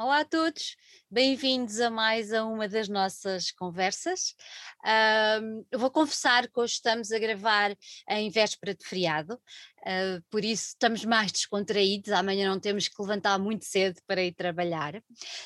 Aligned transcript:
Olá 0.00 0.20
a 0.20 0.24
todos, 0.24 0.76
bem-vindos 1.10 1.80
a 1.80 1.90
mais 1.90 2.32
a 2.32 2.44
uma 2.44 2.68
das 2.68 2.88
nossas 2.88 3.50
conversas. 3.50 4.36
Uh, 4.84 5.66
eu 5.72 5.78
vou 5.80 5.90
confessar 5.90 6.46
que 6.46 6.60
hoje 6.60 6.74
estamos 6.74 7.10
a 7.10 7.18
gravar 7.18 7.76
em 8.08 8.30
véspera 8.30 8.76
de 8.76 8.86
feriado, 8.86 9.34
uh, 9.34 10.22
por 10.30 10.44
isso 10.44 10.68
estamos 10.68 11.04
mais 11.04 11.32
descontraídos. 11.32 12.12
Amanhã 12.12 12.48
não 12.48 12.60
temos 12.60 12.86
que 12.86 13.02
levantar 13.02 13.40
muito 13.40 13.64
cedo 13.64 14.00
para 14.06 14.22
ir 14.22 14.32
trabalhar. 14.34 15.02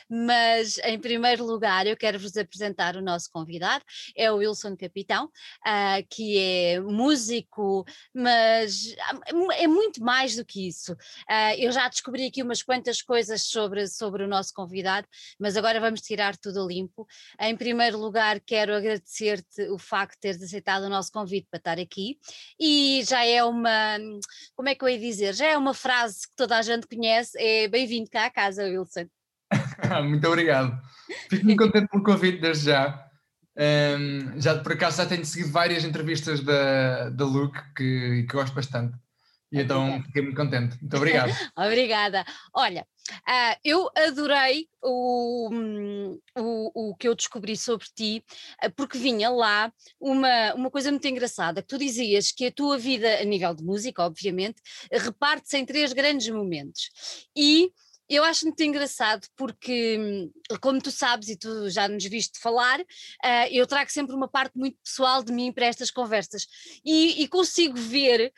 Mas, 0.06 0.76
em 0.84 1.00
primeiro 1.00 1.46
lugar, 1.46 1.86
eu 1.86 1.96
quero 1.96 2.18
vos 2.18 2.36
apresentar 2.36 2.94
o 2.94 3.00
nosso 3.00 3.30
convidado, 3.30 3.82
é 4.14 4.30
o 4.30 4.36
Wilson 4.36 4.76
Capitão, 4.76 5.30
uh, 5.66 6.06
que 6.10 6.38
é 6.38 6.78
músico, 6.78 7.86
mas 8.14 8.94
é 9.56 9.66
muito 9.66 10.02
mais 10.02 10.36
do 10.36 10.44
que 10.44 10.68
isso. 10.68 10.94
eu 11.56 11.72
já 11.72 11.88
descobri 11.88 12.26
aqui 12.26 12.42
umas 12.42 12.62
quantas 12.62 13.00
coisas 13.00 13.44
sobre, 13.44 13.88
sobre 13.88 14.24
o 14.24 14.28
nosso 14.28 14.41
nosso 14.42 14.52
convidado, 14.52 15.06
mas 15.38 15.56
agora 15.56 15.80
vamos 15.80 16.00
tirar 16.00 16.36
tudo 16.36 16.62
a 16.62 16.66
limpo. 16.66 17.06
Em 17.40 17.56
primeiro 17.56 17.96
lugar, 17.96 18.40
quero 18.40 18.74
agradecer-te 18.74 19.62
o 19.70 19.78
facto 19.78 20.14
de 20.14 20.20
teres 20.20 20.42
aceitado 20.42 20.84
o 20.84 20.88
nosso 20.88 21.12
convite 21.12 21.46
para 21.48 21.58
estar 21.58 21.78
aqui 21.78 22.18
e 22.58 23.02
já 23.06 23.24
é 23.24 23.44
uma, 23.44 23.96
como 24.56 24.68
é 24.68 24.74
que 24.74 24.84
eu 24.84 24.88
ia 24.88 24.98
dizer, 24.98 25.34
já 25.34 25.46
é 25.46 25.56
uma 25.56 25.72
frase 25.72 26.28
que 26.28 26.34
toda 26.36 26.58
a 26.58 26.62
gente 26.62 26.88
conhece, 26.88 27.38
é 27.38 27.68
bem-vindo 27.68 28.10
cá 28.10 28.26
à 28.26 28.30
casa, 28.30 28.64
Wilson. 28.64 29.06
Muito 30.04 30.26
obrigado. 30.26 30.80
Fico 31.28 31.44
muito 31.44 31.62
contente 31.62 31.88
pelo 31.88 32.02
convite 32.02 32.40
desde 32.40 32.66
já. 32.66 33.06
Um, 33.54 34.40
já 34.40 34.58
por 34.58 34.72
acaso 34.72 34.96
já 34.96 35.06
tenho 35.06 35.26
seguido 35.26 35.52
várias 35.52 35.84
entrevistas 35.84 36.40
da, 36.40 37.10
da 37.10 37.24
Luke 37.26 37.60
que, 37.76 38.24
que 38.26 38.32
gosto 38.32 38.54
bastante. 38.54 38.96
E 39.52 39.60
então 39.60 40.02
fiquei 40.04 40.22
muito 40.22 40.36
contente. 40.36 40.78
Muito 40.80 40.96
obrigado. 40.96 41.30
Obrigada. 41.54 42.24
Olha, 42.54 42.86
uh, 43.10 43.56
eu 43.64 43.90
adorei 43.96 44.68
o, 44.82 45.48
hum, 45.52 46.18
o, 46.36 46.90
o 46.90 46.96
que 46.96 47.08
eu 47.08 47.14
descobri 47.14 47.56
sobre 47.56 47.86
ti, 47.94 48.24
uh, 48.64 48.70
porque 48.74 48.98
vinha 48.98 49.28
lá 49.30 49.72
uma, 50.00 50.54
uma 50.54 50.70
coisa 50.70 50.90
muito 50.90 51.06
engraçada, 51.06 51.62
que 51.62 51.68
tu 51.68 51.78
dizias 51.78 52.32
que 52.32 52.46
a 52.46 52.52
tua 52.52 52.78
vida, 52.78 53.20
a 53.20 53.24
nível 53.24 53.54
de 53.54 53.64
música, 53.64 54.04
obviamente, 54.04 54.60
reparte-se 54.90 55.56
em 55.56 55.64
três 55.64 55.92
grandes 55.92 56.28
momentos. 56.28 56.90
E 57.36 57.70
eu 58.08 58.24
acho 58.24 58.44
muito 58.44 58.62
engraçado 58.62 59.26
porque, 59.36 59.96
hum, 59.98 60.32
como 60.60 60.80
tu 60.80 60.90
sabes 60.90 61.28
e 61.28 61.36
tu 61.36 61.70
já 61.70 61.88
nos 61.88 62.04
viste 62.04 62.38
falar, 62.38 62.80
uh, 62.80 63.48
eu 63.50 63.66
trago 63.66 63.90
sempre 63.90 64.14
uma 64.14 64.28
parte 64.28 64.56
muito 64.58 64.76
pessoal 64.84 65.22
de 65.22 65.32
mim 65.32 65.52
para 65.52 65.66
estas 65.66 65.90
conversas 65.90 66.46
e, 66.84 67.22
e 67.22 67.28
consigo 67.28 67.76
ver 67.76 68.32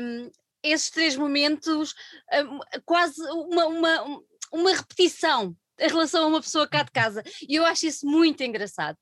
um, 0.00 0.30
esses 0.62 0.90
três 0.90 1.16
momentos, 1.16 1.94
hum, 2.32 2.58
quase 2.84 3.20
uma, 3.22 3.66
uma, 3.66 4.22
uma 4.52 4.74
repetição 4.74 5.56
em 5.78 5.88
relação 5.88 6.24
a 6.24 6.26
uma 6.26 6.40
pessoa 6.40 6.68
cá 6.68 6.82
de 6.82 6.90
casa. 6.90 7.22
E 7.48 7.54
eu 7.56 7.64
acho 7.64 7.86
isso 7.86 8.06
muito 8.06 8.42
engraçado. 8.42 8.98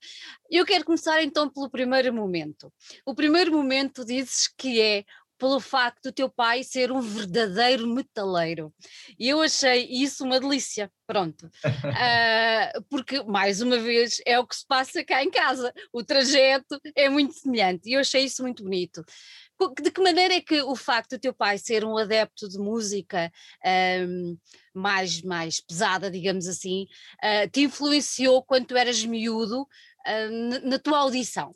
Eu 0.50 0.64
quero 0.64 0.84
começar 0.84 1.22
então 1.22 1.50
pelo 1.50 1.68
primeiro 1.68 2.12
momento. 2.14 2.72
O 3.04 3.14
primeiro 3.14 3.52
momento 3.52 4.04
dizes 4.04 4.48
que 4.56 4.80
é 4.80 5.04
pelo 5.38 5.60
facto 5.60 6.02
do 6.04 6.12
teu 6.12 6.28
pai 6.28 6.64
ser 6.64 6.90
um 6.90 7.00
verdadeiro 7.00 7.86
metaleiro. 7.86 8.74
E 9.18 9.28
eu 9.28 9.40
achei 9.40 9.86
isso 9.86 10.24
uma 10.24 10.40
delícia, 10.40 10.90
pronto. 11.06 11.46
Uh, 11.46 12.82
porque, 12.90 13.22
mais 13.22 13.62
uma 13.62 13.78
vez, 13.78 14.20
é 14.26 14.38
o 14.38 14.46
que 14.46 14.56
se 14.56 14.66
passa 14.66 15.04
cá 15.04 15.22
em 15.22 15.30
casa. 15.30 15.72
O 15.92 16.02
trajeto 16.02 16.80
é 16.94 17.08
muito 17.08 17.34
semelhante 17.34 17.88
e 17.88 17.92
eu 17.92 18.00
achei 18.00 18.24
isso 18.24 18.42
muito 18.42 18.64
bonito 18.64 19.04
de 19.80 19.90
que 19.90 20.00
maneira 20.00 20.34
é 20.34 20.40
que 20.40 20.62
o 20.62 20.76
facto 20.76 21.16
do 21.16 21.18
teu 21.18 21.34
pai 21.34 21.58
ser 21.58 21.84
um 21.84 21.96
adepto 21.96 22.48
de 22.48 22.58
música 22.58 23.32
um, 24.06 24.36
mais, 24.72 25.22
mais 25.22 25.60
pesada, 25.60 26.10
digamos 26.10 26.46
assim, 26.46 26.86
uh, 27.24 27.50
te 27.50 27.62
influenciou 27.62 28.42
quando 28.42 28.66
tu 28.66 28.76
eras 28.76 29.04
miúdo 29.04 29.62
uh, 29.62 30.68
na 30.68 30.78
tua 30.78 30.98
audição? 30.98 31.54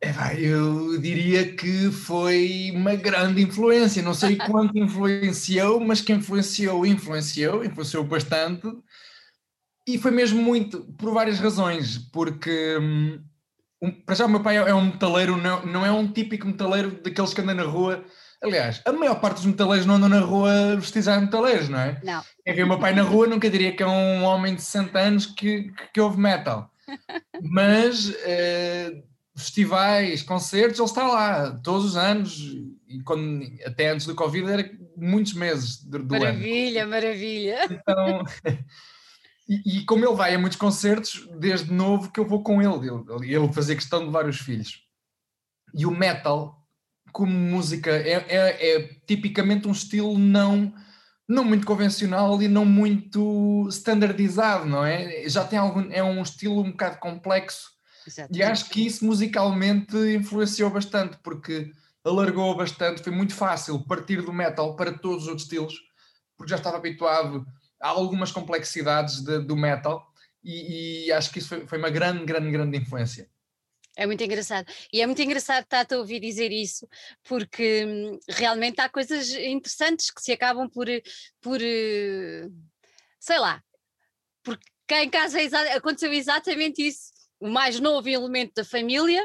É, 0.00 0.40
eu 0.40 1.00
diria 1.00 1.56
que 1.56 1.90
foi 1.90 2.70
uma 2.72 2.94
grande 2.94 3.42
influência, 3.42 4.02
não 4.02 4.14
sei 4.14 4.36
quanto 4.46 4.78
influenciou, 4.78 5.80
mas 5.80 6.00
que 6.00 6.12
influenciou, 6.12 6.86
influenciou, 6.86 7.64
influenciou 7.64 8.04
bastante, 8.04 8.68
e 9.86 9.96
foi 9.98 10.10
mesmo 10.10 10.42
muito, 10.42 10.84
por 10.98 11.12
várias 11.12 11.40
razões, 11.40 11.98
porque 12.12 12.78
hum, 12.78 13.24
um, 13.80 13.90
para 13.90 14.14
já 14.14 14.26
o 14.26 14.28
meu 14.28 14.40
pai 14.40 14.58
é, 14.58 14.70
é 14.70 14.74
um 14.74 14.86
metaleiro, 14.86 15.36
não, 15.36 15.64
não 15.64 15.86
é 15.86 15.90
um 15.90 16.06
típico 16.06 16.46
metaleiro 16.46 17.00
daqueles 17.02 17.32
que 17.32 17.40
andam 17.40 17.54
na 17.54 17.64
rua. 17.64 18.04
Aliás, 18.42 18.80
a 18.84 18.92
maior 18.92 19.20
parte 19.20 19.36
dos 19.36 19.46
metaleiros 19.46 19.86
não 19.86 19.96
andam 19.96 20.08
na 20.08 20.20
rua 20.20 20.76
vestidos 20.76 21.08
a 21.08 21.20
metaleiros, 21.20 21.68
não 21.68 21.80
é? 21.80 22.00
Não. 22.04 22.22
É 22.46 22.52
que 22.52 22.62
o 22.62 22.66
meu 22.66 22.78
pai 22.78 22.94
na 22.94 23.02
rua 23.02 23.26
nunca 23.26 23.50
diria 23.50 23.74
que 23.74 23.82
é 23.82 23.86
um 23.86 24.22
homem 24.22 24.54
de 24.54 24.62
60 24.62 24.98
anos 24.98 25.26
que, 25.26 25.72
que, 25.72 25.92
que 25.94 26.00
ouve 26.00 26.18
metal. 26.18 26.72
Mas 27.42 28.08
uh, 28.08 29.02
festivais, 29.36 30.22
concertos, 30.22 30.78
ele 30.78 30.88
está 30.88 31.06
lá 31.06 31.50
todos 31.62 31.84
os 31.84 31.96
anos, 31.96 32.38
e 32.88 33.00
quando, 33.04 33.44
até 33.64 33.90
antes 33.90 34.06
do 34.06 34.14
Covid 34.14 34.50
era 34.50 34.70
muitos 34.96 35.34
meses 35.34 35.82
do, 35.84 35.98
do 35.98 36.18
maravilha, 36.18 36.82
ano. 36.82 36.90
Maravilha, 36.90 37.58
maravilha. 37.66 37.68
Então, 37.70 38.24
E, 39.48 39.78
e, 39.78 39.84
como 39.86 40.04
ele 40.04 40.14
vai 40.14 40.34
a 40.34 40.38
muitos 40.38 40.58
concertos, 40.58 41.26
desde 41.38 41.72
novo 41.72 42.12
que 42.12 42.20
eu 42.20 42.26
vou 42.26 42.42
com 42.42 42.60
ele, 42.60 42.88
ele, 42.88 43.34
ele 43.34 43.52
fazia 43.52 43.74
questão 43.74 44.00
de 44.00 44.06
levar 44.06 44.28
os 44.28 44.38
filhos. 44.38 44.82
E 45.74 45.86
o 45.86 45.90
metal, 45.90 46.62
como 47.12 47.32
música, 47.32 47.90
é, 47.90 48.26
é, 48.28 48.76
é, 48.76 48.96
tipicamente 49.06 49.66
um 49.66 49.72
estilo 49.72 50.18
não, 50.18 50.74
não 51.26 51.44
muito 51.44 51.66
convencional 51.66 52.42
e 52.42 52.48
não 52.48 52.66
muito 52.66 53.66
standardizado, 53.70 54.66
não 54.66 54.84
é? 54.84 55.26
Já 55.28 55.44
tem 55.44 55.58
algum, 55.58 55.90
é 55.90 56.02
um 56.02 56.20
estilo 56.20 56.60
um 56.60 56.70
bocado 56.70 56.98
complexo. 56.98 57.70
Exatamente. 58.06 58.38
E 58.38 58.42
acho 58.42 58.68
que 58.68 58.86
isso 58.86 59.04
musicalmente 59.06 59.96
influenciou 60.14 60.68
bastante, 60.68 61.16
porque 61.22 61.72
alargou 62.04 62.54
bastante, 62.54 63.02
foi 63.02 63.12
muito 63.12 63.34
fácil 63.34 63.82
partir 63.86 64.20
do 64.20 64.32
metal 64.32 64.76
para 64.76 64.92
todos 64.92 65.22
os 65.22 65.28
outros 65.28 65.44
estilos, 65.44 65.74
porque 66.36 66.50
já 66.50 66.56
estava 66.56 66.76
habituado 66.76 67.46
há 67.80 67.88
algumas 67.88 68.32
complexidades 68.32 69.20
de, 69.22 69.38
do 69.40 69.56
metal 69.56 70.12
e, 70.42 71.06
e, 71.06 71.12
acho 71.12 71.30
que 71.30 71.38
isso 71.38 71.48
foi, 71.48 71.66
foi, 71.66 71.78
uma 71.78 71.90
grande, 71.90 72.24
grande, 72.24 72.50
grande 72.50 72.78
influência. 72.78 73.28
É 73.96 74.06
muito 74.06 74.22
engraçado. 74.22 74.72
E 74.92 75.02
é 75.02 75.06
muito 75.06 75.20
engraçado 75.20 75.64
estar-te 75.64 75.94
a 75.94 75.98
ouvir 75.98 76.20
dizer 76.20 76.52
isso, 76.52 76.88
porque 77.24 77.84
hum, 77.84 78.18
realmente 78.28 78.80
há 78.80 78.88
coisas 78.88 79.30
interessantes 79.32 80.10
que 80.10 80.22
se 80.22 80.32
acabam 80.32 80.68
por, 80.70 80.86
por 81.40 81.60
eh, 81.60 82.48
sei 83.18 83.38
lá, 83.38 83.62
porque 84.42 84.64
cá 84.86 85.02
em 85.02 85.10
casa 85.10 85.40
é 85.40 85.76
aconteceu 85.76 86.12
exatamente 86.12 86.86
isso. 86.86 87.12
O 87.40 87.48
mais 87.48 87.78
novo 87.80 88.08
elemento 88.08 88.54
da 88.54 88.64
família 88.64 89.24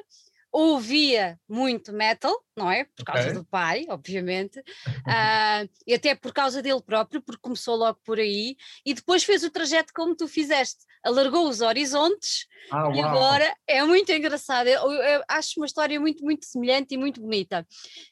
ouvia 0.53 1.39
muito 1.49 1.91
metal, 1.91 2.31
não 2.55 2.69
é? 2.69 2.85
Por 2.95 3.03
causa 3.03 3.23
okay. 3.23 3.33
do 3.33 3.43
pai, 3.43 3.85
obviamente, 3.89 4.59
uh, 4.59 5.67
e 5.87 5.95
até 5.95 6.13
por 6.13 6.31
causa 6.31 6.61
dele 6.61 6.81
próprio, 6.81 7.23
porque 7.23 7.41
começou 7.41 7.75
logo 7.75 7.99
por 8.05 8.19
aí, 8.19 8.55
e 8.85 8.93
depois 8.93 9.23
fez 9.23 9.43
o 9.43 9.49
trajeto 9.49 9.91
como 9.95 10.15
tu 10.15 10.27
fizeste, 10.27 10.85
alargou 11.03 11.49
os 11.49 11.61
horizontes, 11.61 12.45
ah, 12.71 12.91
e 12.93 13.01
agora 13.01 13.51
é 13.67 13.83
muito 13.83 14.11
engraçado. 14.11 14.67
Eu, 14.67 14.91
eu 14.91 15.23
acho 15.27 15.59
uma 15.59 15.65
história 15.65 15.99
muito, 15.99 16.23
muito 16.23 16.45
semelhante 16.45 16.93
e 16.93 16.97
muito 16.97 17.19
bonita. 17.19 17.67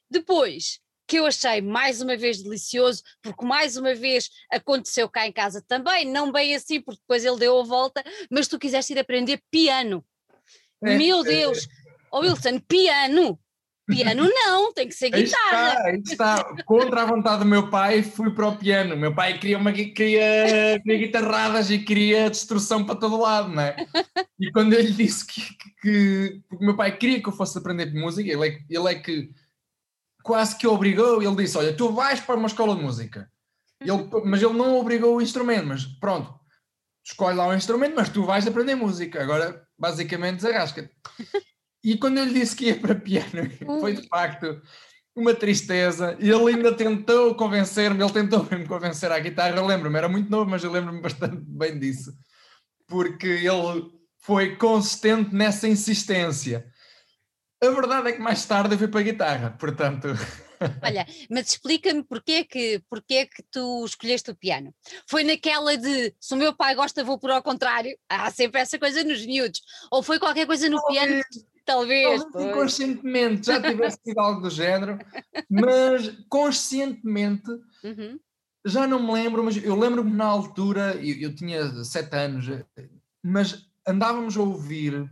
Depois, 0.10 0.82
que 1.08 1.20
eu 1.20 1.26
achei 1.28 1.62
mais 1.62 2.02
uma 2.02 2.18
vez 2.18 2.42
delicioso, 2.42 3.04
porque 3.22 3.46
mais 3.46 3.78
uma 3.78 3.94
vez 3.94 4.30
aconteceu 4.52 5.08
cá 5.08 5.28
em 5.28 5.32
casa 5.32 5.64
também, 5.68 6.06
não 6.06 6.32
bem 6.32 6.56
assim, 6.56 6.82
porque 6.82 7.02
depois 7.02 7.24
ele 7.24 7.38
deu 7.38 7.60
a 7.60 7.64
volta, 7.64 8.04
mas 8.32 8.48
tu 8.48 8.58
quiseste 8.58 8.94
ir 8.94 9.00
aprender 9.00 9.42
piano. 9.52 10.04
É, 10.84 10.98
Meu 10.98 11.20
é, 11.20 11.24
Deus! 11.24 11.68
É 11.68 11.81
Ô 12.12 12.18
oh, 12.18 12.20
Wilson, 12.20 12.60
piano! 12.68 13.40
Piano 13.88 14.24
não, 14.30 14.74
tem 14.74 14.88
que 14.88 14.94
ser 14.94 15.10
guitarra. 15.10 15.80
Aí 15.86 16.00
está, 16.00 16.36
aí 16.36 16.44
está. 16.44 16.64
Contra 16.66 17.04
a 17.04 17.06
vontade 17.06 17.40
do 17.40 17.46
meu 17.46 17.70
pai, 17.70 18.04
fui 18.04 18.32
para 18.32 18.48
o 18.48 18.58
piano. 18.58 18.96
Meu 18.96 19.14
pai 19.14 19.38
queria, 19.40 19.58
uma, 19.58 19.72
queria, 19.72 20.80
queria 20.84 20.98
guitarradas 20.98 21.70
e 21.70 21.80
queria 21.80 22.30
destruição 22.30 22.86
para 22.86 22.96
todo 22.96 23.20
lado, 23.20 23.50
não 23.50 23.62
é? 23.62 23.76
E 24.40 24.52
quando 24.52 24.74
eu 24.74 24.82
lhe 24.82 24.92
disse 24.92 25.26
que, 25.26 25.42
que, 25.82 26.42
meu 26.60 26.76
pai 26.76 26.98
queria 26.98 27.22
que 27.22 27.30
eu 27.30 27.34
fosse 27.34 27.58
aprender 27.58 27.94
música, 27.94 28.30
ele 28.30 28.48
é, 28.48 28.60
ele 28.70 28.92
é 28.92 28.96
que 28.96 29.30
quase 30.24 30.58
que 30.58 30.68
obrigou, 30.68 31.22
ele 31.22 31.36
disse: 31.36 31.58
Olha, 31.58 31.74
tu 31.74 31.92
vais 31.92 32.20
para 32.20 32.36
uma 32.36 32.48
escola 32.48 32.76
de 32.76 32.82
música. 32.82 33.30
Ele, 33.80 34.08
mas 34.26 34.42
ele 34.42 34.54
não 34.54 34.78
obrigou 34.78 35.16
o 35.16 35.22
instrumento, 35.22 35.66
mas 35.66 35.86
pronto, 35.86 36.40
escolhe 37.04 37.36
lá 37.36 37.48
o 37.48 37.54
instrumento, 37.54 37.96
mas 37.96 38.10
tu 38.10 38.24
vais 38.24 38.46
aprender 38.46 38.76
música. 38.76 39.22
Agora, 39.22 39.66
basicamente, 39.78 40.38
desarrasca-te. 40.38 40.92
E 41.84 41.98
quando 41.98 42.18
eu 42.20 42.26
lhe 42.26 42.34
disse 42.34 42.56
que 42.56 42.66
ia 42.66 42.80
para 42.80 42.96
piano, 42.96 43.50
foi 43.80 43.96
de 43.96 44.08
facto 44.08 44.62
uma 45.16 45.34
tristeza. 45.34 46.16
E 46.20 46.30
ele 46.30 46.56
ainda 46.56 46.74
tentou 46.74 47.36
convencer-me, 47.36 48.04
ele 48.04 48.14
tentou 48.14 48.48
me 48.52 48.68
convencer 48.68 49.12
à 49.12 49.20
guitarra. 49.20 49.56
Eu 49.58 49.66
lembro-me, 49.66 49.98
era 49.98 50.10
muito 50.10 50.30
novo, 50.30 50.50
mas 50.50 50.64
eu 50.64 50.72
lembro-me 50.72 51.02
bastante 51.02 51.42
bem 51.42 51.78
disso, 51.78 52.14
porque 52.88 53.28
ele 53.28 53.92
foi 54.20 54.56
consistente 54.56 55.34
nessa 55.34 55.68
insistência. 55.68 56.66
A 57.64 57.70
verdade 57.70 58.10
é 58.10 58.12
que 58.14 58.20
mais 58.20 58.46
tarde 58.46 58.74
eu 58.74 58.80
fui 58.80 58.88
para 58.88 59.02
a 59.02 59.04
guitarra, 59.04 59.52
portanto. 59.52 60.08
Olha, 60.84 61.08
mas 61.30 61.50
explica-me 61.50 62.04
porquê 62.04 62.44
que, 62.44 62.82
porquê 62.90 63.26
que 63.26 63.44
tu 63.52 63.84
escolheste 63.86 64.30
o 64.30 64.36
piano? 64.36 64.74
Foi 65.08 65.24
naquela 65.24 65.76
de 65.76 66.14
se 66.20 66.34
o 66.34 66.38
meu 66.38 66.56
pai 66.56 66.76
gosta, 66.76 67.04
vou 67.04 67.20
por 67.20 67.32
ao 67.32 67.42
contrário. 67.42 67.98
Há 68.08 68.30
sempre 68.32 68.62
essa 68.62 68.78
coisa 68.78 69.04
nos 69.04 69.26
miúdos. 69.26 69.62
Ou 69.92 70.04
foi 70.04 70.20
qualquer 70.20 70.46
coisa 70.46 70.70
no 70.70 70.84
piano? 70.86 71.22
Talvez. 71.66 72.24
talvez 72.24 72.50
inconscientemente 72.50 73.48
já 73.48 73.62
tivesse 73.62 74.00
sido 74.06 74.20
algo 74.20 74.42
do 74.42 74.50
género, 74.50 74.98
mas 75.50 76.10
conscientemente. 76.30 77.50
Uhum. 77.84 78.20
Já 78.66 78.86
não 78.86 79.02
me 79.02 79.12
lembro, 79.12 79.44
mas 79.44 79.58
eu 79.58 79.76
lembro-me 79.76 80.12
na 80.12 80.26
altura, 80.26 80.96
eu, 80.96 81.30
eu 81.30 81.36
tinha 81.36 81.84
sete 81.84 82.16
anos, 82.16 82.46
mas 83.24 83.66
andávamos 83.88 84.38
a 84.38 84.42
ouvir. 84.42 85.10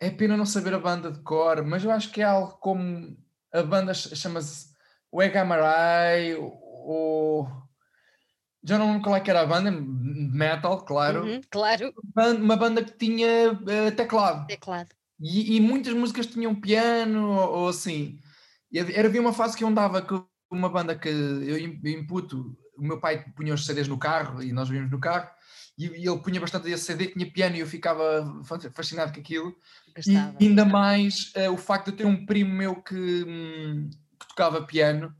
É 0.00 0.10
pena 0.10 0.36
não 0.36 0.46
saber 0.46 0.72
a 0.74 0.78
banda 0.78 1.10
de 1.10 1.20
cor, 1.20 1.64
mas 1.64 1.84
eu 1.84 1.90
acho 1.90 2.10
que 2.12 2.20
é 2.20 2.24
algo 2.24 2.56
como 2.58 3.16
a 3.52 3.62
banda 3.62 3.92
chama-se 3.92 4.68
o 5.10 5.22
Egamarai, 5.22 6.34
o. 6.34 7.46
Já 8.62 8.76
não 8.76 8.86
lembro 8.86 9.02
qual 9.02 9.16
é 9.16 9.20
que 9.20 9.30
era 9.30 9.42
a 9.42 9.46
banda, 9.46 9.70
metal, 9.70 10.84
claro. 10.84 11.24
Uhum, 11.24 11.40
claro. 11.50 11.92
Uma 12.38 12.56
banda 12.56 12.84
que 12.84 12.92
tinha 12.92 13.52
uh, 13.52 13.96
teclado. 13.96 14.46
Teclado. 14.46 14.97
E, 15.20 15.56
e, 15.56 15.60
muitas 15.60 15.94
músicas 15.94 16.26
tinham 16.26 16.54
piano 16.54 17.30
ou, 17.30 17.58
ou 17.60 17.68
assim. 17.68 18.18
E 18.70 18.78
era, 18.78 19.08
havia 19.08 19.20
uma 19.20 19.32
fase 19.32 19.56
que 19.56 19.64
eu 19.64 19.68
andava 19.68 20.00
com 20.02 20.24
uma 20.50 20.68
banda 20.68 20.96
que 20.96 21.08
eu 21.08 21.58
imputo, 21.58 22.56
o 22.76 22.82
meu 22.82 23.00
pai 23.00 23.24
punha 23.36 23.54
os 23.54 23.66
CDs 23.66 23.88
no 23.88 23.98
carro 23.98 24.42
e 24.42 24.52
nós 24.52 24.68
vimos 24.68 24.90
no 24.90 25.00
carro, 25.00 25.28
e, 25.76 25.86
e 25.86 26.08
ele 26.08 26.18
punha 26.18 26.40
bastante 26.40 26.70
esse 26.70 26.84
CD, 26.84 27.08
tinha 27.08 27.30
piano 27.30 27.56
e 27.56 27.60
eu 27.60 27.66
ficava 27.66 28.42
fascinado 28.74 29.12
com 29.12 29.20
aquilo. 29.20 29.54
Gostava, 29.94 30.36
e 30.40 30.46
ainda 30.46 30.64
mais 30.64 31.32
uh, 31.36 31.52
o 31.52 31.56
facto 31.56 31.90
de 31.90 31.98
ter 31.98 32.06
um 32.06 32.24
primo 32.24 32.54
meu 32.54 32.76
que, 32.76 32.94
hum, 32.94 33.90
que 34.18 34.28
tocava 34.28 34.62
piano 34.62 35.14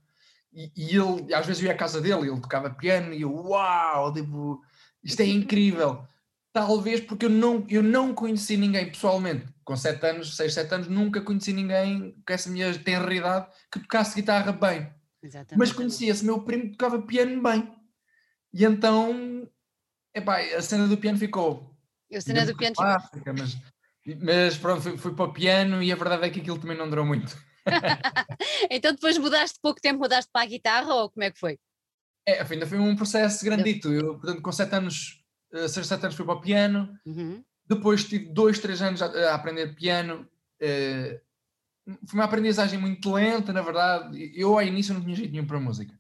e, 0.53 0.73
e, 0.77 0.97
ele, 0.97 1.33
às 1.35 1.47
vezes 1.47 1.63
eu 1.63 1.69
ia 1.69 1.73
à 1.73 1.77
casa 1.77 2.01
dele, 2.01 2.29
ele 2.29 2.41
tocava 2.41 2.71
piano 2.71 3.13
e 3.13 3.23
eu, 3.23 3.33
uau, 3.33 4.13
tipo, 4.13 4.61
isto 5.03 5.21
é 5.21 5.27
incrível. 5.27 6.05
Talvez 6.53 7.01
porque 7.01 7.27
eu 7.27 7.31
não, 7.31 7.65
eu 7.69 7.83
não 7.83 8.15
conheci 8.15 8.57
ninguém 8.57 8.91
pessoalmente, 8.91 9.47
com 9.69 9.77
7 9.77 10.03
anos, 10.07 10.35
6, 10.35 10.55
7 10.55 10.75
anos, 10.75 10.89
nunca 10.89 11.21
conheci 11.21 11.53
ninguém 11.53 12.17
com 12.27 12.33
essa 12.33 12.49
minha 12.49 12.73
tenridade 12.79 13.49
que 13.71 13.79
tocasse 13.79 14.15
guitarra 14.15 14.51
bem. 14.51 14.91
Exatamente. 15.23 15.59
Mas 15.59 15.73
conhecia 15.73 16.11
esse 16.11 16.25
meu 16.25 16.43
primo 16.43 16.63
que 16.63 16.79
tocava 16.79 17.03
piano 17.03 17.43
bem. 17.43 17.71
E 18.51 18.65
então, 18.65 19.47
epá, 20.15 20.41
a 20.41 20.63
cena 20.63 20.89
do 20.89 20.97
piano 20.97 21.19
ficou. 21.19 21.77
A 22.11 22.19
cena 22.19 22.47
do 22.47 22.57
piano 22.57 22.75
clássica, 22.75 23.35
mas 23.35 23.59
mas 24.23 24.57
pronto, 24.57 24.81
fui, 24.81 24.97
fui, 24.97 25.15
para 25.15 25.27
o 25.27 25.33
piano 25.35 25.83
e 25.83 25.93
a 25.93 25.97
verdade 25.97 26.25
é 26.25 26.31
que 26.31 26.41
aquilo 26.41 26.59
também 26.59 26.79
não 26.79 26.89
durou 26.89 27.05
muito. 27.05 27.37
então 28.71 28.95
depois 28.95 29.19
mudaste 29.19 29.59
pouco 29.61 29.83
tempo, 29.83 29.99
mudaste 29.99 30.31
para 30.33 30.45
a 30.45 30.49
guitarra 30.49 30.95
ou 30.95 31.11
como 31.11 31.25
é 31.25 31.31
que 31.31 31.39
foi? 31.39 31.59
É, 32.27 32.41
ainda 32.41 32.67
foi 32.67 32.79
um 32.79 32.97
processo 32.97 33.45
grandito. 33.45 33.93
Eu, 33.93 34.19
portanto, 34.19 34.41
com 34.41 34.51
7 34.51 34.75
anos, 34.75 35.23
6, 35.53 35.77
eh, 35.77 35.83
7 35.83 36.05
anos 36.05 36.17
fui 36.17 36.25
para 36.25 36.37
o 36.37 36.41
piano. 36.41 36.99
Uhum. 37.05 37.45
Depois 37.69 38.05
tive 38.05 38.27
2, 38.27 38.59
3 38.59 38.83
anos 38.83 39.03
a, 39.03 39.07
a, 39.07 39.35
aprender 39.35 39.75
piano. 39.75 40.27
Uh, 40.61 41.21
foi 42.07 42.15
uma 42.15 42.25
aprendizagem 42.25 42.79
muito 42.79 43.13
lenta, 43.13 43.53
na 43.53 43.63
verdade. 43.63 44.33
Eu 44.35 44.55
ao 44.55 44.63
início 44.63 44.95
não 44.95 45.03
tinha 45.03 45.17
jeito 45.17 45.33
nenhum 45.33 45.47
para 45.47 45.61
música. 45.61 45.95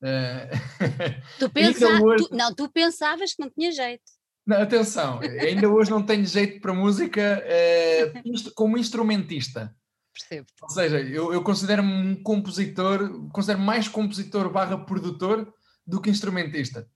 Uh, 0.00 1.18
tu, 1.38 1.50
pensa... 1.50 1.86
hoje... 2.02 2.28
tu, 2.28 2.34
não, 2.34 2.54
tu 2.54 2.68
pensavas 2.70 3.34
que 3.34 3.42
não 3.42 3.50
tinha 3.50 3.72
jeito. 3.72 4.02
Não, 4.44 4.60
atenção, 4.60 5.20
ainda 5.20 5.68
hoje 5.68 5.88
não 5.88 6.02
tenho 6.02 6.26
jeito 6.26 6.60
para 6.60 6.74
música 6.74 7.20
eh, 7.46 8.12
como 8.56 8.76
instrumentista. 8.76 9.72
Percebo. 10.12 10.46
Ou 10.60 10.68
seja, 10.68 11.00
eu, 11.00 11.32
eu 11.32 11.42
considero-me 11.42 11.92
um 11.92 12.22
compositor, 12.22 13.28
considero 13.30 13.60
mais 13.60 13.86
compositor 13.86 14.50
barra 14.50 14.84
produtor 14.84 15.52
do 15.86 16.00
que 16.00 16.10
instrumentista. 16.10 16.88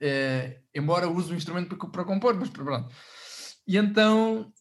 Eh, 0.00 0.60
embora 0.74 1.08
use 1.08 1.32
o 1.32 1.36
instrumento 1.36 1.74
para, 1.76 1.88
para 1.88 2.04
compor, 2.04 2.34
mas 2.34 2.50
pronto. 2.50 2.94
E 3.66 3.76
então 3.76 4.52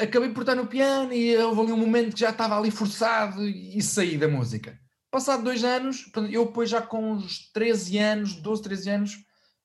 acabei 0.00 0.30
por 0.30 0.40
estar 0.40 0.54
no 0.54 0.66
piano 0.66 1.12
e 1.12 1.36
houve 1.36 1.60
ali 1.60 1.72
um 1.72 1.76
momento 1.76 2.14
que 2.14 2.20
já 2.20 2.30
estava 2.30 2.58
ali 2.58 2.70
forçado 2.70 3.46
e 3.46 3.80
saí 3.82 4.18
da 4.18 4.28
música. 4.28 4.78
Passado 5.10 5.44
dois 5.44 5.64
anos, 5.64 6.10
eu 6.30 6.46
depois 6.46 6.70
já 6.70 6.80
com 6.80 7.12
uns 7.12 7.50
13 7.52 7.98
anos, 7.98 8.34
12, 8.36 8.62
13 8.62 8.90
anos, 8.90 9.24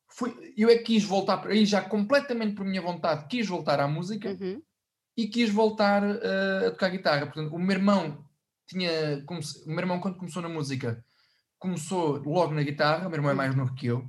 fui, 0.09 0.53
eu 0.57 0.69
é 0.69 0.77
que 0.77 0.83
quis 0.83 1.03
voltar, 1.03 1.45
aí 1.47 1.65
já 1.65 1.81
completamente 1.81 2.55
por 2.55 2.65
minha 2.65 2.81
vontade, 2.81 3.27
quis 3.27 3.47
voltar 3.47 3.79
à 3.79 3.87
música 3.87 4.37
uhum. 4.39 4.61
e 5.15 5.27
quis 5.27 5.49
voltar 5.49 6.03
uh, 6.03 6.67
a 6.67 6.71
tocar 6.71 6.89
guitarra. 6.89 7.25
Portanto, 7.27 7.53
o 7.53 7.59
meu 7.59 7.75
irmão 7.75 8.25
tinha, 8.67 9.23
o 9.29 9.69
meu 9.69 9.79
irmão 9.79 9.99
quando 9.99 10.17
começou 10.17 10.41
na 10.41 10.49
música, 10.49 11.03
começou 11.59 12.17
logo 12.23 12.53
na 12.53 12.63
guitarra, 12.63 13.07
o 13.07 13.09
meu 13.09 13.17
irmão 13.17 13.29
é 13.29 13.33
uhum. 13.33 13.37
mais 13.37 13.55
novo 13.55 13.75
que 13.75 13.87
eu, 13.87 14.07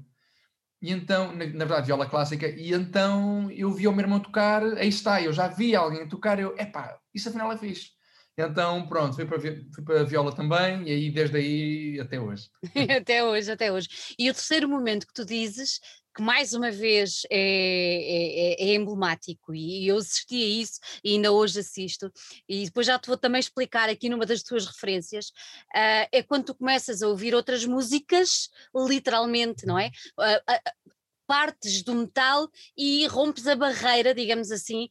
e 0.86 0.92
então, 0.92 1.32
na, 1.32 1.44
na, 1.46 1.64
verdade, 1.64 1.86
viola 1.86 2.06
clássica, 2.08 2.46
e 2.46 2.72
então 2.72 3.50
eu 3.50 3.72
vi 3.72 3.88
o 3.88 3.92
meu 3.92 4.02
irmão 4.04 4.20
tocar, 4.20 4.62
aí 4.62 4.86
está, 4.86 5.20
eu 5.20 5.32
já 5.32 5.48
vi 5.48 5.74
alguém 5.74 6.06
tocar, 6.08 6.38
eu, 6.38 6.56
epá, 6.56 6.96
isso 7.12 7.28
afinal 7.28 7.50
é 7.50 7.58
fixe. 7.58 7.90
Então, 8.38 8.86
pronto, 8.86 9.16
fui 9.16 9.24
para, 9.24 9.40
fui 9.40 9.84
para 9.84 10.02
a 10.02 10.04
viola 10.04 10.32
também, 10.32 10.88
e 10.88 10.92
aí 10.92 11.10
desde 11.10 11.38
aí 11.38 11.98
até 11.98 12.20
hoje. 12.20 12.48
até 13.00 13.24
hoje, 13.24 13.50
até 13.50 13.72
hoje. 13.72 13.88
E 14.16 14.30
o 14.30 14.32
terceiro 14.32 14.68
momento 14.68 15.08
que 15.08 15.12
tu 15.12 15.24
dizes, 15.24 15.80
que 16.16 16.22
mais 16.22 16.54
uma 16.54 16.70
vez 16.70 17.26
é, 17.30 17.38
é, 17.38 18.68
é, 18.68 18.70
é 18.70 18.74
emblemático, 18.74 19.54
e 19.54 19.86
eu 19.86 19.98
assisti 19.98 20.42
a 20.42 20.46
isso 20.62 20.80
e 21.04 21.12
ainda 21.12 21.30
hoje 21.30 21.60
assisto, 21.60 22.10
e 22.48 22.64
depois 22.64 22.86
já 22.86 22.98
te 22.98 23.06
vou 23.06 23.18
também 23.18 23.38
explicar 23.38 23.90
aqui 23.90 24.08
numa 24.08 24.24
das 24.24 24.42
tuas 24.42 24.64
referências, 24.64 25.26
uh, 25.26 26.08
é 26.10 26.22
quando 26.22 26.46
tu 26.46 26.54
começas 26.54 27.02
a 27.02 27.08
ouvir 27.08 27.34
outras 27.34 27.66
músicas, 27.66 28.48
literalmente, 28.74 29.66
não 29.66 29.78
é? 29.78 29.90
Uh, 30.18 30.52
uh, 30.52 30.92
partes 31.26 31.82
do 31.82 31.94
metal 31.94 32.48
e 32.78 33.06
rompes 33.08 33.46
a 33.46 33.54
barreira, 33.54 34.14
digamos 34.14 34.52
assim, 34.52 34.88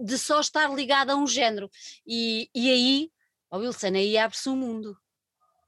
de 0.00 0.18
só 0.18 0.40
estar 0.40 0.68
ligado 0.74 1.10
a 1.10 1.16
um 1.16 1.24
género. 1.24 1.70
E, 2.04 2.50
e 2.52 2.68
aí, 2.68 3.10
oh 3.48 3.58
Wilson, 3.58 3.94
aí 3.94 4.18
abre-se 4.18 4.48
um 4.48 4.56
mundo. 4.56 4.98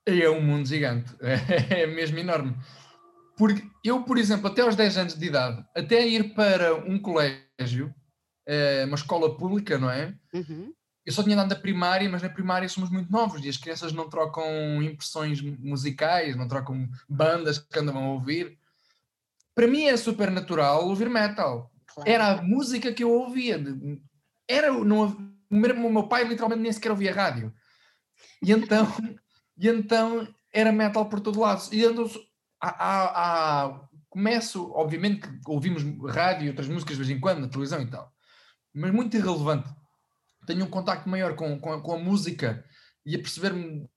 É 0.04 0.28
um 0.28 0.42
mundo 0.42 0.66
gigante, 0.66 1.14
é 1.70 1.86
mesmo 1.86 2.18
enorme. 2.18 2.56
Porque 3.36 3.62
eu, 3.84 4.02
por 4.02 4.18
exemplo, 4.18 4.48
até 4.48 4.62
aos 4.62 4.76
10 4.76 4.98
anos 4.98 5.14
de 5.14 5.26
idade, 5.26 5.64
até 5.76 6.06
ir 6.06 6.34
para 6.34 6.74
um 6.74 6.98
colégio, 6.98 7.94
uh, 8.48 8.86
uma 8.86 8.96
escola 8.96 9.36
pública, 9.36 9.78
não 9.78 9.90
é? 9.90 10.14
Uhum. 10.32 10.72
Eu 11.04 11.12
só 11.12 11.22
tinha 11.22 11.34
dado 11.34 11.48
da 11.48 11.56
primária, 11.56 12.08
mas 12.08 12.22
na 12.22 12.28
primária 12.28 12.68
somos 12.68 12.90
muito 12.90 13.10
novos 13.10 13.44
e 13.44 13.48
as 13.48 13.56
crianças 13.56 13.92
não 13.92 14.08
trocam 14.08 14.44
impressões 14.82 15.40
musicais, 15.40 16.36
não 16.36 16.46
trocam 16.46 16.88
bandas 17.08 17.58
que 17.58 17.78
andam 17.78 17.96
a 17.96 18.12
ouvir 18.12 18.56
para 19.54 19.66
mim 19.66 19.84
é 19.84 19.96
super 19.96 20.30
natural 20.30 20.88
ouvir 20.88 21.08
metal. 21.08 21.70
Claro. 21.86 22.10
Era 22.10 22.32
a 22.32 22.42
música 22.42 22.92
que 22.92 23.04
eu 23.04 23.10
ouvia. 23.10 23.62
Era, 24.48 24.72
não, 24.72 25.32
o 25.50 25.90
meu 25.90 26.08
pai 26.08 26.24
literalmente 26.24 26.62
nem 26.62 26.72
sequer 26.72 26.90
ouvia 26.90 27.14
rádio. 27.14 27.52
E 28.42 28.50
então, 28.52 28.86
e 29.56 29.68
então 29.68 30.26
era 30.52 30.72
metal 30.72 31.06
por 31.06 31.20
todo 31.20 31.40
lado. 31.40 31.62
E 31.72 31.84
então, 31.84 32.10
há, 32.62 32.68
há, 32.68 33.64
há, 33.64 33.80
começo, 34.08 34.70
obviamente 34.72 35.20
que 35.20 35.50
ouvimos 35.50 35.82
rádio 36.14 36.46
e 36.46 36.48
outras 36.48 36.68
músicas 36.68 36.96
de 36.96 37.02
vez 37.02 37.16
em 37.16 37.20
quando, 37.20 37.40
na 37.40 37.48
televisão 37.48 37.82
e 37.82 37.86
tal, 37.86 38.12
mas 38.72 38.92
muito 38.92 39.16
irrelevante. 39.16 39.68
Tenho 40.46 40.64
um 40.64 40.70
contacto 40.70 41.08
maior 41.08 41.34
com, 41.34 41.58
com, 41.58 41.80
com 41.80 41.92
a 41.92 41.98
música 41.98 42.64
e 43.04 43.14
a 43.16 43.18
perceber-me 43.18 43.88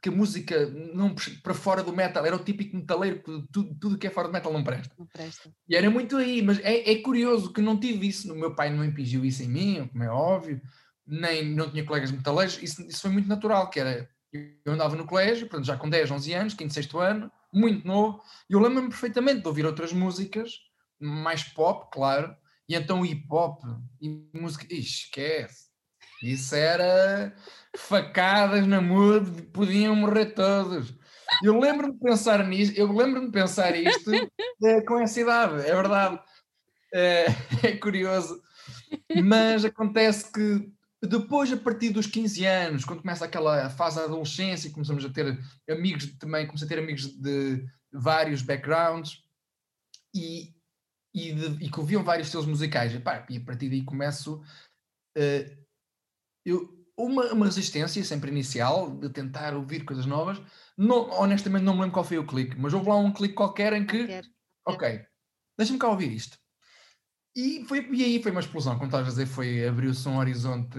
que 0.00 0.08
a 0.08 0.12
música 0.12 0.66
não, 0.94 1.14
para 1.42 1.54
fora 1.54 1.82
do 1.82 1.92
metal 1.92 2.24
era 2.24 2.36
o 2.36 2.44
típico 2.44 2.76
metaleiro 2.76 3.20
que 3.20 3.48
tudo, 3.52 3.74
tudo 3.80 3.98
que 3.98 4.06
é 4.06 4.10
fora 4.10 4.28
do 4.28 4.32
metal 4.32 4.52
não 4.52 4.62
presta. 4.62 4.94
não 4.96 5.06
presta. 5.06 5.50
E 5.68 5.74
era 5.74 5.90
muito 5.90 6.16
aí, 6.16 6.40
mas 6.40 6.60
é, 6.60 6.92
é 6.92 7.02
curioso 7.02 7.52
que 7.52 7.60
não 7.60 7.78
tive 7.78 8.06
isso, 8.06 8.32
o 8.32 8.38
meu 8.38 8.54
pai 8.54 8.70
não 8.70 8.84
impingiu 8.84 9.24
isso 9.24 9.42
em 9.42 9.48
mim, 9.48 9.88
como 9.88 10.04
é 10.04 10.08
óbvio, 10.08 10.60
nem 11.06 11.52
não 11.52 11.70
tinha 11.70 11.84
colegas 11.84 12.12
metaleiros, 12.12 12.62
isso, 12.62 12.82
isso 12.82 13.00
foi 13.00 13.10
muito 13.10 13.28
natural, 13.28 13.68
que 13.70 13.80
era, 13.80 14.08
eu 14.32 14.72
andava 14.72 14.94
no 14.94 15.06
colégio, 15.06 15.48
portanto, 15.48 15.66
já 15.66 15.76
com 15.76 15.88
10, 15.88 16.10
11 16.12 16.32
anos, 16.34 16.54
quinto, 16.54 16.74
sexto 16.74 16.98
ano, 16.98 17.30
muito 17.52 17.86
novo, 17.86 18.22
e 18.48 18.52
eu 18.52 18.60
lembro-me 18.60 18.88
perfeitamente 18.88 19.42
de 19.42 19.48
ouvir 19.48 19.66
outras 19.66 19.92
músicas, 19.92 20.52
mais 21.00 21.42
pop, 21.42 21.88
claro, 21.92 22.34
e 22.68 22.74
então 22.74 23.04
hip 23.04 23.26
hop, 23.30 23.62
e 24.00 24.28
música, 24.34 24.64
ixi, 24.64 25.04
esquece, 25.04 25.68
isso 26.22 26.54
era 26.54 27.34
facadas 27.76 28.66
na 28.66 28.80
mude, 28.80 29.42
podiam 29.42 29.94
morrer 29.94 30.26
todos. 30.26 30.92
Eu 31.42 31.58
lembro-me 31.58 31.92
de 31.92 32.00
pensar 32.00 32.44
nisso, 32.46 32.72
eu 32.74 32.90
lembro-me 32.92 33.26
de 33.26 33.32
pensar 33.32 33.76
isto 33.76 34.10
é, 34.64 34.80
com 34.82 34.98
essa 34.98 35.20
idade, 35.20 35.60
é 35.60 35.74
verdade. 35.74 36.20
É, 36.92 37.26
é, 37.62 37.76
curioso. 37.76 38.42
Mas 39.22 39.64
acontece 39.64 40.32
que 40.32 40.70
depois, 41.02 41.52
a 41.52 41.56
partir 41.56 41.90
dos 41.90 42.06
15 42.06 42.44
anos, 42.44 42.84
quando 42.84 43.02
começa 43.02 43.24
aquela 43.24 43.70
fase 43.70 43.96
da 43.96 44.04
adolescência, 44.04 44.70
começamos 44.70 45.04
a 45.04 45.10
ter 45.10 45.38
amigos 45.70 46.06
também, 46.18 46.46
comecei 46.46 46.66
a 46.66 46.68
ter 46.68 46.78
amigos 46.78 47.06
de 47.06 47.64
vários 47.92 48.42
backgrounds 48.42 49.22
e, 50.14 50.54
e, 51.14 51.32
de, 51.32 51.64
e 51.64 51.70
que 51.70 51.78
ouviam 51.78 52.02
vários 52.02 52.26
estilos 52.26 52.46
musicais. 52.46 52.92
E, 52.92 52.98
pá, 52.98 53.24
e 53.30 53.36
a 53.36 53.40
partir 53.40 53.68
daí 53.68 53.84
começo. 53.84 54.42
Uh, 55.16 55.66
eu, 56.44 56.78
uma, 56.96 57.32
uma 57.32 57.46
resistência 57.46 58.02
sempre 58.02 58.30
inicial 58.30 58.90
de 58.90 59.08
tentar 59.08 59.54
ouvir 59.54 59.84
coisas 59.84 60.04
novas. 60.04 60.40
Não, 60.76 61.08
honestamente 61.10 61.62
não 61.62 61.74
me 61.74 61.80
lembro 61.80 61.94
qual 61.94 62.04
foi 62.04 62.18
o 62.18 62.26
clique, 62.26 62.58
mas 62.58 62.74
houve 62.74 62.88
lá 62.88 62.96
um 62.96 63.12
clique 63.12 63.34
qualquer 63.34 63.72
em 63.72 63.86
que, 63.86 64.20
ok, 64.66 65.04
deixa-me 65.56 65.78
cá 65.78 65.88
ouvir 65.88 66.12
isto. 66.12 66.36
E, 67.38 67.64
foi, 67.66 67.88
e 67.92 68.02
aí 68.02 68.20
foi 68.20 68.32
uma 68.32 68.40
explosão, 68.40 68.74
como 68.74 68.86
estavas 68.86 69.06
a 69.06 69.10
dizer, 69.10 69.26
foi 69.26 69.64
abriu-se 69.64 70.08
um 70.08 70.18
horizonte 70.18 70.76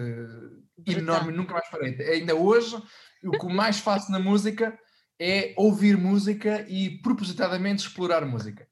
enorme, 0.85 1.31
nunca 1.31 1.53
mais 1.53 1.69
parei. 1.69 1.95
Ainda 2.01 2.35
hoje, 2.35 2.75
o 3.23 3.31
que 3.31 3.47
mais 3.47 3.79
faço 3.79 4.11
na 4.11 4.19
música 4.19 4.77
é 5.17 5.53
ouvir 5.55 5.95
música 5.95 6.65
e 6.67 7.01
propositadamente 7.01 7.87
explorar 7.87 8.25
música. 8.25 8.67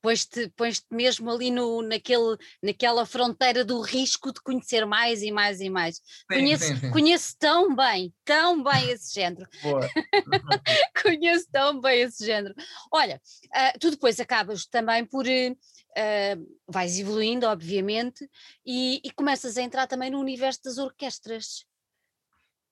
Pões-te 0.00 0.48
pões 0.56 0.84
mesmo 0.90 1.30
ali 1.30 1.50
no, 1.50 1.82
naquele, 1.82 2.36
naquela 2.62 3.04
fronteira 3.04 3.64
do 3.64 3.80
risco 3.80 4.32
de 4.32 4.40
conhecer 4.40 4.86
mais 4.86 5.22
e 5.22 5.32
mais 5.32 5.60
e 5.60 5.68
mais. 5.68 5.96
Sim, 5.96 6.24
conheço, 6.28 6.90
conheço 6.92 7.36
tão 7.38 7.74
bem, 7.74 8.14
tão 8.24 8.62
bem 8.62 8.90
esse 8.90 9.14
género. 9.14 9.48
Boa. 9.62 9.88
conheço 11.02 11.48
tão 11.50 11.80
bem 11.80 12.02
esse 12.02 12.24
género. 12.24 12.54
Olha, 12.92 13.20
ah, 13.52 13.72
tu 13.80 13.90
depois 13.90 14.20
acabas 14.20 14.66
também 14.66 15.04
por. 15.04 15.26
ah, 15.26 16.36
vais 16.68 16.98
evoluindo, 16.98 17.46
obviamente, 17.46 18.28
e, 18.64 19.00
e 19.04 19.10
começas 19.10 19.56
a 19.56 19.62
entrar 19.62 19.86
também 19.86 20.10
no 20.10 20.20
universo 20.20 20.60
das 20.64 20.78
orquestras, 20.78 21.66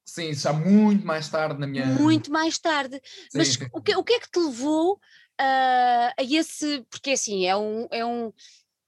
Sim, 0.06 0.32
já 0.32 0.52
muito 0.52 1.04
mais 1.04 1.28
tarde 1.28 1.58
na 1.58 1.66
minha. 1.66 1.84
muito 1.84 2.30
mais 2.30 2.56
tarde. 2.58 3.00
Sim, 3.04 3.38
Mas 3.38 3.58
o 3.72 3.82
que, 3.82 3.96
o 3.96 4.04
que 4.04 4.12
é 4.14 4.20
que 4.20 4.30
te 4.30 4.38
levou 4.38 5.00
ah, 5.38 6.14
a 6.18 6.22
esse. 6.22 6.84
Porque 6.90 7.12
assim, 7.12 7.46
é 7.46 7.56
um, 7.56 7.86
é, 7.90 8.04
um, 8.04 8.32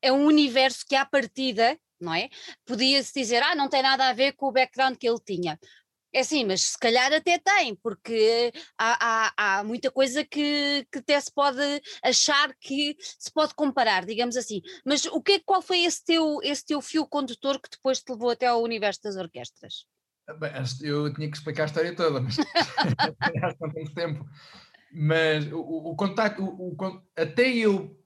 é 0.03 0.13
um 0.13 0.25
universo 0.27 0.85
que 0.87 0.95
à 0.95 1.05
partida, 1.05 1.79
não 2.01 2.15
é? 2.15 2.29
Podia-se 2.65 3.13
dizer, 3.13 3.43
ah, 3.43 3.55
não 3.55 3.69
tem 3.69 3.83
nada 3.83 4.09
a 4.09 4.13
ver 4.13 4.33
com 4.33 4.47
o 4.47 4.53
background 4.53 4.97
que 4.97 5.09
ele 5.09 5.21
tinha. 5.25 5.59
É 6.13 6.21
assim, 6.21 6.43
mas 6.45 6.63
se 6.63 6.79
calhar 6.79 7.13
até 7.13 7.39
tem, 7.39 7.75
porque 7.77 8.51
há, 8.79 9.29
há, 9.37 9.59
há 9.59 9.65
muita 9.65 9.91
coisa 9.91 10.25
que, 10.25 10.87
que 10.91 11.01
até 11.01 11.21
se 11.21 11.31
pode 11.31 11.61
achar 12.03 12.55
que 12.59 12.97
se 12.99 13.31
pode 13.31 13.55
comparar, 13.55 14.07
digamos 14.07 14.35
assim. 14.35 14.63
Mas 14.87 15.05
o 15.05 15.21
que, 15.21 15.33
é- 15.33 15.41
qual 15.41 15.61
foi 15.61 15.81
esse 15.85 16.03
teu, 16.03 16.39
esse 16.43 16.65
teu 16.65 16.81
fio 16.81 17.07
condutor 17.07 17.61
que 17.61 17.69
depois 17.71 18.01
te 18.01 18.11
levou 18.11 18.31
até 18.31 18.47
ao 18.47 18.63
universo 18.63 19.03
das 19.03 19.17
orquestras? 19.17 19.85
Bem, 20.39 20.51
acho 20.51 20.79
que 20.79 20.87
eu 20.87 21.13
tinha 21.13 21.31
que 21.31 21.37
explicar 21.37 21.65
a 21.65 21.67
história 21.67 21.95
toda, 21.95 22.21
mas 22.21 22.37
não 23.61 23.71
temos 23.71 23.93
tempo. 23.93 24.25
Mas 24.93 25.51
o, 25.53 25.59
o, 25.59 25.91
o 25.93 25.97
contacto, 25.97 26.43
o, 26.43 26.73
o 26.73 27.03
até 27.17 27.49
eu 27.55 27.97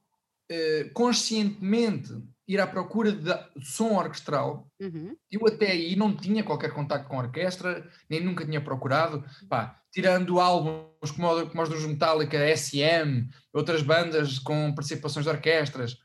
eh, 0.50 0.90
conscientemente 0.92 2.12
ir 2.46 2.60
à 2.60 2.66
procura 2.66 3.12
de 3.12 3.30
som 3.64 3.96
orquestral, 3.96 4.68
Uhum, 4.80 5.16
eu 5.30 5.46
até 5.46 5.70
aí 5.70 5.94
não 5.94 6.14
tinha 6.14 6.42
qualquer 6.42 6.72
contacto 6.74 7.08
com 7.08 7.16
a 7.16 7.22
orquestra, 7.22 7.88
nem 8.10 8.20
nunca 8.20 8.44
tinha 8.44 8.60
procurado. 8.60 9.24
Pá, 9.48 9.80
tirando 9.92 10.40
álbuns 10.40 11.10
como, 11.16 11.48
como 11.48 11.62
os 11.62 11.68
dos 11.68 11.86
Metallica, 11.86 12.56
SM, 12.56 13.28
outras 13.52 13.82
bandas 13.82 14.38
com 14.40 14.74
participações 14.74 15.24
de 15.24 15.30
orquestras 15.30 15.96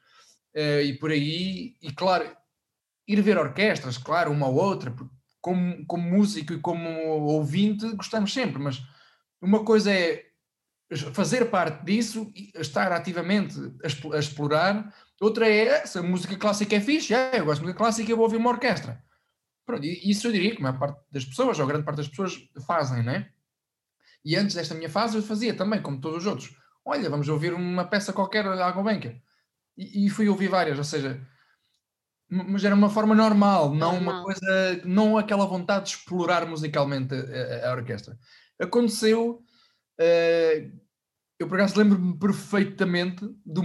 eh, 0.54 0.84
e 0.84 0.94
por 0.98 1.12
aí, 1.12 1.76
e 1.82 1.92
claro, 1.92 2.30
ir 3.08 3.22
ver 3.22 3.38
orquestras, 3.38 3.98
claro, 3.98 4.32
uma 4.32 4.48
ou 4.48 4.56
outra, 4.56 4.94
como, 5.42 5.86
como 5.86 6.04
músico 6.04 6.54
e 6.54 6.60
como 6.60 6.90
ouvinte 6.90 7.90
gostamos 7.96 8.34
sempre, 8.34 8.62
mas 8.62 8.82
uma 9.42 9.64
coisa 9.64 9.92
é 9.92 10.27
fazer 11.14 11.46
parte 11.50 11.84
disso 11.86 12.32
e 12.36 12.52
estar 12.56 12.92
ativamente 12.92 13.56
a, 13.84 13.88
expl- 13.88 14.14
a 14.14 14.20
explorar, 14.20 14.94
outra 15.20 15.50
é 15.50 15.86
se 15.86 15.98
a 16.00 16.04
música 16.04 16.36
clássica 16.38 16.76
é 16.76 16.80
fixe, 16.82 17.14
é, 17.14 17.40
eu 17.40 17.46
gosto 17.46 17.60
de 17.60 17.66
música 17.66 17.78
clássica, 17.78 18.10
eu 18.12 18.16
vou 18.16 18.26
ouvir 18.26 18.38
uma 18.38 18.50
orquestra. 18.50 19.04
Pronto, 19.66 19.84
e 19.84 20.10
isso 20.10 20.28
eu 20.28 20.32
diria 20.32 20.52
que 20.52 20.60
a 20.60 20.64
maior 20.64 20.80
parte 20.80 21.02
das 21.12 21.26
pessoas, 21.26 21.60
ou 21.60 21.68
grande 21.68 21.84
parte 21.84 21.98
das 21.98 22.08
pessoas, 22.08 22.38
fazem, 22.66 23.04
né? 23.04 23.30
E 24.24 24.36
antes 24.36 24.56
desta 24.56 24.74
minha 24.76 24.90
fase 24.90 25.18
eu 25.18 25.24
fazia 25.24 25.54
também, 25.54 25.82
como 25.82 26.00
todos 26.00 26.20
os 26.20 26.26
outros. 26.26 26.56
Olha, 26.86 27.10
vamos 27.10 27.28
ouvir 27.28 27.54
uma 27.54 27.84
peça 27.86 28.14
qualquer 28.14 28.46
à 28.48 28.72
Gulbenkian. 28.72 29.16
E, 29.78 30.06
e 30.06 30.10
fui 30.10 30.30
ouvir 30.30 30.48
várias, 30.48 30.78
ou 30.78 30.84
seja, 30.86 31.22
mas 32.30 32.64
era 32.64 32.76
uma 32.76 32.90
forma 32.90 33.16
normal, 33.16 33.74
não 33.74 33.92
uma 33.98 34.14
Normal. 34.14 34.24
coisa, 34.24 34.82
não 34.86 35.18
aquela 35.18 35.46
vontade 35.46 35.86
de 35.86 35.92
explorar 35.98 36.46
musicalmente 36.46 37.14
a, 37.14 37.68
a- 37.68 37.72
a 37.72 37.76
orquestra. 37.76 38.18
Aconteceu, 38.60 39.44
eh, 40.00 40.72
eu 41.40 41.48
por 41.48 41.60
acaso 41.60 41.78
lembro-me 41.78 42.18
perfeitamente 42.18 43.26
do, 43.46 43.62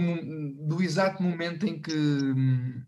do 0.67 0.81
exato 0.81 1.21
momento 1.21 1.65
em 1.65 1.81
que 1.81 1.93
hum, 1.93 2.83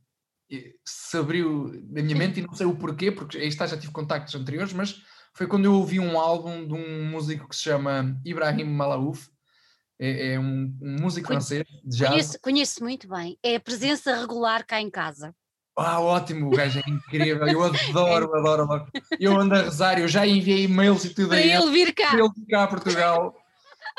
eh, 0.52 0.74
se 0.86 1.18
abriu 1.18 1.72
na 1.90 2.04
minha 2.04 2.16
mente 2.16 2.40
e 2.40 2.44
não 2.44 2.54
sei 2.54 2.66
o 2.66 2.76
porquê, 2.76 3.12
porque 3.12 3.38
aí 3.38 3.48
está, 3.48 3.66
já 3.66 3.78
tive 3.78 3.92
contactos 3.92 4.36
anteriores, 4.36 4.74
mas 4.74 5.02
foi 5.36 5.48
quando 5.48 5.66
eu 5.66 5.74
ouvi 5.74 6.00
um 6.00 6.20
álbum 6.20 6.68
de 6.68 6.74
um 6.74 7.10
músico 7.10 7.50
que 7.50 7.56
se 7.56 7.64
chama 7.64 8.20
Ibrahim 8.24 8.66
Malaouf, 8.66 9.30
é, 10.00 10.34
é 10.34 10.40
um, 10.40 10.78
um 10.82 10.96
músico 11.02 11.28
francês 11.28 11.66
de 11.84 11.98
jazz. 11.98 12.10
Conheço, 12.10 12.40
conheço 12.42 12.84
muito 12.84 13.08
bem. 13.08 13.38
É 13.42 13.56
a 13.56 13.60
presença 13.60 14.16
regular 14.16 14.66
cá 14.66 14.80
em 14.80 14.90
casa. 14.90 15.34
Ah, 15.78 16.00
ótimo, 16.00 16.48
o 16.48 16.52
gajo 16.52 16.80
é 16.80 16.90
incrível, 16.90 17.46
eu 17.48 17.64
adoro, 17.64 18.34
adoro, 18.34 18.64
adoro. 18.64 18.88
Eu 19.20 19.38
ando 19.38 19.56
a 19.56 19.64
rezar, 19.64 20.00
eu 20.00 20.08
já 20.08 20.26
enviei 20.26 20.64
e-mails 20.64 21.04
e 21.04 21.10
tudo 21.14 21.30
Para 21.30 21.42
ele, 21.42 21.70
vir 21.70 21.94
cá. 21.94 22.12
para 22.12 22.20
ele 22.20 22.34
ficar 22.34 22.64
a 22.64 22.68
Portugal. 22.68 23.36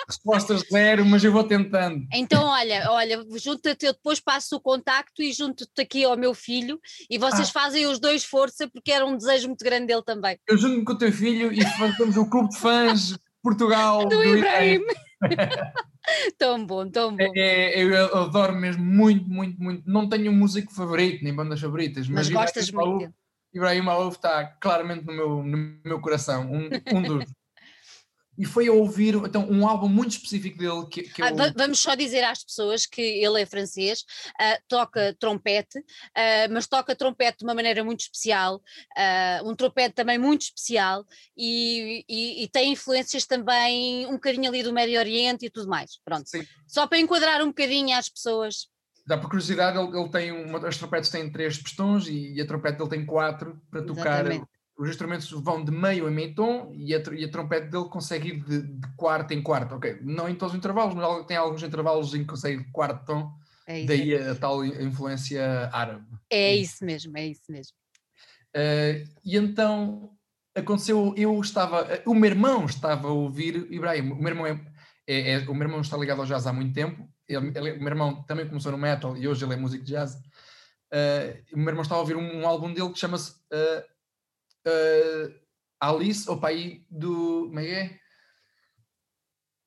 Respostas 0.08 0.62
zero, 0.70 1.04
mas 1.06 1.22
eu 1.24 1.32
vou 1.32 1.44
tentando. 1.44 2.06
Então, 2.12 2.44
olha, 2.44 2.90
olha, 2.90 3.24
junta-te, 3.36 3.86
eu 3.86 3.92
depois 3.92 4.20
passo 4.20 4.56
o 4.56 4.60
contacto 4.60 5.22
e 5.22 5.32
junto-te 5.32 5.80
aqui 5.80 6.04
ao 6.04 6.16
meu 6.16 6.34
filho 6.34 6.80
e 7.08 7.16
vocês 7.18 7.50
fazem 7.50 7.86
os 7.86 7.98
dois 7.98 8.24
força 8.24 8.68
porque 8.68 8.92
era 8.92 9.06
um 9.06 9.16
desejo 9.16 9.48
muito 9.48 9.64
grande 9.64 9.86
dele 9.86 10.02
também. 10.02 10.38
Eu 10.46 10.58
junto-me 10.58 10.84
com 10.84 10.92
o 10.92 10.98
teu 10.98 11.12
filho 11.12 11.52
e 11.52 11.62
fazemos 11.78 12.16
o 12.16 12.26
clube 12.26 12.50
de 12.50 12.58
fãs 12.58 13.16
Portugal. 13.42 14.06
Do 14.06 14.16
do 14.16 14.24
Ibrahim. 14.24 14.80
tão 16.38 16.64
bom, 16.66 16.88
tão 16.88 17.16
bom. 17.16 17.32
É, 17.34 17.82
eu 17.82 18.16
adoro 18.16 18.54
mesmo 18.54 18.84
muito, 18.84 19.28
muito, 19.28 19.60
muito. 19.60 19.82
Não 19.90 20.08
tenho 20.08 20.30
um 20.30 20.34
músico 20.34 20.72
favorito, 20.72 21.22
nem 21.24 21.34
bandas 21.34 21.60
favoritas, 21.60 22.08
Mas 22.08 22.28
mas, 22.28 22.36
gostas 22.36 22.68
Ibrahim 22.68 22.90
muito. 22.90 23.14
Ibrahim 23.52 23.80
Malaouf 23.82 24.16
está 24.16 24.44
claramente 24.44 25.04
no 25.06 25.12
meu, 25.12 25.42
no 25.42 25.78
meu 25.84 26.00
coração, 26.00 26.50
um, 26.50 26.68
um 26.92 27.02
dos. 27.02 27.24
E 28.38 28.44
foi 28.44 28.68
a 28.68 28.72
ouvir 28.72 29.14
então, 29.14 29.48
um 29.48 29.66
álbum 29.66 29.88
muito 29.88 30.10
específico 30.12 30.58
dele 30.58 30.86
que, 30.90 31.02
que 31.02 31.22
Ah, 31.22 31.30
eu. 31.30 31.36
va- 31.36 31.52
vamos 31.56 31.78
só 31.80 31.94
dizer 31.94 32.22
às 32.22 32.44
pessoas 32.44 32.84
que 32.86 33.00
ele 33.00 33.40
é 33.40 33.46
francês, 33.46 34.04
ah, 34.38 34.58
toca 34.68 35.16
trompete, 35.18 35.78
ah, 36.14 36.48
mas 36.50 36.66
toca 36.66 36.94
trompete 36.94 37.38
de 37.38 37.44
uma 37.44 37.54
maneira 37.54 37.82
muito 37.82 38.00
especial, 38.00 38.60
ah, 38.96 39.40
um 39.44 39.54
trompete 39.54 39.94
também 39.94 40.18
muito 40.18 40.42
especial 40.42 41.04
e, 41.36 42.04
e- 42.08 42.44
e 42.44 42.48
tem 42.48 42.72
influências 42.72 43.24
também 43.26 44.06
um 44.06 44.12
bocadinho 44.12 44.48
ali 44.48 44.62
do 44.62 44.72
Médio 44.72 44.98
Oriente 44.98 45.46
e 45.46 45.50
tudo 45.50 45.68
mais. 45.68 45.98
Pronto, 46.04 46.28
Sim. 46.28 46.46
só 46.66 46.86
para 46.86 46.98
enquadrar 46.98 47.42
um 47.42 47.48
bocadinho 47.48 47.96
às 47.96 48.08
pessoas. 48.08 48.68
Dá 49.06 49.16
por 49.16 49.28
curiosidade, 49.30 49.78
ele, 49.78 49.96
ele 49.98 50.08
tem 50.10 50.32
uma, 50.32 50.66
as 50.66 50.76
trompetes 50.76 51.08
têm 51.10 51.30
três 51.30 51.56
pistões 51.56 52.08
e, 52.08 52.40
a 52.40 52.46
trompete 52.46 52.76
dele 52.76 52.90
tem 52.90 53.06
quatro 53.06 53.60
para 53.70 53.82
tocar. 53.82 54.24
Os 54.78 54.88
instrumentos 54.90 55.30
vão 55.30 55.64
de 55.64 55.70
meio 55.70 56.06
a 56.06 56.10
meio 56.10 56.34
tom 56.34 56.70
e 56.74 56.94
a, 56.94 56.98
e 57.14 57.24
a 57.24 57.30
trompete 57.30 57.68
dele 57.68 57.88
consegue 57.88 58.28
ir 58.28 58.44
de, 58.44 58.62
de 58.62 58.88
quarto 58.96 59.32
em 59.32 59.42
quarto. 59.42 59.74
Ok, 59.76 59.98
não 60.02 60.28
em 60.28 60.34
todos 60.34 60.52
os 60.54 60.58
intervalos, 60.58 60.94
mas 60.94 61.26
tem 61.26 61.36
alguns 61.36 61.62
intervalos 61.62 62.12
em 62.14 62.18
que 62.20 62.26
consegue 62.26 62.60
ir 62.60 62.64
de 62.64 62.72
quarto 62.72 63.04
tom, 63.06 63.32
É 63.66 63.84
daí 63.86 64.14
a, 64.14 64.34
tal 64.34 64.62
in- 64.64 64.82
influência 64.84 65.70
árabe. 65.72 66.04
é 66.30 66.54
isso 66.56 66.84
mesmo, 66.84 67.16
é 67.16 67.26
isso 67.26 67.50
mesmo. 67.50 67.72
Uh, 68.54 69.06
e 69.24 69.36
então 69.36 70.10
aconteceu, 70.54 71.12
eu 71.16 71.38
estava, 71.40 71.86
o 72.06 72.14
meu 72.14 72.30
irmão 72.30 72.64
estava 72.66 73.08
a 73.08 73.12
ouvir 73.12 73.66
Ibrahim. 73.70 74.12
O 74.12 74.16
meu 74.16 74.28
irmão, 74.28 74.46
é, 74.46 74.60
é- 75.06 75.30
é- 75.32 75.48
o 75.48 75.54
meu 75.54 75.64
irmão 75.68 75.80
está 75.80 75.96
ligado 75.96 76.20
ao 76.20 76.26
jazz 76.26 76.46
há 76.46 76.52
muito 76.52 76.74
tempo. 76.74 77.06
Ele, 77.28 77.48
ele- 77.58 77.72
o 77.72 77.78
meu 77.78 77.88
irmão 77.88 78.22
também 78.24 78.46
começou 78.46 78.72
no 78.72 78.78
metal 78.78 79.16
e 79.16 79.26
hoje 79.26 79.44
ele 79.44 79.54
é 79.54 79.56
músico 79.56 79.84
de 79.84 79.92
jazz. 79.92 80.14
Uh, 80.92 81.42
o 81.54 81.58
meu 81.58 81.68
irmão 81.68 81.82
estava 81.82 81.98
a 81.98 82.02
ouvir 82.02 82.16
um, 82.16 82.40
um 82.42 82.46
álbum 82.46 82.72
dele 82.72 82.90
que 82.90 82.98
chama-se 82.98 83.32
uh, 83.32 83.95
uh, 84.66 85.34
Alice, 85.80 86.28
o 86.28 86.36
pai 86.38 86.84
do. 86.90 87.46
Como 87.48 87.60
é 87.60 87.64
que 87.64 87.74
é? 87.74 88.00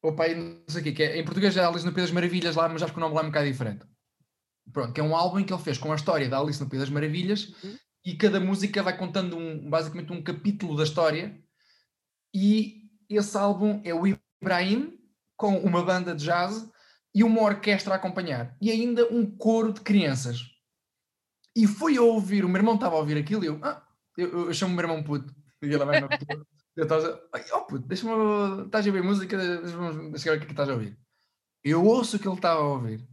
O 0.01 0.13
pai, 0.13 0.36
não 0.36 0.63
sei 0.68 0.82
o 0.82 0.84
quê, 0.84 0.91
que 0.94 1.03
é, 1.03 1.18
em 1.18 1.25
português 1.25 1.58
é 1.58 1.63
Alice 1.63 1.86
no 1.86 1.91
País 1.91 2.08
das 2.08 2.13
Maravilhas 2.13 2.56
lá, 2.56 2.70
mas 2.70 2.82
acho 2.82 2.94
que 2.94 3.00
o 3.00 3.01
nome 3.01 3.15
lá 3.15 3.22
é 3.22 3.24
um 3.25 3.27
bocado 3.27 3.48
diferente. 3.48 3.86
Pronto, 4.72 4.94
que 4.94 5.01
é 5.01 5.03
um 5.03 5.15
álbum 5.15 5.44
que 5.44 5.51
ele 5.51 5.62
fez 5.62 5.77
com 5.77 5.91
a 5.91 5.96
história 5.96 6.29
da 6.29 6.39
Alice 6.39 6.62
no 6.62 6.70
País 6.70 6.82
das 6.82 6.89
Maravilhas 6.89 7.53
Uhum. 7.63 7.77
e 8.06 8.15
cada 8.15 8.39
música 8.39 8.84
vai 8.84 8.98
contando 8.98 9.38
um, 9.38 9.70
basicamente 9.70 10.13
um 10.13 10.24
capítulo 10.24 10.77
da 10.77 10.84
história 10.84 11.38
e 12.34 12.89
esse 13.10 13.36
álbum 13.36 13.82
é 13.84 13.94
o 13.94 14.06
Ibrahim 14.41 14.98
com 15.36 15.58
uma 15.58 15.84
banda 15.84 16.15
de 16.15 16.24
jazz 16.24 16.70
e 17.13 17.24
uma 17.24 17.41
orquestra 17.41 17.94
a 17.94 17.98
acompanhar 17.98 18.56
e 18.62 18.70
ainda 18.70 19.12
um 19.12 19.25
coro 19.25 19.74
de 19.74 19.82
crianças 19.82 20.39
e 21.56 21.65
fui 21.65 21.98
a 21.98 22.01
ouvir, 22.01 22.46
o 22.46 22.48
meu 22.48 22.58
irmão 22.58 22.75
estava 22.75 22.96
a 22.96 23.00
ouvir 23.00 23.18
aquilo 23.18 23.44
e 23.44 23.48
eu, 23.48 23.60
ah, 23.63 23.86
eu, 24.22 24.48
eu 24.48 24.54
chamo 24.54 24.74
o 24.74 24.76
meu 24.76 24.86
irmão 24.86 25.04
puto 25.04 25.34
e 25.62 25.66
ele 25.66 25.78
vai 25.78 26.02
eu 26.76 26.84
estava 26.84 27.02
a 27.02 27.06
dizer, 27.06 27.22
"Ai, 27.34 27.46
oh 27.54 27.62
puto, 27.62 27.88
deixa-me, 27.88 28.66
estás 28.66 28.86
a 28.86 28.90
ouvir 28.90 29.04
música, 29.04 29.38
deixa-me 29.38 30.12
deixa 30.12 30.32
ver 30.32 30.38
o 30.38 30.40
que 30.40 30.44
é 30.44 30.48
que 30.48 30.54
estás 30.54 30.70
a 30.70 30.74
ouvir 30.74 30.98
eu 31.64 31.84
ouço 31.84 32.16
o 32.16 32.20
que 32.20 32.28
ele 32.28 32.36
estava 32.36 32.60
a 32.60 32.68
ouvir 32.68 33.06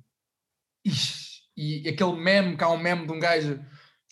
Ixi, 0.85 1.43
e 1.57 1.89
aquele 1.89 2.13
meme, 2.13 2.57
que 2.57 2.63
há 2.63 2.69
um 2.69 2.79
meme 2.79 3.07
de 3.07 3.13
um 3.13 3.19
gajo 3.19 3.61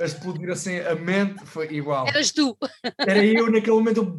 a 0.01 0.05
explodir 0.05 0.51
assim 0.51 0.79
a 0.81 0.95
mente, 0.95 1.45
foi 1.47 1.73
igual. 1.73 2.07
Eras 2.09 2.33
tu. 2.33 2.57
Era 2.99 3.25
eu 3.25 3.51
naquele 3.51 3.77
momento, 3.77 3.99
eu, 3.99 4.17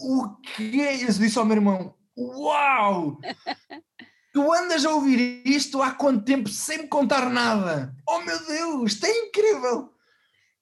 o 0.00 0.36
que 0.56 0.80
é 0.80 0.92
isso? 0.94 1.20
Disse 1.20 1.38
ao 1.38 1.44
meu 1.44 1.56
irmão, 1.56 1.94
uau! 2.16 3.20
Tu 4.32 4.52
andas 4.52 4.84
a 4.84 4.90
ouvir 4.90 5.42
isto 5.46 5.80
há 5.80 5.92
quanto 5.92 6.24
tempo 6.24 6.48
sem 6.48 6.78
me 6.78 6.88
contar 6.88 7.30
nada? 7.30 7.94
Oh 8.08 8.18
meu 8.20 8.44
Deus, 8.44 8.94
isto 8.94 9.06
é 9.06 9.26
incrível! 9.26 9.93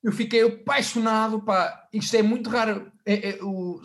Eu 0.02 0.12
fiquei 0.12 0.42
apaixonado, 0.42 1.40
pá, 1.42 1.88
isto 1.92 2.16
é 2.16 2.22
muito 2.22 2.50
raro, 2.50 2.90
é, 3.06 3.30
é, 3.30 3.38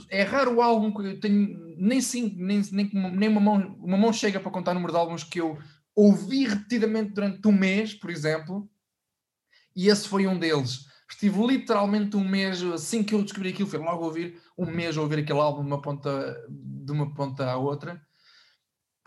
é 0.10 0.24
raro 0.24 0.56
o 0.56 0.62
álbum 0.62 0.92
que 0.92 1.08
eu 1.08 1.20
tenho, 1.20 1.76
nem 1.78 2.02
cinco, 2.02 2.36
nem, 2.40 2.62
nem, 2.72 2.90
nem 3.14 3.30
uma, 3.30 3.40
mão, 3.40 3.78
uma 3.80 3.98
mão 3.98 4.12
chega 4.12 4.40
para 4.40 4.52
contar 4.52 4.72
o 4.72 4.74
número 4.76 4.94
de 4.94 5.00
álbuns 5.00 5.24
que 5.24 5.40
eu 5.40 5.58
ouvi 5.96 6.48
repetidamente 6.48 7.14
durante 7.14 7.48
um 7.48 7.52
mês, 7.52 7.94
por 7.94 8.10
exemplo, 8.10 8.68
e 9.76 9.90
esse 9.90 10.08
foi 10.08 10.26
um 10.26 10.40
deles. 10.40 10.88
Estive 11.10 11.46
literalmente 11.46 12.18
um 12.18 12.28
mês, 12.28 12.64
assim 12.64 13.04
que 13.04 13.14
eu 13.14 13.22
descobri 13.22 13.50
aquilo, 13.50 13.70
foi 13.70 13.80
logo 13.80 14.04
ouvir, 14.04 14.42
um 14.58 14.66
mês 14.66 14.98
a 14.98 15.02
ouvir 15.02 15.20
aquele 15.20 15.40
álbum 15.40 15.62
de 15.62 15.68
uma 15.68 15.82
ponta, 15.82 16.36
de 16.50 16.92
uma 16.92 17.14
ponta 17.14 17.46
à 17.46 17.58
outra 17.58 18.02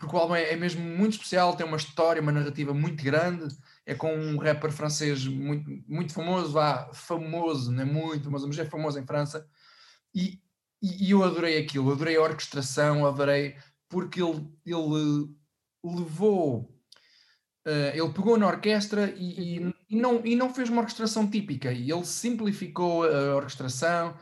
porque 0.01 0.15
o 0.15 0.19
álbum 0.19 0.33
é, 0.33 0.51
é, 0.51 0.55
mesmo 0.55 0.81
muito 0.81 1.13
especial, 1.13 1.55
tem 1.55 1.65
uma 1.65 1.77
história, 1.77 2.21
uma 2.21 2.31
narrativa 2.31 2.73
muito 2.73 3.03
grande, 3.03 3.55
é 3.91 3.95
com 3.95 4.13
um 4.13 4.37
rapper 4.37 4.71
francês 4.71 5.25
muito, 5.27 5.69
muito 5.87 6.13
famoso, 6.13 6.51
vá, 6.51 6.89
famoso, 6.93 7.71
não 7.71 7.81
é 7.81 7.85
muito, 7.85 8.31
mas, 8.31 8.57
é 8.57 8.65
famoso 8.65 8.97
em 8.97 9.05
França, 9.05 9.47
e, 10.15 10.39
e, 10.81 11.07
e 11.07 11.11
eu 11.11 11.23
adorei 11.23 11.57
aquilo, 11.57 11.91
adorei 11.91 12.15
a 12.15 12.21
orquestração, 12.21 13.05
adorei, 13.05 13.55
porque 13.89 14.21
ele, 14.21 14.47
ele 14.65 15.29
levou, 15.83 16.73
uh, 17.67 17.91
ele 17.93 18.13
pegou 18.13 18.37
na 18.37 18.47
orquestra 18.47 19.13
e, 19.17 19.57
e, 19.57 19.73
e, 19.89 19.95
não, 19.95 20.25
e 20.25 20.35
não 20.35 20.53
fez 20.53 20.69
uma 20.69 20.81
orquestração 20.81 21.29
típica, 21.29 21.71
e 21.73 21.91
ele 21.91 22.05
simplificou 22.05 23.03
a 23.03 23.35
orquestração, 23.35 24.17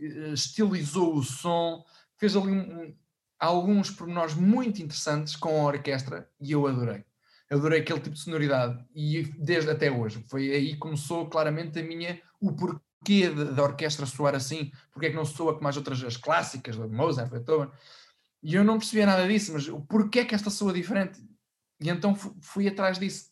eh, 0.00 0.32
estilizou 0.32 1.14
o 1.14 1.22
som, 1.22 1.84
fez 2.18 2.36
ali 2.36 2.50
um, 2.50 2.94
alguns 3.38 3.90
pormenores 3.90 4.34
muito 4.34 4.82
interessantes 4.82 5.36
com 5.36 5.60
a 5.60 5.64
orquestra 5.64 6.28
e 6.40 6.52
eu 6.52 6.66
adorei. 6.66 7.04
Adorei 7.52 7.80
aquele 7.80 8.00
tipo 8.00 8.14
de 8.14 8.20
sonoridade 8.20 8.82
e 8.94 9.24
desde 9.38 9.70
até 9.70 9.90
hoje. 9.90 10.24
Foi 10.28 10.50
aí 10.50 10.72
que 10.72 10.78
começou 10.78 11.28
claramente 11.28 11.78
a 11.78 11.82
minha, 11.82 12.20
o 12.40 12.52
porquê 12.52 13.28
da 13.28 13.62
orquestra 13.62 14.06
soar 14.06 14.34
assim, 14.34 14.72
porque 14.90 15.06
é 15.06 15.10
que 15.10 15.16
não 15.16 15.24
soa 15.24 15.54
como 15.54 15.68
as 15.68 15.76
outras 15.76 16.02
as 16.02 16.16
clássicas, 16.16 16.76
de 16.76 16.86
Mozart, 16.88 17.30
Beethoven. 17.30 17.70
E 18.42 18.54
eu 18.54 18.64
não 18.64 18.78
percebia 18.78 19.06
nada 19.06 19.28
disso, 19.28 19.52
mas 19.52 19.68
o 19.68 19.80
porquê 19.80 20.20
é 20.20 20.24
que 20.24 20.34
esta 20.34 20.48
soa 20.48 20.72
diferente? 20.72 21.20
E 21.78 21.90
então 21.90 22.14
fui 22.14 22.66
atrás 22.66 22.98
disso. 22.98 23.30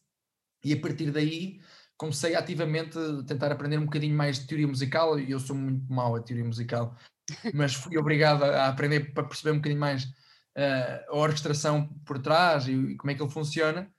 E 0.63 0.73
a 0.73 0.81
partir 0.81 1.11
daí 1.11 1.61
comecei 1.97 2.35
ativamente 2.35 2.99
a 2.99 3.23
tentar 3.25 3.53
aprender 3.53 3.79
um 3.79 3.85
bocadinho 3.85 4.17
mais 4.17 4.39
de 4.39 4.47
teoria 4.47 4.67
musical, 4.67 5.19
e 5.19 5.31
eu 5.31 5.39
sou 5.39 5.55
muito 5.55 5.91
mau 5.93 6.17
a 6.17 6.21
teoria 6.21 6.45
musical, 6.45 6.97
mas 7.55 7.75
fui 7.75 7.97
obrigado 7.99 8.43
a 8.43 8.69
aprender 8.69 9.13
para 9.13 9.25
perceber 9.25 9.53
um 9.53 9.57
bocadinho 9.57 9.81
mais 9.81 10.05
uh, 10.05 11.11
a 11.11 11.17
orquestração 11.17 11.89
por 12.05 12.19
trás 12.19 12.67
e, 12.67 12.73
e, 12.73 12.97
como 12.97 13.11
é 13.11 13.15
que 13.15 13.23
ele 13.23 13.31
funciona. 13.31 13.91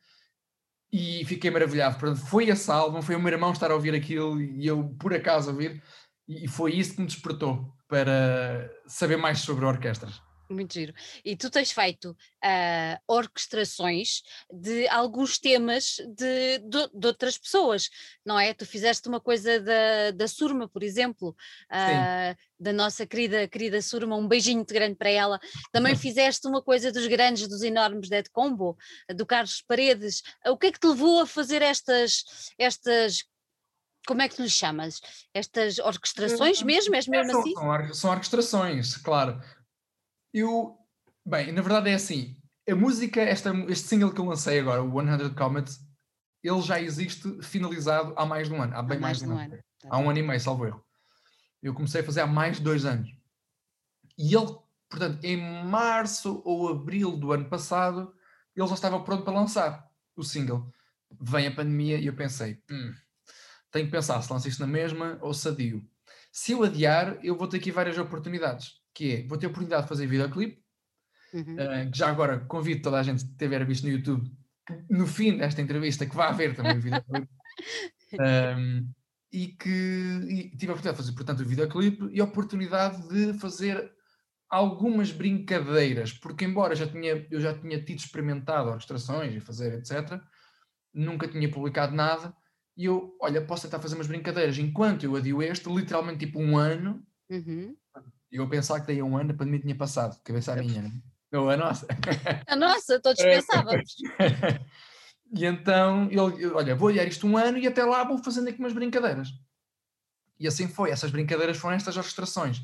E 0.91 1.23
fiquei 1.25 1.49
maravilhado. 1.49 1.97
Portanto, 1.97 2.25
foi 2.25 2.49
esse 2.49 2.69
álbum, 2.69 3.01
foi 3.01 3.15
o 3.15 3.19
meu 3.19 3.31
irmão 3.31 3.51
estar 3.51 3.71
a 3.71 3.75
ouvir 3.75 3.95
aquilo 3.95 4.41
e 4.41 4.67
eu, 4.67 4.89
por 4.99 5.13
acaso, 5.13 5.51
ouvir, 5.51 5.81
e 6.27 6.47
foi 6.47 6.73
isso 6.73 6.95
que 6.95 7.01
me 7.01 7.07
despertou 7.07 7.73
para 7.87 8.69
saber 8.87 9.17
mais 9.17 9.39
sobre 9.39 9.65
orquestras. 9.65 10.21
Muito 10.51 10.73
giro. 10.73 10.93
E 11.23 11.35
tu 11.35 11.49
tens 11.49 11.71
feito 11.71 12.11
uh, 12.11 12.99
orquestrações 13.07 14.21
de 14.51 14.87
alguns 14.89 15.39
temas 15.39 15.95
de, 16.15 16.59
de, 16.59 16.89
de, 16.93 17.07
outras 17.07 17.37
pessoas, 17.37 17.89
não 18.25 18.37
é? 18.37 18.53
Tu 18.53 18.65
fizeste 18.65 19.07
uma 19.07 19.21
coisa 19.21 19.61
da, 19.61 20.11
da 20.11 20.27
Surma, 20.27 20.67
por 20.67 20.83
exemplo, 20.83 21.29
uh, 21.29 22.35
da 22.59 22.73
nossa 22.73 23.05
querida, 23.05 23.47
querida 23.47 23.81
Surma, 23.81 24.17
um 24.17 24.27
beijinho 24.27 24.57
muito 24.57 24.73
grande 24.73 24.95
para 24.95 25.09
ela. 25.09 25.39
Também 25.71 25.95
fizeste 25.95 26.45
uma 26.47 26.61
coisa 26.61 26.91
dos 26.91 27.07
grandes, 27.07 27.47
dos 27.47 27.61
enormes 27.61 28.09
Dead 28.09 28.27
Combo, 28.31 28.77
do 29.15 29.25
Carlos 29.25 29.61
Paredes. 29.61 30.21
O 30.45 30.57
que 30.57 30.67
é 30.67 30.71
que 30.71 30.79
te 30.79 30.87
levou 30.87 31.21
a 31.21 31.25
fazer 31.25 31.61
estas, 31.61 32.51
estas 32.57 33.23
como 34.07 34.21
é 34.21 34.27
que 34.27 34.35
tu 34.35 34.41
lhes 34.41 34.51
chamas? 34.51 34.99
Estas 35.33 35.77
orquestrações 35.79 36.61
mesmo? 36.63 36.95
És 36.95 37.07
mesmo 37.07 37.39
assim? 37.39 37.53
São, 37.53 37.93
são 37.93 38.09
orquestrações, 38.11 38.97
claro. 38.97 39.41
Eu, 40.33 40.77
bem, 41.25 41.51
na 41.51 41.61
verdade 41.61 41.89
é 41.89 41.93
assim, 41.93 42.37
a 42.69 42.75
música, 42.75 43.21
esta, 43.21 43.51
este 43.67 43.87
single 43.87 44.13
que 44.13 44.21
eu 44.21 44.25
lancei 44.25 44.59
agora, 44.59 44.81
o 44.81 44.91
100 44.91 45.33
Comets, 45.33 45.79
ele 46.43 46.61
já 46.61 46.79
existe 46.81 47.41
finalizado 47.41 48.13
há 48.15 48.25
mais 48.25 48.47
de 48.47 48.53
um 48.53 48.61
ano, 48.61 48.75
há 48.75 48.81
bem 48.81 48.97
há 48.97 49.01
mais, 49.01 49.19
de 49.19 49.25
um 49.25 49.31
ano. 49.31 49.53
ano. 49.53 49.63
Há 49.89 49.97
um 49.97 50.09
ano 50.09 50.19
e 50.19 50.23
meio, 50.23 50.39
salvo 50.39 50.65
erro. 50.65 50.83
Eu 51.61 51.73
comecei 51.73 52.01
a 52.01 52.03
fazer 52.03 52.21
há 52.21 52.27
mais 52.27 52.57
de 52.57 52.63
dois 52.63 52.85
anos. 52.85 53.13
E 54.17 54.33
ele, 54.35 54.57
portanto, 54.89 55.23
em 55.23 55.37
março 55.65 56.41
ou 56.45 56.69
abril 56.69 57.17
do 57.17 57.31
ano 57.31 57.49
passado, 57.49 58.13
ele 58.55 58.67
já 58.67 58.73
estava 58.73 58.99
pronto 59.03 59.23
para 59.23 59.33
lançar 59.33 59.87
o 60.15 60.23
single. 60.23 60.71
Vem 61.19 61.47
a 61.47 61.55
pandemia 61.55 61.97
e 61.97 62.07
eu 62.07 62.15
pensei, 62.15 62.61
hum, 62.71 62.93
tenho 63.69 63.85
que 63.85 63.91
pensar 63.91 64.21
se 64.21 64.31
lanço 64.31 64.47
isto 64.47 64.59
na 64.59 64.67
mesma 64.67 65.19
ou 65.21 65.33
se 65.33 65.47
adio. 65.47 65.85
Se 66.31 66.53
eu 66.53 66.63
adiar, 66.63 67.19
eu 67.23 67.35
vou 67.35 67.47
ter 67.47 67.57
aqui 67.57 67.71
várias 67.71 67.97
oportunidades 67.97 68.80
que 68.93 69.15
é, 69.15 69.27
vou 69.27 69.37
ter 69.37 69.45
a 69.45 69.49
oportunidade 69.49 69.83
de 69.83 69.89
fazer 69.89 70.07
videoclipe, 70.07 70.61
uhum. 71.33 71.55
uh, 71.55 71.91
que 71.91 71.97
já 71.97 72.09
agora 72.09 72.39
convido 72.39 72.81
toda 72.81 72.99
a 72.99 73.03
gente 73.03 73.25
que 73.25 73.35
tiver 73.35 73.65
visto 73.65 73.83
no 73.83 73.91
YouTube, 73.91 74.29
no 74.89 75.07
fim 75.07 75.37
desta 75.37 75.61
entrevista, 75.61 76.05
que 76.05 76.15
vá 76.15 76.31
ver 76.31 76.55
também 76.55 76.77
o 76.77 76.81
videoclipe, 76.81 77.29
um, 78.57 78.89
e 79.31 79.47
que 79.47 79.69
e 79.69 80.57
tive 80.57 80.71
a 80.71 80.75
oportunidade 80.75 80.97
de 80.97 81.03
fazer, 81.03 81.11
portanto, 81.13 81.39
o 81.41 81.45
videoclipe 81.45 82.09
e 82.11 82.19
a 82.19 82.25
oportunidade 82.25 83.07
de 83.07 83.33
fazer 83.39 83.91
algumas 84.49 85.11
brincadeiras, 85.11 86.11
porque 86.11 86.43
embora 86.43 86.75
já 86.75 86.85
tinha, 86.85 87.25
eu 87.31 87.39
já 87.39 87.57
tinha 87.57 87.81
tido 87.81 87.99
experimentado 87.99 88.69
orquestrações 88.69 89.33
e 89.33 89.39
fazer 89.39 89.73
etc., 89.73 90.19
nunca 90.93 91.25
tinha 91.27 91.49
publicado 91.49 91.95
nada, 91.95 92.35
e 92.75 92.85
eu, 92.85 93.15
olha, 93.21 93.45
posso 93.45 93.63
tentar 93.63 93.79
fazer 93.79 93.95
umas 93.95 94.07
brincadeiras 94.07 94.57
enquanto 94.57 95.05
eu 95.05 95.15
adio 95.15 95.41
este, 95.41 95.69
literalmente 95.69 96.25
tipo 96.25 96.41
um 96.41 96.57
ano, 96.57 97.01
uhum. 97.29 97.75
Eu 98.31 98.47
pensar 98.47 98.79
que 98.79 98.87
daí 98.87 98.99
a 98.99 99.05
um 99.05 99.17
ano 99.17 99.31
a 99.31 99.33
pandemia 99.33 99.59
tinha 99.59 99.75
passado, 99.75 100.21
cabeça 100.23 100.53
a 100.53 100.55
minha, 100.55 100.81
né? 100.83 100.91
não 101.31 101.49
a 101.49 101.57
nossa. 101.57 101.85
A 102.47 102.55
nossa, 102.55 102.99
todos 102.99 103.21
pensávamos. 103.21 103.95
e 105.33 105.45
então, 105.45 106.09
eu, 106.11 106.55
olha, 106.55 106.75
vou 106.75 106.87
olhar 106.87 107.05
isto 107.05 107.27
um 107.27 107.37
ano 107.37 107.57
e 107.57 107.67
até 107.67 107.83
lá 107.83 108.03
vou 108.03 108.23
fazendo 108.23 108.49
aqui 108.49 108.59
umas 108.59 108.73
brincadeiras. 108.73 109.29
E 110.39 110.47
assim 110.47 110.67
foi, 110.67 110.91
essas 110.91 111.11
brincadeiras 111.11 111.57
foram 111.57 111.75
estas 111.75 111.97
orquestrações. 111.97 112.61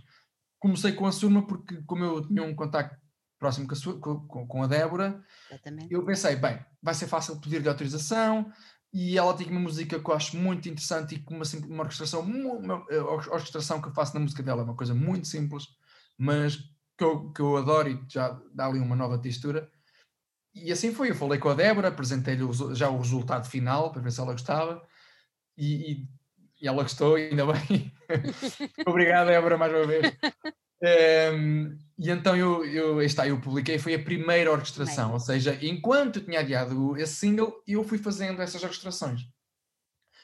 Comecei 0.59 0.93
com 0.93 1.05
a 1.05 1.11
Surma 1.11 1.45
porque, 1.45 1.81
como 1.83 2.03
eu 2.03 2.27
tinha 2.27 2.43
um 2.43 2.55
contacto 2.55 2.97
próximo 3.37 3.67
com 3.67 4.11
a, 4.11 4.27
com, 4.27 4.47
com 4.47 4.63
a 4.63 4.67
Débora, 4.67 5.23
Exatamente. 5.49 5.93
eu 5.93 6.03
pensei, 6.03 6.35
bem, 6.35 6.59
vai 6.81 6.93
ser 6.93 7.07
fácil 7.07 7.39
pedir-lhe 7.39 7.69
autorização, 7.69 8.51
e 8.93 9.17
ela 9.17 9.35
tem 9.35 9.47
uma 9.47 9.59
música 9.59 9.99
que 9.99 10.09
eu 10.09 10.13
acho 10.13 10.37
muito 10.37 10.67
interessante 10.69 11.15
e 11.15 11.19
com 11.19 11.35
uma, 11.35 11.45
uma 11.67 11.83
orquestração, 11.83 12.21
uma, 12.21 12.85
orquestração 13.29 13.81
que 13.81 13.89
eu 13.89 13.93
faço 13.93 14.13
na 14.13 14.19
música 14.19 14.41
dela, 14.41 14.61
é 14.61 14.65
uma 14.65 14.75
coisa 14.75 14.93
muito 14.93 15.27
simples, 15.27 15.65
mas 16.17 16.57
que 16.97 17.03
eu, 17.03 17.31
que 17.31 17.41
eu 17.41 17.57
adoro 17.57 17.89
e 17.89 17.99
já 18.07 18.39
dá 18.53 18.65
ali 18.65 18.79
uma 18.79 18.95
nova 18.95 19.19
textura. 19.19 19.69
E 20.55 20.71
assim 20.71 20.93
foi, 20.93 21.11
eu 21.11 21.15
falei 21.15 21.37
com 21.37 21.49
a 21.49 21.53
Débora, 21.53 21.89
apresentei-lhe 21.89 22.43
já 22.73 22.89
o 22.89 22.97
resultado 22.97 23.47
final 23.47 23.91
para 23.91 24.01
ver 24.01 24.11
se 24.11 24.19
ela 24.19 24.31
gostava 24.31 24.81
e, 25.55 25.91
e, 25.91 26.07
e 26.61 26.67
ela 26.67 26.81
gostou, 26.81 27.15
ainda 27.15 27.45
bem. 27.45 27.93
Obrigado, 28.87 29.27
Débora, 29.27 29.57
mais 29.57 29.73
uma 29.73 29.85
vez. 29.85 30.17
Um, 31.33 31.77
e 31.97 32.11
então 32.11 32.35
eu, 32.35 32.63
eu, 32.63 33.01
está, 33.01 33.27
eu 33.27 33.41
publiquei, 33.41 33.79
foi 33.79 33.95
a 33.95 34.03
primeira 34.03 34.51
orquestração, 34.51 35.13
ou 35.13 35.19
seja, 35.19 35.57
enquanto 35.61 36.19
eu 36.19 36.25
tinha 36.25 36.41
adiado 36.41 36.95
esse 36.95 37.15
single, 37.15 37.63
eu 37.65 37.83
fui 37.83 37.97
fazendo 37.97 38.39
essas 38.41 38.61
orquestrações. 38.61 39.21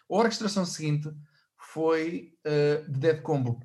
A 0.10 0.16
orquestração 0.16 0.66
seguinte 0.66 1.10
foi 1.58 2.34
uh, 2.46 2.92
de 2.92 3.00
Dead 3.00 3.22
Combo. 3.22 3.60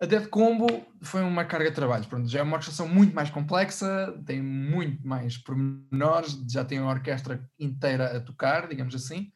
A 0.00 0.06
Dead 0.06 0.28
Combo 0.28 0.66
foi 1.02 1.20
uma 1.20 1.44
carga 1.44 1.68
de 1.68 1.76
trabalho, 1.76 2.06
pronto, 2.06 2.26
já 2.26 2.40
é 2.40 2.42
uma 2.42 2.54
orquestração 2.54 2.88
muito 2.88 3.14
mais 3.14 3.28
complexa, 3.28 4.18
tem 4.24 4.40
muito 4.40 5.06
mais 5.06 5.36
pormenores, 5.36 6.42
já 6.50 6.64
tem 6.64 6.80
uma 6.80 6.90
orquestra 6.92 7.46
inteira 7.58 8.16
a 8.16 8.20
tocar, 8.20 8.66
digamos 8.66 8.94
assim, 8.94 9.30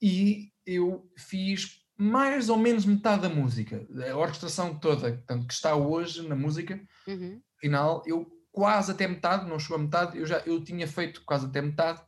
e 0.00 0.52
eu 0.64 1.10
fiz 1.18 1.80
mais 1.98 2.48
ou 2.48 2.56
menos 2.56 2.84
metade 2.84 3.22
da 3.22 3.28
música, 3.28 3.84
a 4.08 4.16
orquestração 4.16 4.78
toda, 4.78 5.20
tanto 5.26 5.46
que 5.46 5.54
está 5.54 5.74
hoje 5.74 6.28
na 6.28 6.36
música, 6.36 6.80
uhum. 7.06 7.40
final, 7.60 8.02
eu 8.06 8.30
quase 8.56 8.92
até 8.92 9.06
metade, 9.06 9.48
não 9.48 9.58
chegou 9.58 9.76
a 9.76 9.82
metade, 9.82 10.18
eu 10.18 10.24
já 10.24 10.38
eu 10.40 10.64
tinha 10.64 10.88
feito 10.88 11.22
quase 11.26 11.46
até 11.46 11.60
metade, 11.60 12.00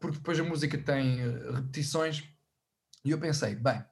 porque 0.00 0.16
depois 0.16 0.40
a 0.40 0.44
música 0.44 0.78
tem 0.78 1.26
uh, 1.26 1.52
repetições, 1.52 2.24
e 3.04 3.10
eu 3.10 3.20
pensei, 3.20 3.54
bem, 3.54 3.84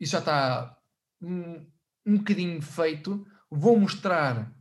isso 0.00 0.12
já 0.12 0.18
está 0.18 0.76
um, 1.22 1.64
um 2.04 2.18
bocadinho 2.18 2.60
feito, 2.60 3.24
vou 3.48 3.78
mostrar 3.78 4.52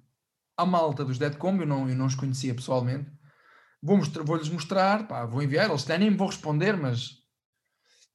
à 0.55 0.65
malta 0.65 1.03
dos 1.03 1.17
Dead 1.17 1.35
Combo, 1.35 1.63
eu 1.63 1.67
não, 1.67 1.89
eu 1.89 1.95
não 1.95 2.05
os 2.05 2.15
conhecia 2.15 2.53
pessoalmente, 2.53 3.11
vou-lhes 3.81 4.07
mostrar, 4.07 4.23
vou, 4.23 4.53
mostrar, 4.53 5.07
pá, 5.07 5.25
vou 5.25 5.41
enviar, 5.41 5.69
eles 5.69 5.85
nem 5.87 6.11
me 6.11 6.17
vou 6.17 6.27
responder, 6.27 6.77
mas 6.77 7.17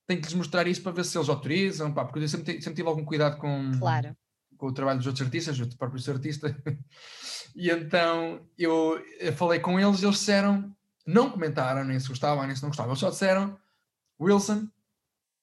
tenho 0.07 0.21
que 0.21 0.27
lhes 0.27 0.35
mostrar 0.35 0.67
isso 0.69 0.83
para 0.83 0.93
ver 0.93 1.05
se 1.05 1.19
eles 1.19 1.29
autorizam, 1.29 1.93
pá, 1.93 2.05
porque 2.05 2.21
eu 2.21 2.29
sempre, 2.29 2.61
sempre 2.61 2.77
tive 2.77 2.89
algum 2.89 3.05
cuidado 3.05 3.39
com, 3.39 3.73
claro. 3.79 4.17
Com 4.57 4.67
o 4.67 4.73
trabalho 4.73 4.99
dos 4.99 5.07
outros 5.07 5.25
artistas, 5.25 5.59
eu 5.59 5.69
próprio 5.77 6.01
sou 6.01 6.15
artista, 6.15 6.55
e 7.55 7.71
então 7.71 8.41
eu, 8.59 9.03
eu 9.19 9.33
falei 9.33 9.61
com 9.61 9.79
eles 9.79 10.01
e 10.01 10.07
eles 10.07 10.19
disseram, 10.19 10.75
não 11.07 11.31
comentaram 11.31 11.85
nem 11.85 11.99
se 11.99 12.09
gostavam 12.09 12.47
nem 12.47 12.57
se 12.57 12.63
não 12.63 12.71
gostavam, 12.71 12.93
eles 12.93 13.01
só 13.01 13.11
disseram, 13.11 13.59
Wilson, 14.21 14.69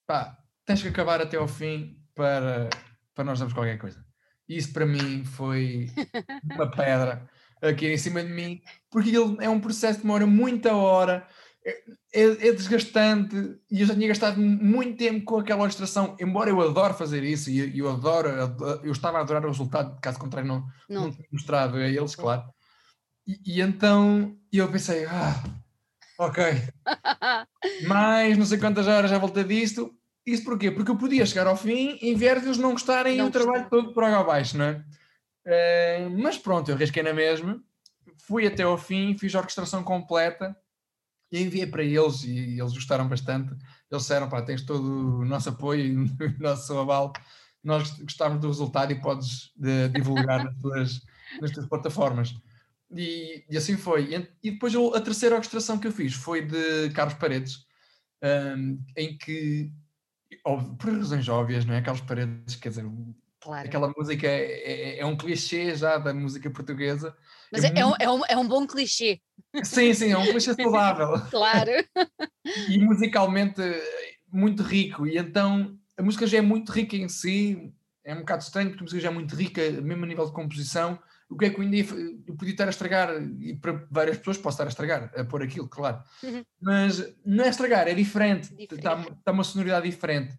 pá, 0.08 0.38
tens 0.66 0.82
que 0.82 0.88
acabar 0.88 1.22
até 1.22 1.38
ao 1.38 1.48
fim 1.48 2.00
para, 2.16 2.70
para 3.14 3.24
nós 3.24 3.40
darmos 3.40 3.54
qualquer 3.54 3.78
coisa. 3.78 4.06
Isso 4.48 4.74
para 4.74 4.86
mim 4.86 5.24
foi 5.24 5.90
uma 6.56 6.70
pedra 6.70 7.30
aqui 7.62 7.88
em 7.88 7.98
cima 7.98 8.24
de 8.24 8.32
mim, 8.32 8.62
porque 8.90 9.10
ele 9.10 9.38
é 9.40 9.50
um 9.50 9.60
processo 9.60 10.00
que 10.00 10.04
demora 10.04 10.26
muita 10.26 10.76
hora, 10.76 11.28
é, 12.14 12.24
é, 12.24 12.52
desgastante 12.52 13.58
e 13.70 13.82
eu 13.82 13.88
já 13.88 13.94
tinha 13.94 14.08
gastado 14.08 14.40
muito 14.40 14.98
tempo 14.98 15.24
com 15.24 15.40
aquela 15.40 15.62
ilustração, 15.62 16.16
embora 16.20 16.50
eu 16.50 16.60
adoro 16.62 16.94
fazer 16.94 17.24
isso 17.24 17.50
e 17.50 17.78
eu 17.78 17.90
adoro, 17.90 18.30
eu 18.84 18.92
estava 18.92 19.18
a 19.18 19.22
adorar 19.22 19.46
o 19.46 19.50
resultado, 19.50 19.98
caso 20.02 20.20
contrário 20.20 20.48
não, 20.48 20.66
não. 20.90 21.08
não 21.08 21.18
mostrado 21.32 21.78
a 21.78 21.88
eles, 21.88 22.16
claro. 22.16 22.44
E, 23.26 23.40
e 23.46 23.62
então 23.62 24.36
eu 24.52 24.70
pensei, 24.70 25.06
ah, 25.06 25.42
ok, 26.20 26.44
mais 27.88 28.38
não 28.38 28.46
sei 28.46 28.58
quantas 28.58 28.88
horas 28.88 29.10
já 29.10 29.18
voltei 29.18 29.46
disto, 29.46 29.96
isso 30.26 30.44
porquê? 30.44 30.70
Porque 30.70 30.92
eu 30.92 30.98
podia 30.98 31.26
chegar 31.26 31.48
ao 31.48 31.56
fim 31.56 31.98
e 32.02 32.14
ver 32.14 32.38
eles 32.38 32.58
não 32.58 32.72
gostarem 32.72 33.18
não 33.18 33.28
o 33.28 33.32
trabalho 33.32 33.70
todo 33.70 33.94
por 33.94 34.04
água 34.04 34.20
abaixo, 34.20 34.58
não 34.58 34.66
é? 34.66 34.84
Uh, 35.46 36.10
mas 36.22 36.38
pronto, 36.38 36.70
eu 36.70 36.76
arrisquei 36.76 37.02
na 37.02 37.14
mesma, 37.14 37.64
fui 38.28 38.46
até 38.46 38.64
ao 38.64 38.78
fim, 38.78 39.18
fiz 39.18 39.34
a 39.34 39.40
orquestração 39.40 39.82
completa 39.82 40.56
e 41.32 41.42
enviei 41.42 41.66
para 41.66 41.84
eles 41.84 42.24
e 42.24 42.60
eles 42.60 42.74
gostaram 42.74 43.08
bastante. 43.08 43.52
Eles 43.90 44.04
disseram: 44.04 44.28
pá, 44.28 44.42
tens 44.42 44.64
todo 44.64 45.20
o 45.20 45.26
nosso 45.26 45.50
apoio 45.50 45.86
e 45.86 45.96
o 46.36 46.40
nosso 46.40 46.78
aval. 46.78 47.14
Nós 47.64 47.92
gostamos 48.00 48.40
do 48.40 48.48
resultado 48.48 48.92
e 48.92 49.00
podes 49.00 49.52
de, 49.56 49.90
divulgar 49.90 50.44
nas, 50.44 50.58
tuas, 50.58 51.02
nas 51.40 51.52
tuas 51.52 51.68
plataformas. 51.68 52.36
E, 52.92 53.46
e, 53.50 53.58
assim 53.58 53.78
foi. 53.78 54.14
E, 54.44 54.52
depois 54.52 54.74
eu, 54.74 54.94
a 54.94 55.00
terceira 55.00 55.36
orquestração 55.36 55.78
que 55.80 55.88
eu 55.88 55.92
fiz 55.92 56.14
foi 56.14 56.46
de 56.46 56.90
Carlos 56.90 57.14
Paredes, 57.14 57.66
um, 58.24 58.84
em 58.98 59.18
que, 59.18 59.72
por 60.44 60.92
razões 60.92 61.30
óbvias, 61.30 61.64
não 61.64 61.74
é? 61.74 61.82
Carlos 61.82 62.04
Paredes, 62.04 62.56
quer 62.56 62.70
dizer, 62.70 62.86
Claro. 63.42 63.68
Aquela 63.68 63.92
música 63.98 64.28
é, 64.28 64.44
é, 64.44 65.00
é, 65.00 65.06
um 65.06 65.18
clichê 65.18 65.76
já 65.76 65.98
da 65.98 66.14
música 66.14 66.50
portuguesa. 66.52 67.16
Mas 67.52 67.64
é, 67.64 67.68
é, 67.76 67.84
muito... 67.84 67.98
é, 68.00 68.10
um, 68.10 68.22
é 68.30 68.38
um 68.38 68.48
bom 68.48 68.68
clichê. 68.68 69.20
Sim, 69.64 69.94
sim, 69.96 70.12
é 70.12 70.18
um 70.18 70.26
clichê 70.26 70.54
saudável. 70.54 71.20
claro. 71.32 71.72
E 72.70 72.78
musicalmente 72.78 73.62
muito 74.32 74.62
rico. 74.62 75.08
E 75.08 75.18
então 75.18 75.76
a 75.98 76.04
música 76.04 76.28
já 76.28 76.38
é 76.38 76.42
muito 76.42 76.72
rica 76.72 76.96
em 76.96 77.10
si. 77.10 77.74
É 78.04 78.14
um 78.14 78.20
bocado 78.20 78.44
estranho 78.44 78.70
porque 78.70 78.84
a 78.84 78.86
música 78.86 79.02
já 79.02 79.10
é 79.10 79.14
muito 79.14 79.36
rica, 79.36 79.72
mesmo 79.82 80.04
a 80.04 80.08
nível 80.08 80.26
de 80.26 80.34
composição. 80.34 81.00
O 81.28 81.38
que 81.38 81.46
é 81.46 81.50
que 81.50 81.58
eu 81.58 81.64
ainda 81.64 81.78
eu 81.78 82.36
podia 82.36 82.52
estar 82.52 82.68
a 82.68 82.70
estragar, 82.70 83.10
e 83.40 83.56
para 83.56 83.88
várias 83.90 84.18
pessoas 84.18 84.38
posso 84.38 84.56
estar 84.56 84.66
a 84.66 84.68
estragar, 84.68 85.12
a 85.16 85.24
pôr 85.24 85.42
aquilo, 85.42 85.68
claro. 85.68 86.04
Uhum. 86.22 86.44
Mas 86.62 87.16
não 87.26 87.46
é 87.46 87.50
estragar, 87.50 87.88
é 87.88 87.94
diferente. 87.94 88.50
diferente. 88.54 88.76
Está, 88.76 89.00
está 89.00 89.32
uma 89.32 89.44
sonoridade 89.44 89.90
diferente. 89.90 90.38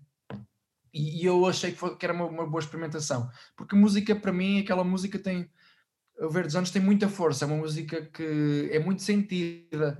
E, 0.92 1.22
e 1.22 1.26
eu 1.26 1.46
achei 1.46 1.72
que, 1.72 1.78
foi, 1.78 1.96
que 1.96 2.04
era 2.04 2.12
uma, 2.12 2.26
uma, 2.26 2.46
boa 2.46 2.60
experimentação, 2.60 3.30
porque 3.56 3.74
música, 3.74 4.14
para 4.14 4.32
mim, 4.32 4.60
aquela 4.60 4.84
música 4.84 5.18
tem. 5.18 5.50
O 6.20 6.28
Verdes 6.28 6.54
Anos 6.54 6.70
tem 6.70 6.82
muita 6.82 7.08
força, 7.08 7.44
é 7.44 7.48
uma 7.48 7.56
música 7.56 8.02
que 8.02 8.68
é 8.70 8.78
muito 8.78 9.02
sentida, 9.02 9.98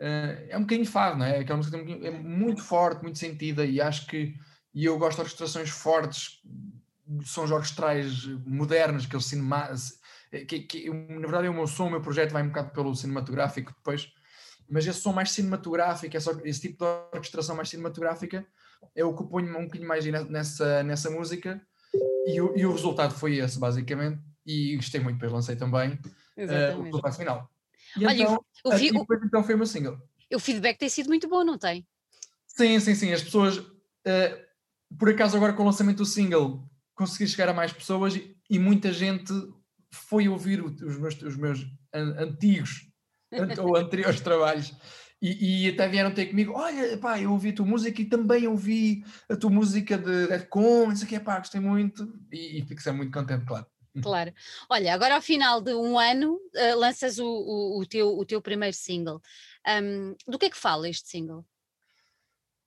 uh, 0.00 0.48
é 0.48 0.56
um 0.56 0.62
bocadinho 0.62 0.86
fado, 0.86 1.18
não 1.18 1.26
é? 1.26 1.40
Aquela 1.40 1.58
música 1.58 1.76
é 1.76 2.10
muito 2.10 2.62
forte, 2.62 3.02
muito 3.02 3.18
sentida, 3.18 3.64
e 3.64 3.80
acho 3.80 4.06
que. 4.06 4.34
E 4.74 4.86
eu 4.86 4.98
gosto 4.98 5.16
de 5.16 5.22
orquestrações 5.22 5.68
fortes, 5.68 6.40
sons 7.24 7.50
orquestrais 7.50 8.24
modernos, 8.46 9.04
aquele 9.04 9.22
cinema. 9.22 9.70
Que, 10.48 10.60
que, 10.60 10.90
na 10.90 11.20
verdade, 11.20 11.46
é 11.46 11.50
o 11.50 11.54
meu 11.54 11.66
som, 11.66 11.88
o 11.88 11.90
meu 11.90 12.00
projeto 12.00 12.32
vai 12.32 12.42
um 12.42 12.48
bocado 12.48 12.70
pelo 12.70 12.94
cinematográfico 12.94 13.70
depois, 13.76 14.10
mas 14.66 14.86
esse 14.86 15.00
som 15.00 15.12
mais 15.12 15.30
cinematográfico, 15.30 16.16
esse, 16.16 16.30
esse 16.44 16.60
tipo 16.62 16.82
de 16.82 16.90
orquestração 17.14 17.54
mais 17.54 17.68
cinematográfica, 17.68 18.46
é 18.94 19.04
o 19.04 19.14
que 19.14 19.24
ponho 19.24 19.48
um 19.58 19.64
bocadinho 19.64 19.88
mais 19.88 20.04
nessa, 20.06 20.82
nessa 20.82 21.10
música 21.10 21.60
e 22.26 22.40
o, 22.40 22.56
e 22.56 22.66
o 22.66 22.72
resultado 22.72 23.14
foi 23.14 23.36
esse, 23.38 23.58
basicamente. 23.58 24.20
E 24.44 24.76
gostei 24.76 25.00
muito, 25.00 25.16
depois 25.16 25.32
lancei 25.32 25.56
também 25.56 25.92
uh, 25.92 26.78
o 26.78 26.82
resultado 26.82 27.16
final. 27.16 27.50
E 27.96 28.06
Olha, 28.06 28.22
então, 28.22 28.44
o, 28.64 28.76
vi, 28.76 28.90
depois, 28.90 29.20
então 29.22 29.44
foi 29.44 29.54
o 29.54 29.58
meu 29.58 29.66
single. 29.66 29.98
O 30.34 30.38
feedback 30.38 30.78
tem 30.78 30.88
sido 30.88 31.08
muito 31.08 31.28
bom, 31.28 31.44
não 31.44 31.58
tem? 31.58 31.86
Sim, 32.46 32.80
sim, 32.80 32.94
sim. 32.94 33.12
As 33.12 33.22
pessoas, 33.22 33.58
uh, 33.58 33.68
por 34.98 35.10
acaso, 35.10 35.36
agora 35.36 35.52
com 35.52 35.62
o 35.62 35.66
lançamento 35.66 35.98
do 35.98 36.06
single, 36.06 36.68
consegui 36.94 37.28
chegar 37.28 37.48
a 37.48 37.54
mais 37.54 37.72
pessoas 37.72 38.16
e, 38.16 38.36
e 38.48 38.58
muita 38.58 38.92
gente 38.92 39.32
foi 39.90 40.28
ouvir 40.28 40.62
os 40.62 40.98
meus, 40.98 41.20
os 41.22 41.36
meus 41.36 41.66
antigos 41.92 42.90
ou 43.58 43.76
anteriores 43.76 44.20
trabalhos 44.22 44.74
e, 45.22 45.66
e, 45.66 45.68
até 45.68 45.86
vieram 45.86 46.12
ter 46.12 46.26
comigo, 46.26 46.52
olha, 46.52 46.98
pá, 46.98 47.20
eu 47.20 47.30
ouvi 47.30 47.50
a 47.50 47.54
tua 47.54 47.64
música 47.64 48.02
e 48.02 48.06
também 48.06 48.48
ouvi 48.48 49.04
a 49.30 49.36
tua 49.36 49.50
música 49.50 49.96
de 49.96 50.26
Deadcon, 50.26 50.90
isso 50.90 51.04
aqui, 51.04 51.18
pá, 51.20 51.38
gostei 51.38 51.60
muito 51.60 52.12
e, 52.32 52.58
e 52.58 52.66
fico 52.66 52.82
sempre 52.82 52.98
muito 52.98 53.12
contente, 53.16 53.46
claro. 53.46 53.64
Claro. 54.02 54.32
Olha, 54.68 54.94
agora 54.94 55.14
ao 55.14 55.22
final 55.22 55.60
de 55.60 55.74
um 55.74 55.96
ano 55.96 56.34
uh, 56.34 56.76
lanças 56.76 57.18
o, 57.20 57.26
o, 57.26 57.80
o, 57.80 57.86
teu, 57.86 58.08
o 58.08 58.24
teu 58.24 58.42
primeiro 58.42 58.74
single. 58.74 59.20
Um, 59.68 60.16
do 60.26 60.38
que 60.38 60.46
é 60.46 60.50
que 60.50 60.56
fala 60.56 60.88
este 60.88 61.08
single? 61.08 61.46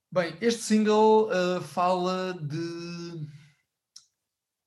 Bem, 0.09 0.37
este 0.39 0.61
single 0.61 1.27
uh, 1.27 1.61
fala 1.61 2.33
de. 2.41 3.27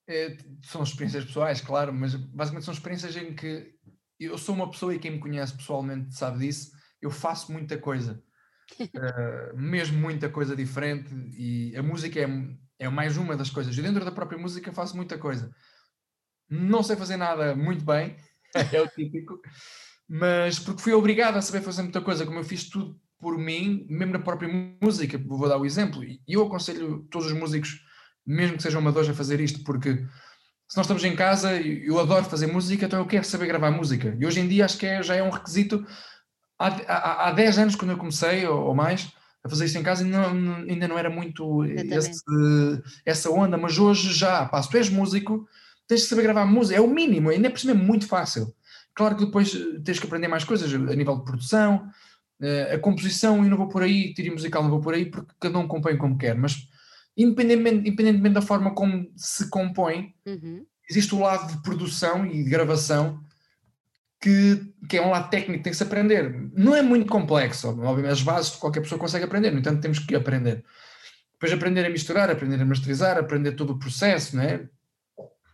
É, 0.09 0.37
são 0.65 0.83
experiências 0.83 1.25
pessoais, 1.25 1.61
claro, 1.61 1.93
mas 1.93 2.15
basicamente 2.15 2.65
são 2.65 2.75
experiências 2.75 3.17
em 3.17 3.35
que 3.35 3.73
eu 4.19 4.37
sou 4.37 4.55
uma 4.55 4.71
pessoa 4.71 4.95
e 4.95 4.99
quem 4.99 5.13
me 5.13 5.21
conhece 5.21 5.57
pessoalmente 5.57 6.15
sabe 6.15 6.41
disso 6.41 6.77
eu 7.01 7.11
faço 7.11 7.53
muita 7.53 7.79
coisa, 7.79 8.23
uh, 8.81 9.57
mesmo 9.57 9.99
muita 9.99 10.29
coisa 10.29 10.55
diferente, 10.57 11.11
e 11.37 11.77
a 11.77 11.83
música 11.83 12.21
é, 12.21 12.29
é 12.79 12.89
mais 12.89 13.17
uma 13.17 13.37
das 13.37 13.51
coisas. 13.51 13.77
E 13.77 13.83
dentro 13.83 14.05
da 14.05 14.13
própria 14.13 14.39
música 14.39 14.73
faço 14.73 14.97
muita 14.97 15.19
coisa. 15.19 15.51
Não 16.49 16.83
sei 16.83 16.97
fazer 16.97 17.17
nada 17.17 17.55
muito 17.55 17.85
bem, 17.85 18.17
é 18.73 18.81
o 18.81 18.89
típico, 18.89 19.41
mas 20.09 20.59
porque 20.59 20.83
fui 20.83 20.93
obrigado 20.93 21.37
a 21.37 21.43
saber 21.43 21.63
fazer 21.63 21.83
muita 21.83 22.01
coisa, 22.01 22.25
como 22.25 22.39
eu 22.39 22.45
fiz 22.45 22.69
tudo 22.69 22.99
por 23.19 23.37
mim, 23.37 23.87
mesmo 23.91 24.13
na 24.13 24.21
própria 24.21 24.49
música, 24.81 25.19
vou 25.19 25.49
dar 25.49 25.59
o 25.59 25.67
exemplo, 25.67 26.05
e 26.05 26.21
eu 26.29 26.47
aconselho 26.47 27.07
todos 27.11 27.27
os 27.27 27.33
músicos, 27.33 27.81
mesmo 28.25 28.57
que 28.57 28.63
sejam 28.63 28.81
amadores, 28.81 29.11
a 29.11 29.15
fazer 29.15 29.41
isto, 29.41 29.65
porque 29.65 30.07
se 30.69 30.77
nós 30.77 30.85
estamos 30.85 31.03
em 31.03 31.17
casa, 31.17 31.61
eu 31.61 31.99
adoro 31.99 32.27
fazer 32.27 32.47
música, 32.47 32.85
então 32.85 32.99
eu 32.99 33.07
quero 33.07 33.25
saber 33.25 33.47
gravar 33.47 33.71
música. 33.71 34.15
E 34.21 34.27
hoje 34.27 34.41
em 34.41 34.47
dia 34.47 34.67
acho 34.67 34.77
que 34.77 34.85
é, 34.85 35.03
já 35.03 35.17
é 35.17 35.23
um 35.23 35.31
requisito 35.31 35.85
há, 36.59 36.67
há, 36.67 37.29
há 37.29 37.33
10 37.33 37.59
anos, 37.59 37.77
quando 37.77 37.93
eu 37.93 37.99
comecei, 37.99 38.47
ou, 38.47 38.67
ou 38.67 38.75
mais, 38.75 39.13
a 39.43 39.49
fazer 39.49 39.67
isso 39.67 39.79
em 39.79 39.83
casa, 39.83 40.05
ainda 40.05 40.33
não, 40.33 40.57
ainda 40.57 40.89
não 40.89 40.99
era 40.99 41.09
muito 41.09 41.65
esse, 41.65 42.23
essa 43.05 43.31
onda, 43.31 43.57
mas 43.57 43.79
hoje 43.79 44.13
já, 44.13 44.45
pá, 44.47 44.63
se 44.63 44.71
tu 44.71 44.77
és 44.77 44.89
músico, 44.89 45.49
tens 45.87 46.03
que 46.03 46.09
saber 46.09 46.23
gravar 46.23 46.45
música, 46.45 46.79
é 46.79 46.81
o 46.81 46.89
mínimo, 46.89 47.31
ainda 47.31 47.47
é 47.49 47.51
por 47.51 47.61
cima 47.61 47.73
é 47.73 47.77
muito 47.77 48.07
fácil. 48.07 48.53
Claro 48.95 49.17
que 49.17 49.25
depois 49.25 49.53
tens 49.85 49.99
que 49.99 50.07
aprender 50.07 50.29
mais 50.29 50.45
coisas 50.45 50.73
a 50.75 50.95
nível 50.95 51.17
de 51.17 51.25
produção, 51.25 51.89
eh, 52.41 52.75
a 52.75 52.79
composição, 52.79 53.45
e 53.45 53.49
não 53.49 53.57
vou 53.57 53.69
por 53.69 53.83
aí, 53.83 54.13
tiro 54.13 54.33
musical 54.33 54.63
não 54.63 54.71
vou 54.71 54.81
por 54.81 54.93
aí, 54.93 55.07
porque 55.07 55.33
cada 55.39 55.59
um 55.59 55.69
compõe 55.69 55.97
como 55.97 56.19
quer, 56.19 56.35
mas 56.35 56.69
independentemente, 57.17 57.89
independentemente 57.89 58.35
da 58.35 58.43
forma 58.43 58.75
como 58.75 59.11
se 59.17 59.49
compõe, 59.49 60.15
uhum. 60.27 60.65
existe 60.91 61.15
o 61.15 61.21
lado 61.21 61.53
de 61.53 61.63
produção 61.63 62.27
e 62.27 62.43
de 62.43 62.51
gravação 62.51 63.21
que, 64.21 64.75
que 64.89 64.97
é 64.97 65.03
um 65.03 65.11
lado 65.11 65.31
técnico 65.31 65.59
que 65.59 65.65
tem 65.65 65.71
que 65.71 65.77
se 65.77 65.83
aprender. 65.83 66.51
Não 66.55 66.75
é 66.75 66.83
muito 66.83 67.07
complexo, 67.07 67.69
obviamente, 67.69 68.13
as 68.13 68.23
bases 68.23 68.57
qualquer 68.57 68.81
pessoa 68.81 68.99
consegue 68.99 69.25
aprender, 69.25 69.51
no 69.51 69.61
entanto, 69.61 69.81
temos 69.81 69.99
que 69.99 70.15
aprender. 70.15 70.65
Depois 71.35 71.53
aprender 71.53 71.87
a 71.87 71.91
misturar, 71.91 72.31
aprender 72.31 72.61
a 72.61 72.65
masterizar, 72.65 73.17
aprender 73.17 73.53
todo 73.53 73.75
o 73.75 73.79
processo, 73.79 74.37
não 74.37 74.43
é? 74.43 74.69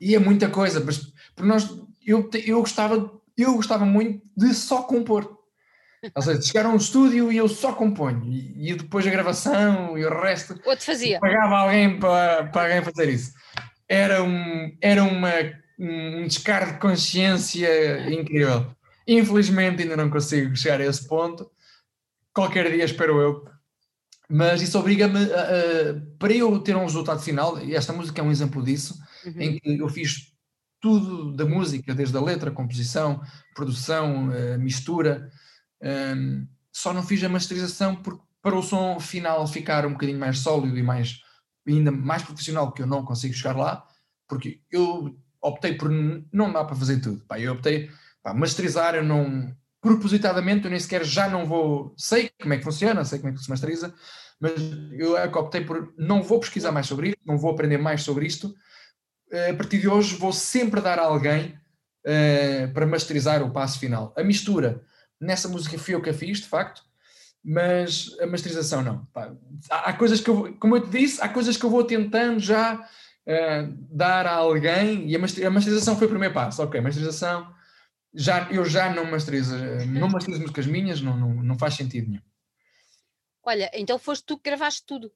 E 0.00 0.14
é 0.14 0.18
muita 0.18 0.48
coisa, 0.48 0.80
mas 0.80 1.12
por 1.36 1.44
nós, 1.44 1.68
eu, 2.04 2.28
eu, 2.46 2.60
gostava, 2.60 3.10
eu 3.36 3.54
gostava 3.54 3.84
muito 3.84 4.22
de 4.36 4.54
só 4.54 4.82
compor. 4.82 5.38
Ou 6.14 6.22
seja, 6.22 6.42
chegar 6.42 6.66
a 6.66 6.68
um 6.68 6.76
estúdio 6.76 7.32
e 7.32 7.36
eu 7.36 7.48
só 7.48 7.72
componho. 7.72 8.24
E, 8.26 8.70
e 8.70 8.74
depois 8.74 9.06
a 9.06 9.10
gravação 9.10 9.96
e 9.96 10.04
o 10.04 10.20
resto. 10.20 10.58
Outro 10.66 10.84
fazia. 10.84 11.18
Pagava 11.18 11.56
alguém 11.56 11.98
para, 11.98 12.44
para 12.44 12.62
alguém 12.62 12.82
fazer 12.82 13.10
isso. 13.10 13.32
Era, 13.88 14.22
um, 14.22 14.76
era 14.80 15.02
uma 15.02 15.30
um 15.78 16.26
descargo 16.26 16.72
de 16.74 16.78
consciência 16.78 18.10
incrível. 18.10 18.74
Infelizmente 19.06 19.82
ainda 19.82 19.96
não 19.96 20.08
consigo 20.08 20.56
chegar 20.56 20.80
a 20.80 20.86
esse 20.86 21.06
ponto. 21.06 21.50
Qualquer 22.32 22.70
dia 22.70 22.84
espero 22.84 23.20
eu. 23.20 23.48
Mas 24.28 24.62
isso 24.62 24.78
obriga-me 24.78 25.20
para 26.18 26.32
eu 26.32 26.58
ter 26.58 26.74
um 26.74 26.84
resultado 26.84 27.20
final, 27.20 27.62
e 27.62 27.74
esta 27.74 27.92
música 27.92 28.20
é 28.20 28.24
um 28.24 28.30
exemplo 28.30 28.62
disso, 28.62 28.98
uhum. 29.26 29.40
em 29.40 29.58
que 29.58 29.78
eu 29.78 29.88
fiz 29.88 30.32
tudo 30.80 31.32
da 31.32 31.44
música, 31.44 31.94
desde 31.94 32.16
a 32.16 32.20
letra, 32.20 32.50
composição, 32.50 33.20
produção, 33.54 34.30
mistura. 34.58 35.30
Um, 35.82 36.46
só 36.72 36.92
não 36.92 37.02
fiz 37.02 37.22
a 37.22 37.28
masterização 37.28 37.96
porque 37.96 38.22
para 38.42 38.56
o 38.56 38.62
som 38.62 38.98
final 39.00 39.46
ficar 39.46 39.86
um 39.86 39.92
bocadinho 39.92 40.18
mais 40.18 40.38
sólido 40.38 40.76
e 40.76 40.82
mais 40.82 41.20
ainda 41.66 41.90
mais 41.90 42.22
profissional, 42.22 42.72
que 42.72 42.82
eu 42.82 42.86
não 42.86 43.04
consigo 43.04 43.32
chegar 43.32 43.56
lá, 43.56 43.86
porque 44.28 44.60
eu 44.70 45.18
optei 45.44 45.74
por 45.74 45.90
não 46.32 46.52
dá 46.52 46.64
para 46.64 46.74
fazer 46.74 47.00
tudo. 47.00 47.20
Pá, 47.26 47.38
eu 47.38 47.52
optei 47.52 47.90
para 48.22 48.34
masterizar, 48.34 48.94
eu 48.94 49.04
não 49.04 49.54
propositadamente, 49.80 50.64
eu 50.64 50.70
nem 50.70 50.80
sequer 50.80 51.04
já 51.04 51.28
não 51.28 51.44
vou, 51.44 51.94
sei 51.98 52.30
como 52.40 52.54
é 52.54 52.56
que 52.56 52.64
funciona, 52.64 53.04
sei 53.04 53.18
como 53.18 53.30
é 53.30 53.36
que 53.36 53.42
se 53.42 53.50
masteriza, 53.50 53.94
mas 54.40 54.52
eu 54.92 55.18
é 55.18 55.28
que 55.28 55.36
optei 55.36 55.60
por 55.62 55.92
não 55.98 56.22
vou 56.22 56.40
pesquisar 56.40 56.72
mais 56.72 56.86
sobre 56.86 57.08
isto, 57.08 57.20
não 57.26 57.36
vou 57.36 57.50
aprender 57.50 57.76
mais 57.76 58.02
sobre 58.02 58.26
isto. 58.26 58.54
Eh, 59.30 59.50
a 59.50 59.54
partir 59.54 59.78
de 59.80 59.88
hoje 59.88 60.16
vou 60.16 60.32
sempre 60.32 60.80
dar 60.80 60.98
a 60.98 61.04
alguém 61.04 61.58
uh, 62.06 62.72
para 62.72 62.86
masterizar 62.86 63.42
o 63.42 63.50
passo 63.50 63.78
final. 63.78 64.14
A 64.16 64.24
mistura, 64.24 64.82
nessa 65.20 65.48
música 65.48 65.78
fui 65.78 65.94
eu 65.94 66.00
que 66.00 66.10
a 66.10 66.14
fiz, 66.14 66.38
de 66.38 66.46
facto, 66.46 66.82
mas 67.44 68.16
a 68.20 68.26
masterização 68.26 68.82
não. 68.82 69.04
Pá, 69.12 69.34
há, 69.68 69.92
coisas 69.92 70.20
que 70.20 70.30
eu, 70.30 70.56
como 70.58 70.76
eu 70.76 70.80
te 70.80 70.98
disse, 70.98 71.20
há 71.20 71.28
coisas 71.28 71.58
que 71.58 71.64
eu 71.64 71.70
vou 71.70 71.84
tentando 71.84 72.40
já 72.40 72.88
uh, 73.26 73.72
dar 73.90 74.26
a 74.26 74.34
alguém 74.34 75.08
e 75.08 75.16
a, 75.16 75.18
master, 75.18 75.46
a 75.46 75.50
masterização 75.50 75.96
foi 75.96 76.06
o 76.06 76.10
primeiro 76.10 76.34
passo. 76.34 76.62
Ok, 76.62 76.80
masterização, 76.80 77.52
já, 78.12 78.50
eu 78.50 78.64
já 78.64 78.92
não 78.92 79.04
masterizo, 79.04 79.56
não 79.86 80.08
masterizo 80.08 80.40
músicas 80.40 80.66
minhas, 80.66 81.00
não, 81.00 81.16
não, 81.16 81.34
não 81.42 81.58
faz 81.58 81.74
sentido 81.74 82.08
nenhum. 82.08 82.22
Olha, 83.42 83.70
então 83.74 83.98
foste 83.98 84.24
tu 84.24 84.36
que 84.36 84.48
gravaste 84.48 84.84
tudo. 84.86 85.12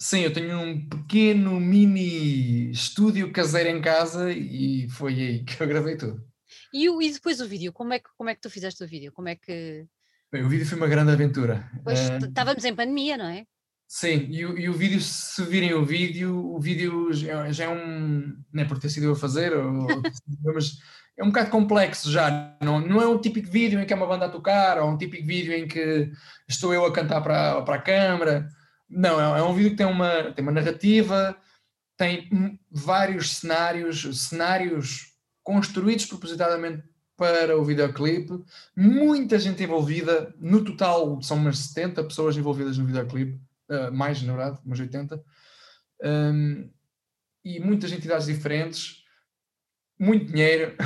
Sim, 0.00 0.20
eu 0.20 0.32
tenho 0.32 0.58
um 0.58 0.88
pequeno 0.88 1.60
mini 1.60 2.70
estúdio 2.72 3.32
caseiro 3.32 3.70
em 3.70 3.80
casa 3.80 4.32
e 4.32 4.88
foi 4.88 5.14
aí 5.14 5.44
que 5.44 5.62
eu 5.62 5.68
gravei 5.68 5.96
tudo. 5.96 6.24
E, 6.72 6.88
e 6.88 7.12
depois 7.12 7.40
o 7.40 7.46
vídeo, 7.46 7.72
como 7.72 7.92
é, 7.92 7.98
que, 7.98 8.08
como 8.16 8.28
é 8.30 8.34
que 8.34 8.40
tu 8.40 8.50
fizeste 8.50 8.82
o 8.82 8.88
vídeo? 8.88 9.12
Como 9.12 9.28
é 9.28 9.36
que. 9.36 9.86
Bem, 10.32 10.42
o 10.42 10.48
vídeo 10.48 10.66
foi 10.66 10.78
uma 10.78 10.88
grande 10.88 11.12
aventura. 11.12 11.70
Pois 11.84 12.08
uh, 12.08 12.26
estávamos 12.26 12.64
em 12.64 12.74
pandemia, 12.74 13.16
não 13.16 13.26
é? 13.26 13.46
Sim, 13.94 14.26
e, 14.30 14.40
e, 14.40 14.70
o 14.70 14.72
vídeo, 14.72 14.98
se 15.02 15.44
virem 15.44 15.74
o 15.74 15.84
vídeo, 15.84 16.34
o 16.34 16.58
vídeo 16.58 17.12
já, 17.12 17.64
é 17.64 17.68
um. 17.68 18.42
Não 18.50 18.62
é 18.62 18.64
por 18.66 18.78
ter 18.78 18.88
sido 18.88 19.04
eu 19.04 19.12
a 19.12 19.16
fazer, 19.16 19.52
ou, 19.54 19.86
mas 20.54 20.78
é 21.14 21.22
um 21.22 21.26
bocado 21.26 21.50
complexo 21.50 22.10
já. 22.10 22.56
Não, 22.62 22.80
não 22.80 23.02
é 23.02 23.06
um 23.06 23.20
típico 23.20 23.50
vídeo 23.50 23.78
em 23.78 23.84
que 23.84 23.92
é 23.92 23.96
uma 23.96 24.06
banda 24.06 24.24
a 24.24 24.30
tocar, 24.30 24.80
ou 24.80 24.88
um 24.90 24.96
típico 24.96 25.26
vídeo 25.26 25.52
em 25.52 25.68
que 25.68 26.10
estou 26.48 26.72
eu 26.72 26.86
a 26.86 26.92
cantar 26.92 27.20
para, 27.20 27.60
para 27.60 27.74
a 27.74 27.82
câmara. 27.82 28.48
Não, 28.88 29.20
é, 29.20 29.40
é 29.40 29.42
um 29.42 29.52
vídeo 29.52 29.72
que 29.72 29.76
tem 29.76 29.86
uma, 29.86 30.32
tem 30.32 30.42
uma 30.42 30.52
narrativa, 30.52 31.36
tem 31.94 32.58
vários 32.70 33.36
cenários, 33.36 34.26
cenários 34.26 35.12
construídos 35.42 36.06
propositadamente 36.06 36.82
para 37.14 37.58
o 37.58 37.64
videoclipe, 37.64 38.42
muita 38.74 39.38
gente 39.38 39.62
envolvida, 39.62 40.34
no 40.40 40.64
total 40.64 41.20
são 41.20 41.36
umas 41.36 41.58
70 41.58 42.04
pessoas 42.04 42.38
envolvidas 42.38 42.78
no 42.78 42.86
videoclipe, 42.86 43.38
uh, 43.72 43.92
mais 43.92 44.22
na 44.22 44.34
verdade, 44.34 44.60
umas 44.64 44.80
80, 44.80 45.22
um, 46.04 46.70
e 47.44 47.60
muitas 47.60 47.92
entidades 47.92 48.26
diferentes, 48.26 49.02
muito 49.98 50.32
dinheiro, 50.32 50.76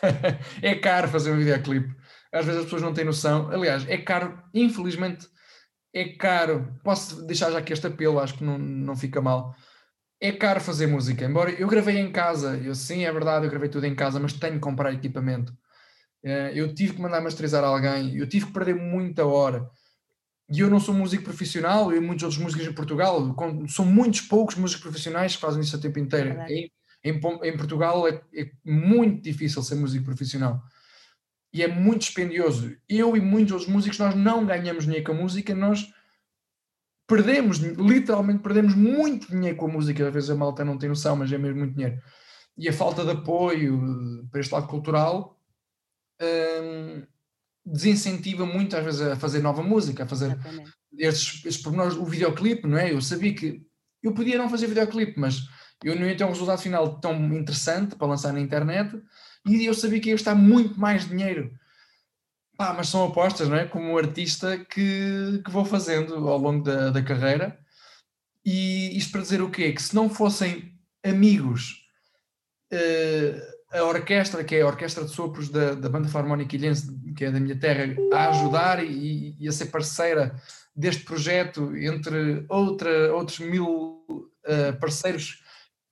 é 0.62 0.74
caro 0.74 1.08
fazer 1.08 1.32
um 1.32 1.38
videoclipe, 1.38 1.94
às 2.32 2.44
vezes 2.44 2.60
as 2.60 2.64
pessoas 2.64 2.82
não 2.82 2.94
têm 2.94 3.04
noção, 3.04 3.50
aliás, 3.50 3.88
é 3.88 3.98
caro, 3.98 4.42
infelizmente, 4.54 5.28
é 5.94 6.08
caro, 6.16 6.78
posso 6.82 7.26
deixar 7.26 7.50
já 7.50 7.58
aqui 7.58 7.72
este 7.72 7.86
apelo, 7.86 8.18
acho 8.18 8.34
que 8.34 8.44
não, 8.44 8.58
não 8.58 8.96
fica 8.96 9.20
mal, 9.20 9.54
é 10.20 10.30
caro 10.30 10.60
fazer 10.60 10.86
música, 10.86 11.24
embora 11.24 11.50
eu 11.50 11.66
gravei 11.66 11.98
em 11.98 12.12
casa, 12.12 12.56
eu 12.56 12.74
sim, 12.74 13.04
é 13.04 13.12
verdade, 13.12 13.44
eu 13.44 13.50
gravei 13.50 13.68
tudo 13.68 13.86
em 13.86 13.94
casa, 13.94 14.20
mas 14.20 14.32
tenho 14.32 14.54
que 14.54 14.60
comprar 14.60 14.92
equipamento. 14.92 15.52
Eh, 16.24 16.52
eu 16.54 16.74
tive 16.74 16.94
que 16.94 17.00
mandar 17.02 17.20
masterizar 17.20 17.64
alguém, 17.64 18.16
eu 18.16 18.28
tive 18.28 18.46
que 18.46 18.52
perder 18.52 18.74
muita 18.76 19.26
hora. 19.26 19.68
E 20.52 20.60
eu 20.60 20.68
não 20.68 20.78
sou 20.78 20.94
músico 20.94 21.24
profissional, 21.24 21.94
e 21.94 21.98
muitos 21.98 22.24
outros 22.24 22.42
músicos 22.42 22.66
em 22.66 22.72
Portugal, 22.74 23.34
são 23.68 23.86
muitos 23.86 24.20
poucos 24.20 24.54
músicos 24.54 24.82
profissionais 24.82 25.34
que 25.34 25.40
fazem 25.40 25.62
isso 25.62 25.74
o 25.76 25.80
tempo 25.80 25.98
inteiro. 25.98 26.38
É 26.40 26.52
em, 26.52 26.70
em, 27.02 27.20
em, 27.42 27.56
Portugal 27.56 28.06
é, 28.06 28.22
é, 28.34 28.50
muito 28.62 29.22
difícil 29.22 29.62
ser 29.62 29.76
músico 29.76 30.04
profissional. 30.04 30.62
E 31.54 31.62
é 31.62 31.68
muito 31.68 32.00
dispendioso. 32.00 32.76
Eu 32.86 33.16
e 33.16 33.20
muitos 33.20 33.52
outros 33.52 33.70
músicos, 33.70 33.98
nós 33.98 34.14
não 34.14 34.44
ganhamos 34.44 34.84
dinheiro 34.84 35.06
com 35.06 35.12
a 35.12 35.22
música, 35.22 35.54
nós 35.54 35.90
perdemos, 37.06 37.58
literalmente 37.58 38.42
perdemos 38.42 38.74
muito 38.74 39.30
dinheiro 39.30 39.56
com 39.56 39.66
a 39.66 39.72
música. 39.72 40.06
Às 40.06 40.12
vezes 40.12 40.30
a 40.30 40.34
malta 40.34 40.66
não 40.66 40.76
tem 40.76 40.90
noção, 40.90 41.16
mas 41.16 41.32
é 41.32 41.38
mesmo 41.38 41.60
muito 41.60 41.74
dinheiro. 41.74 41.98
E 42.58 42.68
a 42.68 42.72
falta 42.74 43.04
de 43.04 43.12
apoio 43.12 44.28
para 44.30 44.40
este 44.40 44.52
lado 44.52 44.66
cultural 44.66 45.40
hum, 46.20 47.06
desincentiva 47.64 48.44
muito 48.44 48.76
às 48.76 48.84
vezes 48.84 49.00
a 49.00 49.16
fazer 49.16 49.40
nova 49.40 49.62
música, 49.62 50.04
a 50.04 50.06
fazer 50.06 50.36
estes, 50.98 51.44
estes 51.44 51.62
pormenores, 51.62 51.96
o 51.96 52.04
videoclipe, 52.04 52.66
não 52.66 52.78
é? 52.78 52.92
Eu 52.92 53.00
sabia 53.00 53.34
que 53.34 53.62
eu 54.02 54.12
podia 54.12 54.36
não 54.36 54.50
fazer 54.50 54.66
videoclipe, 54.66 55.18
mas 55.18 55.42
eu 55.84 55.94
não 55.94 56.06
ia 56.06 56.16
ter 56.16 56.24
um 56.24 56.30
resultado 56.30 56.60
final 56.60 57.00
tão 57.00 57.14
interessante 57.34 57.94
para 57.94 58.08
lançar 58.08 58.32
na 58.32 58.40
internet 58.40 59.00
e 59.46 59.64
eu 59.64 59.74
sabia 59.74 60.00
que 60.00 60.08
ia 60.08 60.14
gastar 60.14 60.34
muito 60.34 60.78
mais 60.78 61.08
dinheiro 61.08 61.52
Pá, 62.56 62.74
mas 62.74 62.88
são 62.88 63.04
apostas, 63.04 63.48
não 63.48 63.56
é? 63.56 63.66
Como 63.66 63.96
artista 63.98 64.56
que, 64.58 65.42
que 65.44 65.50
vou 65.50 65.64
fazendo 65.64 66.28
ao 66.28 66.38
longo 66.38 66.62
da, 66.62 66.90
da 66.90 67.02
carreira. 67.02 67.58
E 68.44 68.96
isto 68.96 69.10
para 69.10 69.22
dizer 69.22 69.42
o 69.42 69.50
quê? 69.50 69.72
Que 69.72 69.82
se 69.82 69.94
não 69.94 70.08
fossem 70.10 70.72
amigos, 71.04 71.86
uh, 72.72 73.78
a 73.78 73.84
orquestra, 73.84 74.44
que 74.44 74.56
é 74.56 74.62
a 74.62 74.66
Orquestra 74.66 75.04
de 75.04 75.10
Sopros 75.10 75.48
da, 75.48 75.74
da 75.74 75.88
Banda 75.88 76.08
Farmónica 76.08 76.54
Ilhense, 76.54 76.86
que 77.14 77.24
é 77.24 77.30
da 77.30 77.40
minha 77.40 77.58
terra, 77.58 77.94
a 78.12 78.28
ajudar 78.30 78.84
e, 78.84 79.36
e 79.38 79.48
a 79.48 79.52
ser 79.52 79.66
parceira 79.66 80.34
deste 80.74 81.04
projeto, 81.04 81.76
entre 81.76 82.44
outra, 82.48 83.14
outros 83.14 83.40
mil 83.40 84.04
uh, 84.08 84.78
parceiros 84.80 85.42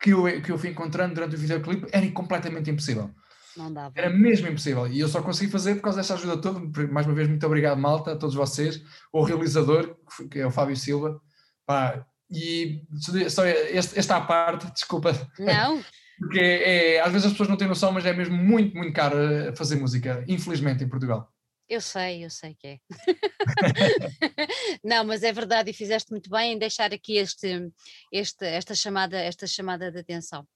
que 0.00 0.10
eu, 0.10 0.42
que 0.42 0.50
eu 0.50 0.58
fui 0.58 0.70
encontrando 0.70 1.14
durante 1.14 1.36
o 1.36 1.38
videoclipe, 1.38 1.86
era 1.92 2.10
completamente 2.10 2.70
impossível. 2.70 3.10
Não 3.56 3.72
dava. 3.72 3.92
Era 3.94 4.08
mesmo 4.08 4.48
impossível. 4.48 4.86
E 4.86 5.00
eu 5.00 5.08
só 5.08 5.20
consegui 5.20 5.50
fazer 5.50 5.74
por 5.74 5.82
causa 5.82 5.98
dessa 5.98 6.14
ajuda 6.14 6.40
toda. 6.40 6.60
Mais 6.88 7.06
uma 7.06 7.14
vez, 7.14 7.28
muito 7.28 7.44
obrigado, 7.44 7.78
Malta, 7.78 8.12
a 8.12 8.16
todos 8.16 8.34
vocês. 8.34 8.82
O 9.12 9.22
realizador, 9.22 9.96
que 10.30 10.38
é 10.38 10.46
o 10.46 10.50
Fábio 10.50 10.76
Silva. 10.76 11.20
Pá, 11.66 12.06
e 12.30 12.82
só 13.28 13.44
esta 13.44 14.16
à 14.16 14.20
parte, 14.20 14.70
desculpa. 14.72 15.12
Não. 15.38 15.82
Porque 16.20 16.38
é, 16.38 17.00
às 17.00 17.10
vezes 17.10 17.26
as 17.26 17.32
pessoas 17.32 17.48
não 17.48 17.56
têm 17.56 17.66
noção, 17.66 17.90
mas 17.90 18.04
é 18.04 18.12
mesmo 18.12 18.36
muito, 18.36 18.76
muito 18.76 18.92
caro 18.92 19.16
fazer 19.56 19.76
música, 19.76 20.22
infelizmente, 20.28 20.84
em 20.84 20.88
Portugal. 20.88 21.32
Eu 21.66 21.80
sei, 21.80 22.24
eu 22.24 22.30
sei 22.30 22.54
que 22.56 22.66
é. 22.66 22.78
não, 24.84 25.04
mas 25.04 25.22
é 25.22 25.32
verdade 25.32 25.70
e 25.70 25.72
fizeste 25.72 26.10
muito 26.10 26.28
bem 26.28 26.52
em 26.52 26.58
deixar 26.58 26.92
aqui 26.92 27.16
este, 27.16 27.72
este, 28.12 28.44
esta, 28.44 28.74
chamada, 28.74 29.16
esta 29.16 29.46
chamada 29.46 29.90
de 29.90 30.00
atenção. 30.00 30.46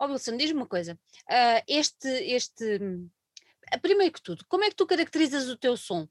Ó 0.00 0.06
oh, 0.06 0.12
Wilson, 0.12 0.36
diz-me 0.36 0.56
uma 0.56 0.66
coisa. 0.66 0.98
Uh, 1.30 1.62
este, 1.68 2.08
este, 2.08 2.80
primeiro 3.82 4.14
que 4.14 4.22
tudo, 4.22 4.44
como 4.48 4.64
é 4.64 4.70
que 4.70 4.74
tu 4.74 4.86
caracterizas 4.86 5.46
o 5.48 5.58
teu 5.58 5.76
som? 5.76 6.08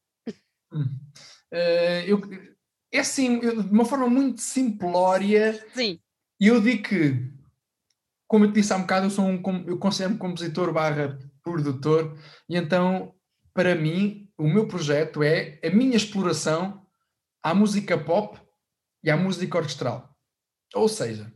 Uh, 0.71 2.06
eu, 2.06 2.21
é 2.91 3.00
assim, 3.00 3.39
de 3.39 3.47
uma 3.47 3.84
forma 3.84 4.08
muito 4.08 4.41
simplória. 4.41 5.54
Sim. 5.74 6.00
Eu 6.39 6.62
digo 6.62 6.84
que, 6.84 7.32
como 8.32 8.46
eu 8.46 8.54
te 8.54 8.62
disse 8.62 8.72
há 8.72 8.78
um 8.78 8.84
bocado, 8.84 9.08
eu 9.08 9.10
sou 9.10 9.26
um, 9.26 9.41
eu 9.67 9.78
considero-me 9.78 10.17
compositor 10.17 10.72
barra 10.72 11.20
produtor, 11.44 12.17
e 12.48 12.56
então, 12.56 13.13
para 13.54 13.76
mim, 13.76 14.30
o 14.38 14.48
meu 14.48 14.70
projeto 14.70 15.22
é 15.22 15.60
a 15.62 15.70
minha 15.70 15.98
exploração 15.98 16.82
à 17.44 17.54
música 17.54 17.98
pop 17.98 18.39
e 19.04 19.12
à 19.12 19.17
música 19.17 19.58
orquestral. 19.58 20.15
Ou 20.74 20.88
seja, 20.88 21.30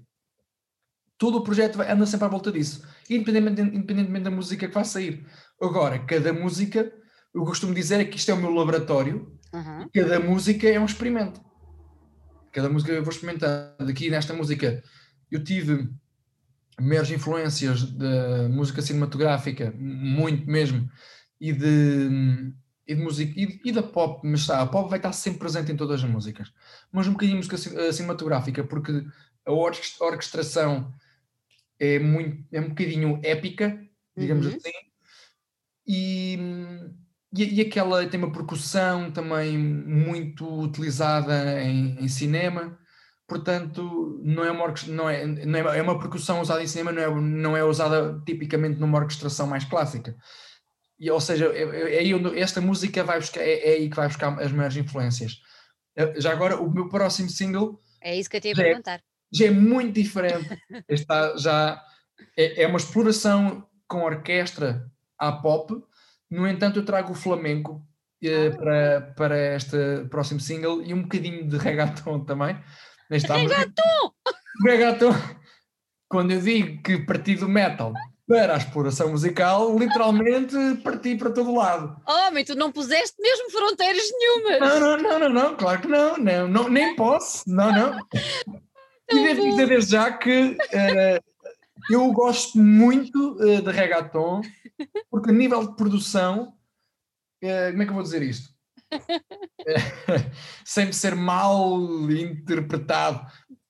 todo 1.18 1.40
o 1.40 1.44
projeto 1.44 1.82
anda 1.82 2.06
sempre 2.06 2.28
à 2.28 2.30
volta 2.30 2.50
disso, 2.50 2.88
independentemente, 3.10 3.76
independentemente 3.76 4.24
da 4.24 4.32
música 4.32 4.66
que 4.66 4.74
vai 4.74 4.86
sair. 4.86 5.28
Agora, 5.62 6.00
cada 6.00 6.32
música, 6.32 6.90
eu 7.34 7.44
costumo 7.44 7.74
dizer 7.74 8.00
é 8.00 8.06
que 8.06 8.16
isto 8.16 8.32
é 8.32 8.34
o 8.34 8.38
meu 8.38 8.52
laboratório, 8.52 9.38
uhum. 9.54 9.90
cada 9.94 10.18
música 10.22 10.70
é 10.70 10.80
um 10.80 10.86
experimento. 10.86 11.44
Cada 12.54 12.70
música 12.70 12.94
eu 12.94 13.04
vou 13.04 13.12
experimentando. 13.12 13.92
Aqui 13.92 14.10
nesta 14.10 14.34
música 14.34 14.82
eu 15.30 15.44
tive 15.44 15.90
maiores 16.80 17.12
influências 17.12 17.84
da 17.84 18.50
música 18.50 18.82
cinematográfica, 18.82 19.74
muito 19.78 20.50
mesmo, 20.50 20.90
e 21.40 21.52
de 21.52 22.54
e 22.88 22.94
de 22.94 23.02
música 23.02 23.34
e, 23.36 23.60
e, 23.66 23.72
da 23.72 23.82
pop, 23.82 24.22
mas 24.24 24.42
está, 24.42 24.62
a 24.62 24.68
pop 24.68 24.90
vai 24.90 25.00
estar 25.00 25.12
sempre 25.12 25.40
presente 25.40 25.72
em 25.72 25.76
todas 25.76 26.04
as 26.04 26.10
músicas, 26.10 26.54
mas 26.92 27.08
um 27.08 27.14
bocadinho 27.14 27.42
de 27.42 27.48
música 27.48 27.80
eh, 27.80 27.92
cinematográfica, 27.92 28.64
porque 28.64 28.92
a 29.44 29.52
orquestração 29.52 30.94
é, 31.80 31.98
muito, 32.00 32.46
é 32.52 32.62
um 32.62 32.70
bocadinho 32.70 33.20
épica, 33.24 33.84
digamos 34.16 34.46
uhum. 34.46 34.56
assim, 34.56 34.72
e, 35.88 36.38
e, 37.34 37.56
e, 37.56 37.62
aquela 37.62 38.06
tem 38.08 38.20
uma 38.20 38.32
percussão 38.32 39.12
também 39.12 39.58
muito 39.58 40.48
utilizada 40.62 41.62
em, 41.62 42.00
em 42.00 42.08
cinema, 42.08 42.78
portanto 43.28 44.20
não 44.24 44.44
é 44.44 44.52
uma 44.52 44.74
não 44.88 45.10
é, 45.10 45.26
não 45.26 45.60
é, 45.72 45.80
é 45.80 45.82
uma 45.82 46.00
percussão 46.00 46.42
usada 46.42 46.64
em 46.64 46.68
cinema, 46.68 46.92
não 46.92 47.02
é, 47.02 47.22
não 47.22 47.58
é 47.58 47.64
usada 47.64 48.22
tipicamente 48.26 48.80
numa 48.80 48.98
orquestração 48.98 49.48
mais 49.48 49.66
clássica. 49.66 50.16
E, 51.00 51.12
ou 51.12 51.20
seja, 51.20 51.48
é, 51.48 51.64
é, 51.64 52.08
é 52.08 52.40
esta 52.40 52.62
música 52.62 53.04
vai 53.04 53.20
buscar, 53.20 53.42
é, 53.42 53.72
é, 53.72 53.74
aí 53.74 53.90
que 53.90 53.96
vai 53.96 54.08
buscar 54.08 54.40
as 54.42 54.52
maiores 54.52 54.78
influências. 54.78 55.42
Eh, 55.96 56.20
já 56.20 56.32
agora, 56.32 56.60
o 56.62 56.70
meu 56.70 56.90
próximo 56.90 57.30
single. 57.30 57.82
É 58.02 58.18
isso 58.18 58.30
que 58.30 58.38
eu 58.38 58.42
tinha 58.42 58.54
a 58.56 58.60
é 58.60 58.64
perguntar. 58.64 59.02
já 59.32 59.46
é 59.48 59.52
muito 59.52 59.94
diferente. 59.94 60.58
Está 60.88 61.36
já. 61.38 61.82
É, 62.38 62.64
é 62.64 62.68
uma 62.68 62.78
exploração 62.78 63.68
com 63.88 64.04
orquestra 64.04 64.90
à 65.18 65.32
pop. 65.32 65.74
No 66.30 66.48
entanto, 66.48 66.80
eu 66.80 66.86
trago 66.86 67.12
o 67.12 67.16
flamenco 67.16 67.86
eh, 68.24 68.48
ah. 68.48 68.56
para, 68.56 69.02
para 69.18 69.56
este 69.56 70.06
próximo 70.10 70.40
single 70.40 70.82
e 70.82 70.94
um 70.94 71.04
bocadinho 71.04 71.48
de 71.48 71.58
reggaeton 71.58 72.24
também. 72.24 72.58
Reggaeton! 73.10 74.12
Reggaeton! 74.66 75.14
Quando 76.10 76.32
eu 76.32 76.42
digo 76.42 76.82
que 76.82 77.00
parti 77.00 77.36
do 77.36 77.48
metal 77.48 77.94
para 78.28 78.56
a 78.56 78.58
exploração 78.58 79.12
musical, 79.12 79.78
literalmente 79.78 80.56
parti 80.84 81.16
para 81.16 81.30
todo 81.32 81.54
lado. 81.54 81.96
Oh, 82.08 82.32
mas 82.32 82.46
tu 82.46 82.56
não 82.56 82.72
puseste 82.72 83.16
mesmo 83.22 83.52
fronteiras 83.52 84.04
nenhumas. 84.18 84.60
Não, 84.60 84.80
não, 84.80 84.98
não, 84.98 85.20
não, 85.20 85.30
não 85.30 85.56
claro 85.56 85.82
que 85.82 85.88
não, 85.88 86.18
não, 86.18 86.48
não 86.48 86.70
nem 86.70 86.96
posso, 86.96 87.44
não, 87.48 87.72
não. 87.72 88.00
e 89.12 89.16
devo 89.16 89.42
dizer 89.42 89.68
desde 89.68 89.92
já 89.92 90.12
que 90.12 90.58
uh, 90.58 91.24
eu 91.92 92.12
gosto 92.12 92.58
muito 92.58 93.34
uh, 93.34 93.62
de 93.62 93.72
reggaeton, 93.72 94.42
porque 95.12 95.30
a 95.30 95.34
nível 95.34 95.68
de 95.68 95.76
produção, 95.76 96.54
uh, 97.44 97.72
como 97.72 97.82
é 97.84 97.86
que 97.86 97.92
eu 97.92 97.96
vou 97.96 98.04
dizer 98.04 98.24
isto? 98.24 98.55
Sem 100.66 100.92
ser 100.92 101.16
mal 101.16 101.70
interpretado, 102.12 103.26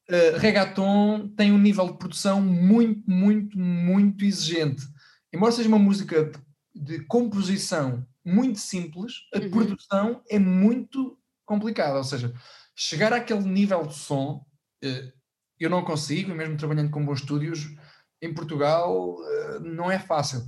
uh, 0.09 0.38
reggaeton 0.38 1.29
tem 1.35 1.51
um 1.51 1.57
nível 1.57 1.88
de 1.88 1.97
produção 1.97 2.41
muito, 2.41 3.09
muito, 3.09 3.57
muito 3.57 4.25
exigente. 4.25 4.83
Embora 5.33 5.51
seja 5.51 5.67
uma 5.67 5.79
música 5.79 6.25
de, 6.25 6.39
de 6.73 7.05
composição 7.05 8.05
muito 8.23 8.59
simples, 8.59 9.13
a 9.33 9.39
uhum. 9.39 9.51
produção 9.51 10.23
é 10.29 10.39
muito 10.39 11.17
complicada. 11.45 11.97
Ou 11.97 12.03
seja, 12.03 12.33
chegar 12.75 13.13
àquele 13.13 13.43
nível 13.43 13.85
de 13.85 13.95
som, 13.95 14.45
uh, 14.83 15.13
eu 15.59 15.69
não 15.69 15.83
consigo, 15.83 16.33
mesmo 16.33 16.57
trabalhando 16.57 16.91
com 16.91 17.05
bons 17.05 17.19
estúdios, 17.19 17.75
em 18.21 18.33
Portugal 18.33 19.15
uh, 19.15 19.59
não 19.59 19.91
é 19.91 19.99
fácil. 19.99 20.41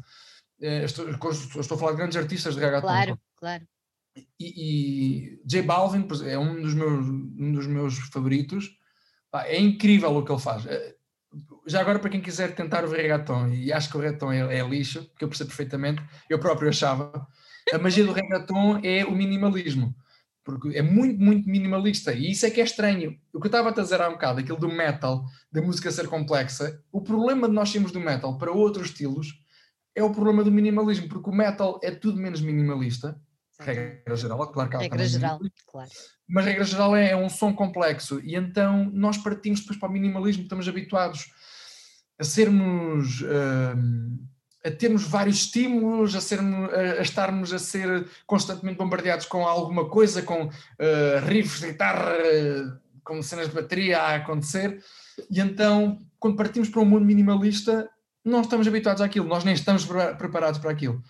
Estou, 0.60 1.08
estou, 1.08 1.76
a 1.76 1.80
falar 1.80 1.92
de 1.92 1.98
grandes 1.98 2.18
artistas 2.18 2.56
de 2.56 2.60
reggaeton. 2.60 2.88
Claro, 2.88 3.20
claro. 3.36 3.68
E, 4.40 5.40
J 5.46 5.62
Balvin 5.62 6.08
é 6.26 6.38
um 6.38 6.62
dos 6.62 6.74
meus, 6.74 7.08
um 7.08 7.52
dos 7.52 7.68
meus 7.68 7.98
favoritos 8.10 8.78
é 9.46 9.60
incrível 9.60 10.16
o 10.16 10.24
que 10.24 10.32
ele 10.32 10.42
faz. 10.42 10.66
Eh, 10.66 10.96
já 11.68 11.82
agora, 11.82 12.00
para 12.00 12.10
quem 12.10 12.22
quiser 12.22 12.56
tentar 12.56 12.86
o 12.86 12.90
reggaeton, 12.90 13.50
e 13.50 13.72
acho 13.72 13.90
que 13.90 13.98
o 13.98 14.00
reggaeton 14.00 14.32
é, 14.32 14.60
é 14.60 14.68
lixo, 14.68 15.10
que 15.18 15.24
eu 15.24 15.28
percebo 15.28 15.50
perfeitamente, 15.50 16.02
eu 16.30 16.40
próprio 16.40 16.70
achava, 16.70 17.28
a 17.72 17.78
magia 17.78 18.06
do 18.06 18.14
reggaeton 18.14 18.80
é 18.84 19.06
o 19.06 19.12
minimalismo, 19.12 19.94
porque 20.44 20.70
é 20.70 20.82
muito, 20.82 21.22
muito 21.22 21.50
minimalista, 21.50 22.14
e 22.14 22.32
isso 22.32 22.46
é 22.46 22.50
que 22.50 22.62
é 22.62 22.64
estranho. 22.64 23.20
O 23.34 23.40
que 23.40 23.48
eu 23.48 23.50
estava 23.50 23.70
a 23.70 23.74
dizer 23.74 24.02
há 24.02 24.08
um 24.08 24.14
bocado, 24.14 24.40
aquilo 24.40 24.58
do 24.58 24.70
metal, 24.70 25.26
da 25.52 25.62
música 25.62 25.92
ser 25.92 26.08
complexa, 26.08 26.82
o 26.92 27.02
problema 27.02 27.48
de 27.48 27.54
nós 27.54 27.70
sermos 27.70 27.92
do 27.92 28.00
metal 28.00 28.38
para 28.38 28.52
outros 28.52 28.88
estilos 28.88 29.34
é 29.94 30.04
o 30.04 30.12
problema 30.12 30.44
do 30.44 30.52
minimalismo, 30.52 31.10
porque 31.10 31.30
o 31.30 31.34
metal 31.34 31.80
é 31.84 31.92
tudo 31.92 32.22
menos 32.22 32.40
minimalista, 32.40 33.20
regra 33.60 34.16
geral, 34.16 34.52
claro 34.52 34.70
que 34.70 34.76
há 34.76 34.80
regra 34.80 35.08
geral, 35.08 35.40
claro. 35.66 35.90
mas 36.28 36.46
regra 36.46 36.64
geral 36.64 36.96
é, 36.96 37.12
é, 37.12 37.16
um 37.16 37.30
som 37.30 37.54
complexo. 37.54 38.20
E 38.24 38.36
então 38.36 38.90
nós 38.94 39.18
partimos 39.18 39.62
depois 39.62 39.80
para 39.80 39.90
o 39.90 39.92
minimalismo, 39.92 40.44
estamos 40.44 40.68
habituados 40.68 41.32
a 42.20 42.24
sermos 42.24 43.22
uh, 43.22 44.28
a 44.66 44.72
termos 44.72 45.04
vários 45.04 45.38
estímulos, 45.38 46.16
a, 46.16 46.22
sermos, 46.22 46.74
a, 46.74 47.02
estarmos 47.02 47.54
a 47.54 47.60
ser 47.60 48.08
constantemente 48.26 48.78
bombardeados 48.78 49.26
com 49.26 49.48
alguma 49.48 49.88
coisa, 49.88 50.22
com 50.22 50.46
uh, 50.46 51.26
riffs 51.26 51.62
de 51.62 51.68
guitarra, 51.68 52.14
com 53.04 53.22
cenas 53.22 53.48
de 53.48 53.56
bateria 53.56 54.00
a 54.00 54.16
acontecer, 54.16 54.84
e 55.30 55.40
então 55.40 56.02
quando 56.20 56.36
partimos 56.36 56.70
para 56.70 56.82
um 56.82 56.86
mundo 56.86 57.06
minimalista, 57.06 57.90
não 58.26 58.42
estamos 58.42 58.68
habituados 58.68 59.02
àquilo, 59.02 59.28
nós 59.28 59.44
nem 59.44 59.54
estamos 59.54 59.86
preparados 60.18 60.60
para 60.60 60.72
aquilo. 60.72 61.02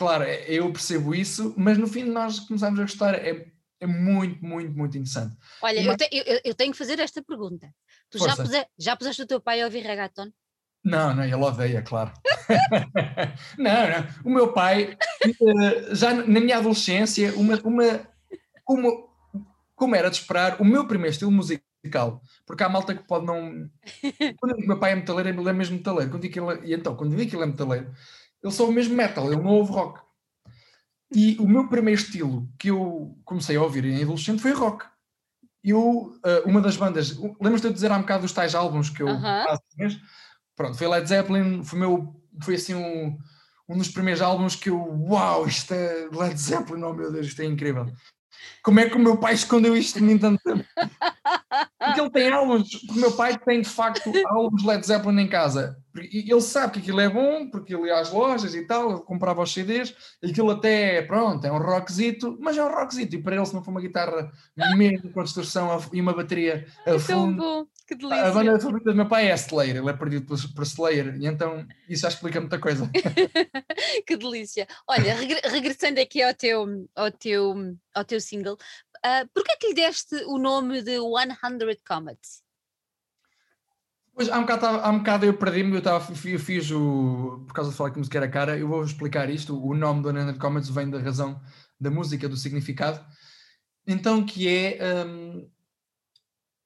Claro, 0.00 0.24
é, 0.24 0.46
eu 0.48 0.72
percebo 0.72 1.14
isso, 1.14 1.52
mas 1.58 1.76
no 1.76 1.86
fim 1.86 2.04
nós 2.04 2.40
começamos 2.40 2.80
a 2.80 2.84
gostar. 2.84 3.14
É, 3.16 3.46
é 3.78 3.86
muito, 3.86 4.42
muito, 4.42 4.74
muito 4.74 4.96
interessante. 4.96 5.36
Olha, 5.60 5.78
eu, 5.78 5.94
te, 5.94 6.08
eu, 6.10 6.40
eu, 6.42 6.54
tenho 6.54 6.72
que 6.72 6.78
fazer 6.78 6.98
esta 6.98 7.22
pergunta. 7.22 7.68
Tu 8.08 8.18
já, 8.18 8.34
puse, 8.34 8.66
já 8.78 8.96
puseste 8.96 9.20
o 9.20 9.26
teu 9.26 9.42
pai 9.42 9.60
a 9.60 9.66
ouvir 9.66 9.82
reggaeton? 9.82 10.32
Não, 10.82 11.14
não, 11.14 11.22
ele 11.22 11.34
odeia, 11.34 11.82
claro. 11.82 12.14
não, 13.58 13.90
não. 13.90 14.06
O 14.24 14.30
meu 14.30 14.54
pai, 14.54 14.96
eh, 15.22 15.94
já 15.94 16.14
na 16.14 16.40
minha 16.40 16.56
adolescência, 16.56 17.34
uma, 17.36 17.60
uma, 17.62 18.00
como, 18.64 19.06
como 19.76 19.94
era 19.94 20.08
de 20.08 20.16
esperar, 20.16 20.62
o 20.62 20.64
meu 20.64 20.86
primeiro 20.86 21.12
estilo 21.12 21.30
musical, 21.30 22.22
porque 22.46 22.64
há 22.64 22.70
malta 22.70 22.94
que 22.94 23.06
pode 23.06 23.26
não. 23.26 23.68
Quando 24.40 24.54
o 24.54 24.66
meu 24.66 24.78
pai 24.78 24.92
é 24.92 24.96
metaleiro, 24.96 25.28
ele 25.28 25.50
é 25.50 25.52
mesmo 25.52 25.76
metaleiro. 25.76 26.10
Quando 26.10 26.24
ele, 26.24 26.70
e 26.70 26.72
então, 26.72 26.96
quando 26.96 27.14
vi 27.14 27.26
que 27.26 27.36
ele 27.36 27.42
é 27.42 27.46
metaleiro, 27.46 27.94
só 28.48 28.68
o 28.68 28.72
mesmo 28.72 28.94
metal, 28.94 29.32
ele 29.32 29.42
não 29.42 29.50
ouve 29.50 29.72
rock. 29.72 30.00
E 31.12 31.36
o 31.40 31.48
meu 31.48 31.68
primeiro 31.68 32.00
estilo 32.00 32.48
que 32.58 32.68
eu 32.68 33.18
comecei 33.24 33.56
a 33.56 33.62
ouvir 33.62 33.84
em 33.84 34.02
adolescente 34.02 34.40
foi 34.40 34.52
rock. 34.52 34.86
Eu, 35.62 35.80
uh, 35.80 36.46
uma 36.46 36.60
das 36.60 36.76
bandas, 36.76 37.18
lembras-te 37.40 37.68
de 37.68 37.74
dizer 37.74 37.90
há 37.90 37.96
um 37.96 38.02
bocado 38.02 38.22
dos 38.22 38.32
tais 38.32 38.54
álbuns 38.54 38.88
que 38.88 39.02
eu 39.02 39.08
uh 39.08 39.10
-huh. 39.10 39.44
faço 39.44 39.62
mesmo? 39.76 40.00
Pronto, 40.56 40.78
foi 40.78 40.86
Led 40.86 41.06
Zeppelin, 41.06 41.64
foi, 41.64 41.78
meu, 41.78 42.22
foi 42.42 42.54
assim 42.54 42.74
um, 42.74 43.18
um 43.68 43.76
dos 43.76 43.88
primeiros 43.88 44.22
álbuns 44.22 44.56
que 44.56 44.70
eu, 44.70 44.78
uau, 44.78 45.46
isto 45.46 45.74
é 45.74 46.08
Led 46.12 46.38
Zeppelin, 46.40 46.82
oh 46.82 46.94
meu 46.94 47.12
Deus, 47.12 47.26
isto 47.26 47.42
é 47.42 47.44
incrível. 47.44 47.86
Como 48.62 48.80
é 48.80 48.88
que 48.88 48.96
o 48.96 49.00
meu 49.00 49.16
pai 49.16 49.34
escondeu 49.34 49.76
isto 49.76 49.98
de 49.98 50.04
mim 50.04 50.18
tanto 50.18 50.42
tempo? 50.42 50.64
Porque 51.78 52.00
ele 52.00 52.10
tem 52.10 52.30
álbuns, 52.30 52.68
o 52.88 52.94
meu 52.94 53.12
pai 53.12 53.38
tem 53.38 53.60
de 53.60 53.68
facto 53.68 54.12
álbuns 54.26 54.64
Led 54.64 54.86
Zeppelin 54.86 55.20
em 55.20 55.28
casa. 55.28 55.76
Ele 55.94 56.40
sabe 56.40 56.74
que 56.74 56.78
aquilo 56.80 57.00
é 57.00 57.08
bom, 57.08 57.48
porque 57.48 57.74
ele 57.74 57.86
ia 57.86 57.98
às 57.98 58.10
lojas 58.10 58.54
e 58.54 58.66
tal, 58.66 58.90
ele 58.90 59.00
comprava 59.00 59.42
os 59.42 59.52
CDs, 59.52 59.94
aquilo 60.22 60.50
até, 60.50 61.02
pronto, 61.02 61.44
é 61.44 61.52
um 61.52 61.58
rockzito, 61.58 62.36
mas 62.40 62.56
é 62.56 62.64
um 62.64 62.72
rockzito, 62.72 63.16
e 63.16 63.22
para 63.22 63.36
ele 63.36 63.46
se 63.46 63.54
não 63.54 63.64
for 63.64 63.70
uma 63.70 63.80
guitarra 63.80 64.30
mesmo 64.76 65.10
com 65.12 65.22
distorção 65.22 65.68
e 65.92 66.00
uma 66.00 66.12
bateria 66.12 66.66
a 66.86 66.98
fundo... 66.98 67.36
Bom. 67.36 67.66
Que 67.90 67.96
delícia. 67.96 68.24
A 68.24 68.30
banda 68.30 68.60
favorita 68.60 68.90
do 68.90 68.96
meu 68.96 69.08
pai 69.08 69.32
é 69.32 69.34
Slayer, 69.34 69.78
ele 69.78 69.90
é 69.90 69.92
perdido 69.92 70.24
por, 70.24 70.38
por 70.54 70.62
Slayer, 70.62 71.16
e 71.16 71.26
então 71.26 71.66
isso 71.88 72.02
já 72.02 72.08
explica 72.08 72.38
muita 72.40 72.56
coisa. 72.56 72.88
que 74.06 74.16
delícia. 74.16 74.68
Olha, 74.86 75.16
regressando 75.50 76.00
aqui 76.00 76.22
ao 76.22 76.32
teu, 76.32 76.86
ao 76.94 77.10
teu, 77.10 77.52
ao 77.92 78.04
teu 78.04 78.20
single, 78.20 78.54
uh, 78.54 79.28
porquê 79.34 79.50
é 79.50 79.56
que 79.56 79.66
lhe 79.66 79.74
deste 79.74 80.14
o 80.26 80.38
nome 80.38 80.82
de 80.82 80.98
100 81.00 81.80
Comets? 81.84 82.44
Pois, 84.20 84.28
há 84.28 84.36
um 84.36 84.42
bocado, 84.42 84.66
há 84.66 84.90
um 84.90 84.98
bocado 84.98 85.24
eu 85.24 85.32
perdi-me, 85.32 85.78
eu, 85.78 85.82
eu 85.82 86.38
fiz 86.38 86.70
o. 86.70 87.42
Por 87.46 87.54
causa 87.54 87.70
de 87.70 87.76
falar 87.78 87.90
que 87.90 87.96
música 87.96 88.18
era 88.18 88.28
cara, 88.28 88.58
eu 88.58 88.68
vou 88.68 88.84
explicar 88.84 89.30
isto. 89.30 89.58
O 89.58 89.74
nome 89.74 90.02
do 90.02 90.12
100 90.12 90.34
Comets 90.34 90.68
vem 90.68 90.90
da 90.90 90.98
razão 90.98 91.40
da 91.80 91.90
música, 91.90 92.28
do 92.28 92.36
significado. 92.36 93.02
Então, 93.86 94.22
que 94.22 94.46
é. 94.46 94.78
Um, 95.06 95.48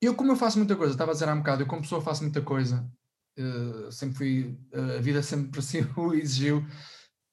eu, 0.02 0.16
como 0.16 0.32
eu 0.32 0.36
faço 0.36 0.58
muita 0.58 0.74
coisa, 0.74 0.94
estava 0.94 1.12
a 1.12 1.14
dizer 1.14 1.28
há 1.28 1.32
um 1.32 1.38
bocado, 1.38 1.62
eu 1.62 1.66
como 1.68 1.82
pessoa 1.82 2.02
faço 2.02 2.24
muita 2.24 2.42
coisa, 2.42 2.90
uh, 3.38 3.92
sempre 3.92 4.16
fui, 4.16 4.58
uh, 4.74 4.98
a 4.98 5.00
vida 5.00 5.22
sempre 5.22 5.60
assim 5.60 5.86
o 5.96 6.12
exigiu, 6.12 6.66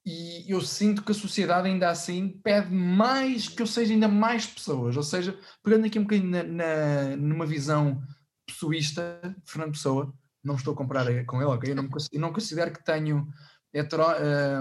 e 0.06 0.44
eu 0.46 0.60
sinto 0.60 1.02
que 1.02 1.10
a 1.10 1.16
sociedade 1.16 1.66
ainda 1.66 1.90
assim 1.90 2.28
pede 2.44 2.72
mais 2.72 3.48
que 3.48 3.60
eu 3.60 3.66
seja 3.66 3.92
ainda 3.92 4.06
mais 4.06 4.46
pessoas, 4.46 4.96
ou 4.96 5.02
seja, 5.02 5.36
pegando 5.64 5.86
aqui 5.86 5.98
um 5.98 6.02
bocadinho 6.02 6.30
na, 6.30 6.44
na, 6.44 7.16
numa 7.16 7.44
visão 7.44 8.00
pessoista, 8.46 9.20
Fernando 9.44 9.72
Pessoa, 9.72 10.12
não 10.42 10.56
estou 10.56 10.74
a 10.74 10.76
comparar 10.76 11.06
com 11.24 11.40
ele, 11.40 11.50
ok? 11.50 11.70
Eu 11.70 11.76
não, 11.76 11.88
eu 12.12 12.20
não 12.20 12.32
considero 12.32 12.72
que 12.72 12.84
tenho 12.84 13.28
hetero, 13.72 14.04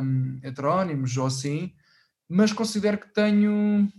um, 0.02 0.39
heterónimos 0.44 1.17
ou 1.17 1.26
assim, 1.26 1.74
mas 2.30 2.54
considero 2.54 2.98
que 2.98 3.13
tenho. 3.13 3.91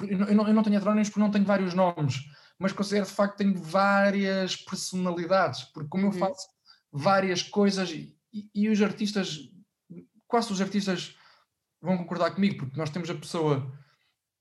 Eu 0.00 0.34
não, 0.34 0.48
eu 0.48 0.54
não 0.54 0.62
tenho 0.62 0.76
heterónimos 0.76 1.08
porque 1.08 1.20
não 1.20 1.30
tenho 1.30 1.44
vários 1.44 1.74
nomes 1.74 2.24
mas 2.60 2.74
considero 2.74 3.06
de 3.06 3.12
facto 3.12 3.38
que 3.38 3.44
tenho 3.44 3.58
várias 3.58 4.54
personalidades, 4.54 5.64
porque 5.64 5.88
como 5.88 6.04
eu 6.04 6.10
uhum. 6.10 6.18
faço 6.18 6.46
várias 6.92 7.42
coisas 7.42 7.90
e, 7.90 8.14
e, 8.54 8.68
os 8.68 8.82
artistas, 8.82 9.50
quase 10.28 10.52
os 10.52 10.60
artistas 10.60 11.16
vão 11.80 11.96
concordar 11.96 12.32
comigo, 12.32 12.58
porque 12.58 12.78
nós 12.78 12.90
temos 12.90 13.08
a 13.08 13.14
pessoa 13.14 13.72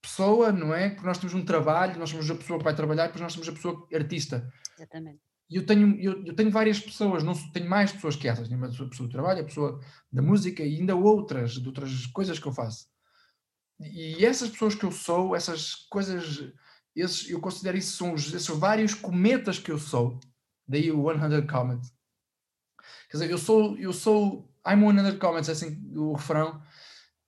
pessoa, 0.01 0.51
não 0.51 0.73
é? 0.73 0.89
Porque 0.89 1.05
nós 1.05 1.17
temos 1.17 1.33
um 1.33 1.45
trabalho, 1.45 1.99
nós 1.99 2.09
somos 2.09 2.29
a 2.29 2.35
pessoa 2.35 2.59
que 2.59 2.65
vai 2.65 2.75
trabalhar, 2.75 3.07
depois 3.07 3.21
nós 3.21 3.33
somos 3.33 3.47
a 3.49 3.51
pessoa 3.51 3.87
artista. 3.93 4.51
Exatamente. 4.77 5.19
E 5.49 5.55
eu 5.55 5.65
tenho, 5.65 5.99
eu, 5.99 6.25
eu, 6.25 6.35
tenho 6.35 6.51
várias 6.51 6.79
pessoas, 6.79 7.23
não 7.23 7.33
tenho 7.51 7.67
mais 7.67 7.91
pessoas 7.91 8.15
que 8.15 8.27
essas, 8.27 8.47
tenho 8.47 8.63
a 8.63 8.67
pessoa 8.67 9.07
do 9.07 9.09
trabalho, 9.09 9.41
a 9.41 9.45
pessoa 9.45 9.79
da 10.11 10.21
música 10.21 10.63
e 10.63 10.79
ainda 10.79 10.95
outras, 10.95 11.53
de 11.53 11.67
outras 11.67 12.05
coisas 12.07 12.37
que 12.37 12.47
eu 12.47 12.51
faço. 12.51 12.87
E 13.79 14.23
essas 14.23 14.49
pessoas 14.49 14.75
que 14.75 14.83
eu 14.83 14.91
sou, 14.91 15.35
essas 15.35 15.73
coisas 15.89 16.53
esses, 16.95 17.29
eu 17.29 17.39
considero 17.39 17.77
isso 17.77 17.97
são 17.97 18.13
os, 18.13 18.33
esses 18.33 18.47
vários 18.47 18.93
cometas 18.93 19.59
que 19.59 19.71
eu 19.71 19.77
sou, 19.77 20.19
daí 20.67 20.91
o 20.91 21.05
100 21.11 21.47
Comets. 21.47 21.93
Quer 23.09 23.17
dizer, 23.17 23.31
eu 23.31 23.37
sou, 23.37 23.77
eu 23.77 23.93
sou, 23.93 24.49
I'm 24.65 24.81
100 24.81 25.17
Comets, 25.17 25.49
é 25.49 25.51
assim 25.53 25.91
o 25.95 26.13
refrão. 26.13 26.61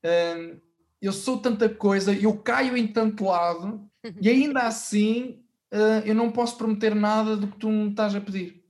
Um, 0.03 0.61
eu 1.01 1.11
sou 1.11 1.39
tanta 1.39 1.67
coisa, 1.67 2.13
eu 2.13 2.37
caio 2.37 2.77
em 2.77 2.87
tanto 2.87 3.25
lado 3.25 3.89
E 4.19 4.29
ainda 4.29 4.61
assim, 4.61 5.43
uh, 5.73 6.05
eu 6.05 6.15
não 6.15 6.31
posso 6.31 6.57
prometer 6.57 6.95
nada 6.95 7.35
do 7.35 7.47
que 7.47 7.57
tu 7.57 7.69
me 7.69 7.89
estás 7.89 8.15
a 8.15 8.21
pedir. 8.21 8.63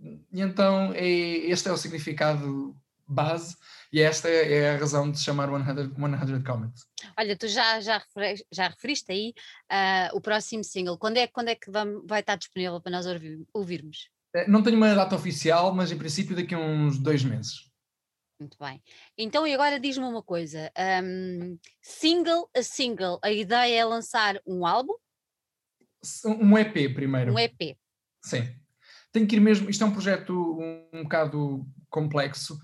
E 0.00 0.40
então, 0.40 0.92
é, 0.94 1.08
este 1.08 1.68
é 1.68 1.72
o 1.72 1.76
significado 1.76 2.76
base 3.06 3.56
e 3.92 4.00
esta 4.00 4.28
é 4.28 4.74
a 4.74 4.78
razão 4.78 5.10
de 5.10 5.18
se 5.18 5.24
chamar 5.24 5.48
100, 5.48 6.26
100 6.26 6.42
Comments. 6.42 6.86
Olha, 7.16 7.36
tu 7.36 7.46
já, 7.46 7.78
já, 7.80 7.98
referiste, 7.98 8.46
já 8.50 8.68
referiste 8.68 9.12
aí 9.12 9.34
uh, 9.70 10.16
o 10.16 10.20
próximo 10.20 10.64
single. 10.64 10.96
Quando 10.98 11.18
é, 11.18 11.26
quando 11.26 11.48
é 11.48 11.54
que 11.54 11.70
vai 12.06 12.20
estar 12.20 12.36
disponível 12.36 12.80
para 12.80 12.92
nós 12.92 13.06
ouvir, 13.06 13.46
ouvirmos? 13.52 14.08
Eh, 14.34 14.48
não 14.48 14.62
tenho 14.62 14.78
uma 14.78 14.94
data 14.94 15.14
oficial, 15.14 15.74
mas 15.74 15.92
em 15.92 15.98
princípio 15.98 16.34
daqui 16.34 16.54
a 16.54 16.58
uns 16.58 16.98
dois 16.98 17.22
meses. 17.22 17.70
Muito 18.42 18.58
bem. 18.58 18.82
Então, 19.16 19.46
e 19.46 19.54
agora 19.54 19.78
diz-me 19.78 20.04
uma 20.04 20.22
coisa: 20.22 20.70
um, 21.04 21.56
single 21.80 22.50
a 22.56 22.62
single, 22.62 23.20
a 23.22 23.30
ideia 23.30 23.80
é 23.80 23.84
lançar 23.84 24.40
um 24.44 24.66
álbum? 24.66 24.94
Um 26.24 26.58
EP 26.58 26.92
primeiro. 26.92 27.32
Um 27.32 27.38
EP. 27.38 27.76
Sim. 28.24 28.52
Tem 29.12 29.26
que 29.26 29.36
ir 29.36 29.40
mesmo. 29.40 29.70
Isto 29.70 29.84
é 29.84 29.86
um 29.86 29.92
projeto 29.92 30.32
um, 30.32 30.98
um 30.98 31.02
bocado 31.04 31.64
complexo 31.88 32.58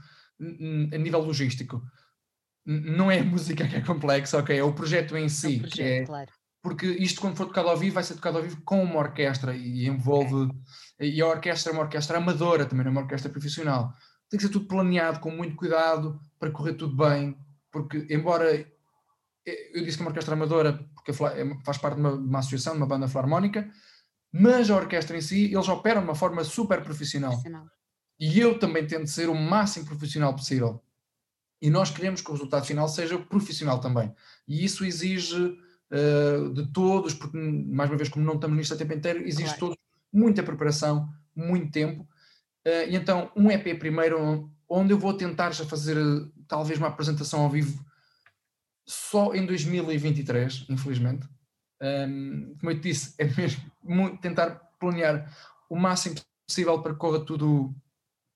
a 0.92 0.98
nível 0.98 1.20
logístico. 1.20 1.80
Não 2.66 3.10
é 3.10 3.20
a 3.20 3.24
música 3.24 3.68
que 3.68 3.76
é 3.76 3.80
complexa, 3.80 4.38
ok? 4.38 4.58
É 4.58 4.64
o 4.64 4.74
projeto 4.74 5.16
em 5.16 5.28
si. 5.28 5.56
É 5.56 5.60
projeto, 5.60 5.80
é, 5.80 6.04
claro. 6.06 6.32
Porque 6.60 6.86
isto, 6.86 7.20
quando 7.20 7.36
for 7.36 7.46
tocado 7.46 7.68
ao 7.68 7.76
vivo, 7.76 7.94
vai 7.94 8.02
ser 8.02 8.14
tocado 8.14 8.38
ao 8.38 8.42
vivo 8.42 8.60
com 8.64 8.82
uma 8.82 8.98
orquestra 8.98 9.54
e 9.56 9.86
envolve. 9.86 10.34
Okay. 10.96 11.14
E 11.14 11.20
a 11.20 11.28
orquestra 11.28 11.70
é 11.70 11.74
uma 11.74 11.82
orquestra 11.82 12.18
amadora, 12.18 12.66
também 12.66 12.84
não 12.84 12.90
é 12.90 12.94
uma 12.94 13.02
orquestra 13.02 13.30
profissional. 13.30 13.94
Tem 14.28 14.38
que 14.38 14.46
ser 14.46 14.52
tudo 14.52 14.66
planeado 14.66 15.20
com 15.20 15.30
muito 15.30 15.56
cuidado 15.56 16.20
para 16.38 16.50
correr 16.50 16.74
tudo 16.74 16.96
bem, 16.96 17.36
porque, 17.70 18.06
embora 18.10 18.66
eu 19.72 19.84
disse 19.84 19.96
que 19.96 20.02
é 20.02 20.04
uma 20.04 20.10
orquestra 20.10 20.34
amadora, 20.34 20.86
porque 20.94 21.10
é, 21.10 21.64
faz 21.64 21.78
parte 21.78 21.94
de 21.96 22.00
uma, 22.00 22.12
de 22.12 22.28
uma 22.28 22.38
associação, 22.38 22.74
de 22.74 22.78
uma 22.78 22.86
banda 22.86 23.08
filarmónica, 23.08 23.70
mas 24.32 24.70
a 24.70 24.76
orquestra 24.76 25.16
em 25.16 25.20
si, 25.20 25.52
eles 25.52 25.68
operam 25.68 26.02
de 26.02 26.06
uma 26.06 26.14
forma 26.14 26.44
super 26.44 26.82
profissional. 26.82 27.30
profissional. 27.30 27.66
E 28.20 28.38
eu 28.38 28.58
também 28.58 28.86
tento 28.86 29.06
ser 29.06 29.28
o 29.28 29.34
máximo 29.34 29.86
profissional 29.86 30.34
possível. 30.34 30.82
E 31.60 31.70
nós 31.70 31.90
queremos 31.90 32.20
que 32.20 32.30
o 32.30 32.34
resultado 32.34 32.66
final 32.66 32.88
seja 32.88 33.18
profissional 33.18 33.80
também. 33.80 34.12
E 34.46 34.64
isso 34.64 34.84
exige 34.84 35.36
uh, 35.36 36.52
de 36.52 36.70
todos, 36.72 37.14
porque, 37.14 37.38
mais 37.38 37.90
uma 37.90 37.96
vez, 37.96 38.08
como 38.08 38.24
não 38.24 38.34
estamos 38.34 38.56
nisto 38.56 38.74
a 38.74 38.76
tempo 38.76 38.92
inteiro, 38.92 39.26
exige 39.26 39.44
claro. 39.44 39.60
todos 39.60 39.76
muita 40.12 40.42
preparação, 40.42 41.08
muito 41.34 41.70
tempo. 41.70 42.06
Uh, 42.66 42.88
e 42.88 42.96
então, 42.96 43.30
um 43.36 43.50
EP 43.50 43.78
primeiro, 43.78 44.50
onde 44.68 44.92
eu 44.92 44.98
vou 44.98 45.14
tentar 45.14 45.50
já 45.52 45.64
fazer 45.64 45.96
talvez 46.46 46.78
uma 46.78 46.88
apresentação 46.88 47.40
ao 47.40 47.50
vivo 47.50 47.84
só 48.86 49.34
em 49.34 49.44
2023, 49.44 50.66
infelizmente. 50.70 51.28
Um, 51.80 52.56
como 52.58 52.72
eu 52.72 52.80
te 52.80 52.88
disse, 52.88 53.14
é 53.18 53.24
mesmo 53.24 53.70
muito, 53.82 54.20
tentar 54.20 54.50
planear 54.80 55.30
o 55.68 55.76
máximo 55.76 56.16
possível 56.46 56.80
para 56.80 56.92
que 56.92 56.98
corra 56.98 57.20
tudo 57.20 57.74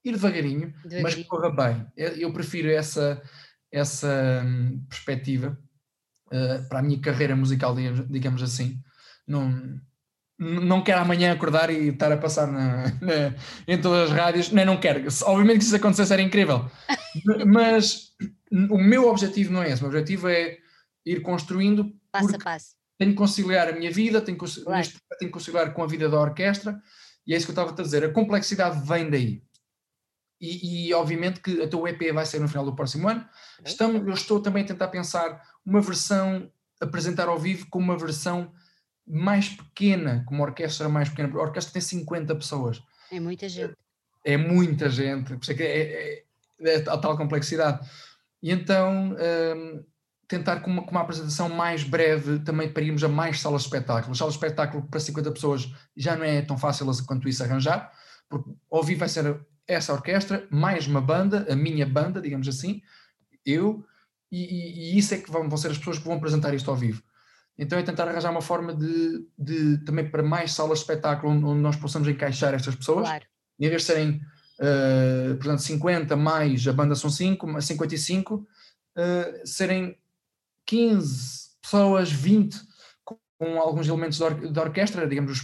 ir 0.05 0.13
devagarinho, 0.13 0.73
devagarinho. 0.73 1.03
mas 1.03 1.15
que 1.15 1.25
corra 1.25 1.51
bem. 1.51 1.87
Eu 1.97 2.33
prefiro 2.33 2.71
essa, 2.71 3.23
essa 3.71 4.43
hum, 4.45 4.85
perspectiva 4.89 5.59
uh, 6.27 6.69
para 6.69 6.81
a 6.81 6.83
minha 6.83 7.01
carreira 7.01 7.35
musical, 7.35 7.75
digamos, 8.09 8.43
assim. 8.43 8.79
Não, 9.27 9.81
não 10.43 10.83
quero 10.83 11.01
amanhã 11.01 11.33
acordar 11.33 11.71
e 11.71 11.89
estar 11.89 12.11
a 12.11 12.17
passar 12.17 12.47
na, 12.47 12.85
na, 13.01 13.35
em 13.67 13.81
todas 13.81 14.11
as 14.11 14.17
rádios. 14.17 14.51
Não, 14.51 14.65
não 14.65 14.77
quero. 14.79 15.07
Obviamente 15.25 15.59
que 15.59 15.65
se 15.65 15.69
isso 15.69 15.77
acontecesse 15.77 16.13
era 16.13 16.23
incrível. 16.23 16.71
mas 17.47 18.13
o 18.51 18.79
meu 18.79 19.09
objetivo 19.09 19.53
não 19.53 19.63
é 19.63 19.71
esse. 19.71 19.83
O 19.83 19.89
meu 19.89 19.99
objetivo 19.99 20.29
é 20.29 20.59
ir 21.07 21.23
construindo. 21.23 21.93
Passo 22.11 22.35
a 22.35 22.39
passo. 22.39 22.75
Tenho 22.99 23.13
que 23.13 23.17
conciliar 23.17 23.69
a 23.69 23.73
minha 23.73 23.91
vida, 23.91 24.21
tenho 24.21 24.39
que, 24.39 24.63
claro. 24.63 24.89
tenho 25.19 25.31
que 25.31 25.31
conciliar 25.31 25.73
com 25.73 25.83
a 25.83 25.87
vida 25.87 26.09
da 26.09 26.21
orquestra. 26.21 26.81
E 27.27 27.35
é 27.35 27.37
isso 27.37 27.47
que 27.47 27.51
eu 27.51 27.63
estava 27.63 27.71
a 27.71 27.83
dizer. 27.83 28.05
A 28.05 28.13
complexidade 28.13 28.87
vem 28.87 29.11
daí 29.11 29.43
e, 30.43 30.89
e, 30.89 30.95
obviamente 30.95 31.41
que 31.41 31.63
até 31.63 31.77
o 31.77 31.87
EP 31.87 32.13
vai 32.13 32.27
ser 32.27 32.41
no 32.41 32.49
final 32.49 32.65
do 32.65 32.75
próximo 32.75 33.09
ano. 33.09 33.25
Estamos, 33.65 34.05
eu 34.05 34.13
estou 34.13 34.41
também 34.41 34.65
a 34.65 34.67
tentar 34.67 34.89
pensar 34.89 35.41
uma 35.65 35.81
versão, 35.81 36.51
apresentar 36.81 37.29
ao 37.29 37.39
vivo 37.39 37.69
com 37.71 37.79
uma 37.79 37.97
versão 37.97 38.53
mais 39.07 39.49
pequena, 39.49 40.25
com 40.27 40.35
uma 40.35 40.45
orquestra 40.45 40.89
mais 40.89 41.09
pequena. 41.09 41.33
A 41.35 41.43
orquestra 41.43 41.73
tem 41.73 41.83
50 41.83 42.35
pessoas. 42.35 42.83
É 43.11 43.21
muita 43.21 43.49
gente. 43.49 43.75
É, 44.25 44.35
é 44.35 44.37
muita 44.37 44.89
gente, 44.89 45.35
por 45.35 45.43
isso 45.43 45.53
é 45.53 45.55
que 45.55 45.63
é, 45.63 45.83
é, 45.83 46.25
é 46.61 46.77
a 46.89 46.99
tal 46.99 47.17
complexidade. 47.17 47.89
E 48.43 48.51
então 48.51 49.15
um, 49.15 49.85
tentar 50.27 50.61
com 50.61 50.71
uma, 50.71 50.83
com 50.83 50.91
uma, 50.91 51.03
apresentação 51.03 51.49
mais 51.49 51.85
breve 51.85 52.39
também 52.41 52.73
para 52.73 52.83
irmos 52.83 53.05
a 53.05 53.09
mais 53.09 53.41
salas 53.41 53.63
de 53.63 53.69
espetáculo. 53.69 54.15
Salas 54.15 54.35
de 54.35 54.39
espetáculo 54.39 54.83
para 54.89 54.99
50 54.99 55.31
pessoas 55.31 55.71
já 55.97 56.17
não 56.17 56.25
é 56.25 56.41
tão 56.43 56.57
fácil 56.57 56.87
quanto 57.07 57.29
isso 57.29 57.43
arranjar, 57.43 57.93
porque 58.29 58.51
ao 58.71 58.83
vivo 58.83 59.01
vai 59.01 59.09
ser 59.09 59.39
essa 59.67 59.93
orquestra, 59.93 60.47
mais 60.51 60.87
uma 60.87 61.01
banda, 61.01 61.47
a 61.51 61.55
minha 61.55 61.87
banda, 61.87 62.21
digamos 62.21 62.49
assim, 62.49 62.83
eu, 63.45 63.85
e, 64.31 64.95
e, 64.95 64.99
isso 64.99 65.15
é 65.15 65.19
que 65.19 65.31
vão, 65.31 65.49
vão, 65.49 65.59
ser 65.59 65.71
as 65.71 65.79
pessoas 65.79 65.99
que 65.99 66.05
vão 66.05 66.17
apresentar 66.17 66.55
isto 66.55 66.71
ao 66.71 66.77
vivo. 66.77 67.03
Então 67.59 67.79
é 67.79 67.83
tentar 67.83 68.09
arranjar 68.09 68.31
uma 68.31 68.41
forma 68.41 68.75
de, 68.75 69.27
de 69.39 69.79
também 69.85 70.09
para 70.09 70.23
mais 70.23 70.53
salas 70.53 70.79
de 70.79 70.85
espetáculo 70.85 71.33
onde, 71.33 71.45
onde 71.45 71.61
nós 71.61 71.77
possamos 71.77 72.09
encaixar 72.09 72.55
estas 72.55 72.75
pessoas, 72.75 73.07
claro. 73.07 73.25
em 73.61 73.69
vez 73.69 73.83
de 73.83 73.87
serem, 73.87 74.21
uh, 74.59 75.37
portanto, 75.37 75.61
50 75.61 76.17
mais 76.17 76.67
a 76.67 76.73
banda 76.73 76.95
são 76.95 77.11
5, 77.11 77.61
55, 77.61 78.35
uh, 78.37 78.47
serem 79.47 79.97
15 80.67 81.51
pessoas, 81.61 82.11
20, 82.11 82.59
com, 83.05 83.19
com 83.39 83.59
alguns 83.61 83.87
elementos 83.87 84.19
da, 84.19 84.27
or, 84.27 84.59
orquestra, 84.59 85.07
digamos, 85.07 85.43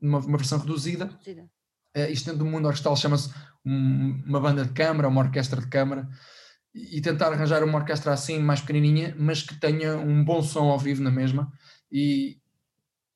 uma, 0.00 0.18
uma 0.18 0.36
versão 0.36 0.58
reduzida. 0.58 1.06
reduzida 1.06 1.48
uh, 1.96 2.10
isto 2.10 2.26
dentro 2.26 2.40
do 2.40 2.46
mundo 2.46 2.66
orquestral 2.66 2.96
chama-se 2.96 3.32
um, 3.64 4.22
uma 4.26 4.40
banda 4.40 4.64
de 4.64 4.72
câmara, 4.72 5.08
uma 5.08 5.20
orquestra 5.20 5.60
de 5.60 5.68
câmara, 5.68 6.08
e 6.74 7.00
tentar 7.00 7.32
arranjar 7.32 7.64
uma 7.64 7.78
orquestra 7.78 8.12
assim, 8.12 8.38
mais 8.38 8.60
pequenininha, 8.60 9.14
mas 9.18 9.42
que 9.42 9.58
tenha 9.58 9.96
um 9.96 10.24
bom 10.24 10.42
som 10.42 10.68
ao 10.68 10.78
vivo 10.78 11.02
na 11.02 11.10
mesma, 11.10 11.52
e, 11.90 12.38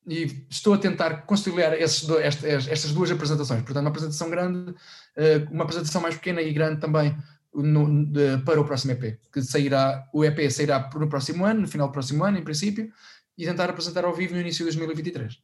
e 0.07 0.45
estou 0.49 0.73
a 0.73 0.77
tentar 0.77 1.25
conciliar 1.25 1.73
esses 1.73 2.09
estas, 2.09 2.67
estas, 2.67 2.91
duas 2.91 3.09
apresentações, 3.11 3.61
portanto 3.61 3.83
uma 3.83 3.89
apresentação 3.89 4.29
grande, 4.29 4.71
uh, 4.71 5.51
uma 5.51 5.63
apresentação 5.63 6.01
mais 6.01 6.15
pequena 6.15 6.41
e 6.41 6.51
grande 6.51 6.81
também 6.81 7.15
no, 7.53 8.05
de, 8.05 8.37
para 8.39 8.59
o 8.59 8.65
próximo 8.65 8.91
EP, 8.91 9.19
que 9.31 9.41
sairá, 9.41 10.07
o 10.13 10.25
EP 10.25 10.51
sairá 10.51 10.89
no 10.93 11.07
próximo 11.07 11.45
ano, 11.45 11.61
no 11.61 11.67
final 11.67 11.87
do 11.87 11.93
próximo 11.93 12.23
ano, 12.25 12.37
em 12.37 12.43
princípio, 12.43 12.91
e 13.37 13.45
tentar 13.45 13.69
apresentar 13.69 14.03
ao 14.03 14.13
vivo 14.13 14.33
no 14.33 14.41
início 14.41 14.59
de 14.59 14.75
2023. 14.75 15.39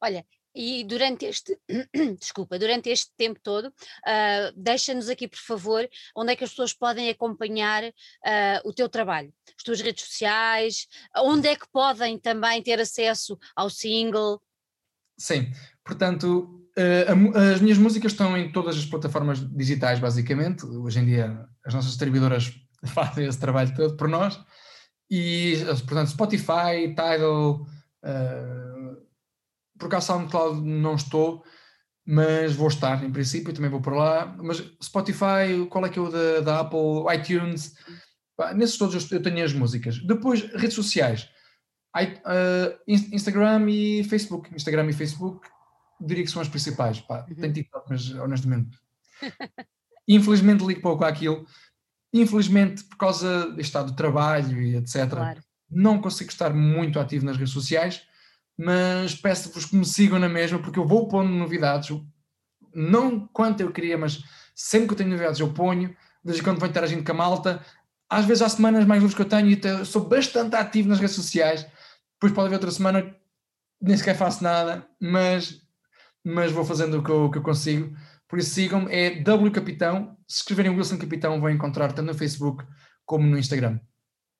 Olha, 0.00 0.24
e 0.58 0.82
durante 0.82 1.24
este, 1.24 1.56
desculpa, 2.18 2.58
durante 2.58 2.90
este 2.90 3.12
tempo 3.16 3.38
todo, 3.40 3.66
uh, 3.68 4.52
deixa-nos 4.56 5.08
aqui, 5.08 5.28
por 5.28 5.38
favor, 5.38 5.88
onde 6.16 6.32
é 6.32 6.36
que 6.36 6.42
as 6.42 6.50
pessoas 6.50 6.74
podem 6.74 7.08
acompanhar 7.08 7.84
uh, 7.84 8.68
o 8.68 8.72
teu 8.72 8.88
trabalho, 8.88 9.32
as 9.56 9.62
tuas 9.62 9.80
redes 9.80 10.04
sociais, 10.04 10.88
onde 11.18 11.46
é 11.46 11.54
que 11.54 11.70
podem 11.72 12.18
também 12.18 12.60
ter 12.60 12.80
acesso 12.80 13.38
ao 13.54 13.70
single? 13.70 14.42
Sim, 15.16 15.48
portanto, 15.84 16.68
uh, 16.76 17.38
as 17.54 17.60
minhas 17.60 17.78
músicas 17.78 18.10
estão 18.10 18.36
em 18.36 18.50
todas 18.50 18.76
as 18.76 18.84
plataformas 18.84 19.38
digitais, 19.54 20.00
basicamente. 20.00 20.66
Hoje 20.66 20.98
em 20.98 21.06
dia, 21.06 21.46
as 21.64 21.72
nossas 21.72 21.90
distribuidoras 21.90 22.52
fazem 22.86 23.26
esse 23.26 23.38
trabalho 23.38 23.72
todo 23.76 23.96
por 23.96 24.08
nós. 24.08 24.36
E, 25.08 25.54
portanto, 25.86 26.10
Spotify, 26.10 26.88
Tidal, 26.88 27.64
por 29.78 29.86
acaso 29.86 30.08
SoundCloud 30.08 30.60
não 30.60 30.94
estou, 30.94 31.44
mas 32.06 32.54
vou 32.54 32.68
estar 32.68 33.04
em 33.04 33.12
princípio, 33.12 33.52
também 33.52 33.70
vou 33.70 33.80
por 33.80 33.94
lá. 33.94 34.34
Mas 34.38 34.58
Spotify, 34.82 35.66
qual 35.68 35.84
é 35.84 35.88
que 35.88 35.98
é 35.98 36.02
o 36.02 36.10
da, 36.10 36.40
da 36.40 36.60
Apple, 36.60 37.04
iTunes, 37.14 37.74
pá, 38.36 38.54
nesses 38.54 38.78
todos 38.78 39.12
eu 39.12 39.22
tenho 39.22 39.44
as 39.44 39.52
músicas. 39.52 39.98
Depois, 39.98 40.40
redes 40.54 40.74
sociais, 40.74 41.28
I, 41.94 42.14
uh, 42.24 42.78
Instagram 42.86 43.68
e 43.70 44.04
Facebook. 44.04 44.54
Instagram 44.54 44.88
e 44.88 44.92
Facebook 44.92 45.48
diria 46.00 46.24
que 46.24 46.30
são 46.30 46.40
as 46.40 46.48
principais. 46.48 47.00
Pá, 47.00 47.26
uhum. 47.28 47.34
Tenho 47.34 47.52
TikTok, 47.52 47.86
mas 47.90 48.10
honestamente. 48.14 48.78
Infelizmente 50.08 50.64
ligo 50.64 50.80
pouco 50.80 51.04
àquilo. 51.04 51.46
Infelizmente, 52.12 52.84
por 52.84 52.96
causa 52.96 53.50
do 53.50 53.60
estado 53.60 53.90
do 53.90 53.96
trabalho 53.96 54.62
e 54.62 54.76
etc., 54.76 55.10
claro. 55.10 55.40
não 55.70 56.00
consigo 56.00 56.30
estar 56.30 56.54
muito 56.54 56.98
ativo 56.98 57.26
nas 57.26 57.36
redes 57.36 57.52
sociais 57.52 58.07
mas 58.58 59.14
peço-vos 59.14 59.66
que 59.66 59.76
me 59.76 59.84
sigam 59.84 60.18
na 60.18 60.28
mesma, 60.28 60.58
porque 60.58 60.78
eu 60.78 60.86
vou 60.86 61.06
pondo 61.06 61.30
novidades, 61.30 61.96
não 62.74 63.26
quanto 63.28 63.60
eu 63.60 63.70
queria, 63.70 63.96
mas 63.96 64.22
sempre 64.54 64.88
que 64.88 64.94
eu 64.94 64.98
tenho 64.98 65.10
novidades 65.10 65.38
eu 65.38 65.52
ponho, 65.52 65.96
desde 66.24 66.42
quando 66.42 66.58
vou 66.58 66.68
interagindo 66.68 67.04
com 67.04 67.12
a 67.12 67.14
malta. 67.14 67.64
Às 68.10 68.24
vezes 68.24 68.42
há 68.42 68.48
semanas 68.48 68.84
mais 68.84 69.00
livres 69.00 69.14
que 69.14 69.22
eu 69.22 69.28
tenho 69.28 69.48
e 69.48 69.84
sou 69.84 70.08
bastante 70.08 70.56
ativo 70.56 70.88
nas 70.88 70.98
redes 70.98 71.14
sociais, 71.14 71.66
depois 72.14 72.32
pode 72.32 72.46
haver 72.46 72.56
outra 72.56 72.70
semana 72.70 73.14
nem 73.80 73.96
sequer 73.96 74.16
faço 74.16 74.42
nada, 74.42 74.88
mas, 75.00 75.62
mas 76.24 76.50
vou 76.50 76.64
fazendo 76.64 76.98
o 76.98 77.04
que 77.04 77.10
eu, 77.10 77.30
que 77.30 77.38
eu 77.38 77.42
consigo. 77.42 77.96
Por 78.26 78.40
isso 78.40 78.50
sigam-me, 78.50 78.92
é 78.92 79.22
W 79.22 79.52
Capitão. 79.52 80.16
Se 80.26 80.38
escreverem 80.38 80.72
Wilson 80.72 80.98
Capitão, 80.98 81.40
vão 81.40 81.48
encontrar 81.48 81.92
tanto 81.92 82.06
no 82.06 82.18
Facebook 82.18 82.66
como 83.06 83.26
no 83.26 83.38
Instagram. 83.38 83.78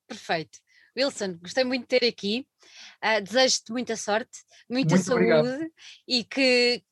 Perfeito. 0.07 0.59
Wilson, 0.99 1.39
gostei 1.41 1.65
muito 1.65 1.83
de 1.83 1.99
ter 1.99 2.07
aqui. 2.07 2.47
Uh, 3.03 3.23
Desejo-te 3.23 3.71
muita 3.71 3.97
sorte, 3.97 4.39
muita 4.69 4.97
Muito 4.97 5.07
saúde 5.07 5.33
obrigado. 5.33 5.73
e 6.07 6.25
que 6.25 6.83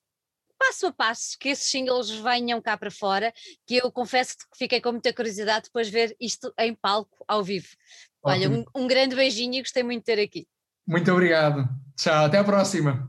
passo 0.59 0.87
a 0.87 0.93
passo 0.93 1.37
que 1.39 1.51
esses 1.51 1.71
singles 1.71 2.11
venham 2.11 2.61
cá 2.63 2.77
para 2.77 2.91
fora, 2.91 3.33
que 3.67 3.77
eu 3.77 3.91
confesso 3.93 4.37
que 4.39 4.57
fiquei 4.57 4.81
com 4.81 4.93
muita 4.93 5.13
curiosidade 5.13 5.67
depois 5.67 5.89
de 5.89 5.93
ver 5.93 6.17
isto 6.21 6.53
em 6.59 6.75
palco, 6.75 7.25
ao 7.29 7.45
vivo. 7.45 7.69
Olha, 8.23 8.51
um, 8.51 8.65
um 8.75 8.87
grande 8.87 9.15
beijinho 9.15 9.55
e 9.55 9.63
gostei 9.63 9.83
muito 9.83 10.01
de 10.01 10.07
ter 10.07 10.21
aqui. 10.21 10.49
Muito 10.87 11.13
obrigado. 11.13 11.69
Tchau, 11.97 12.25
até 12.25 12.39
a 12.39 12.45
próxima. 12.45 13.09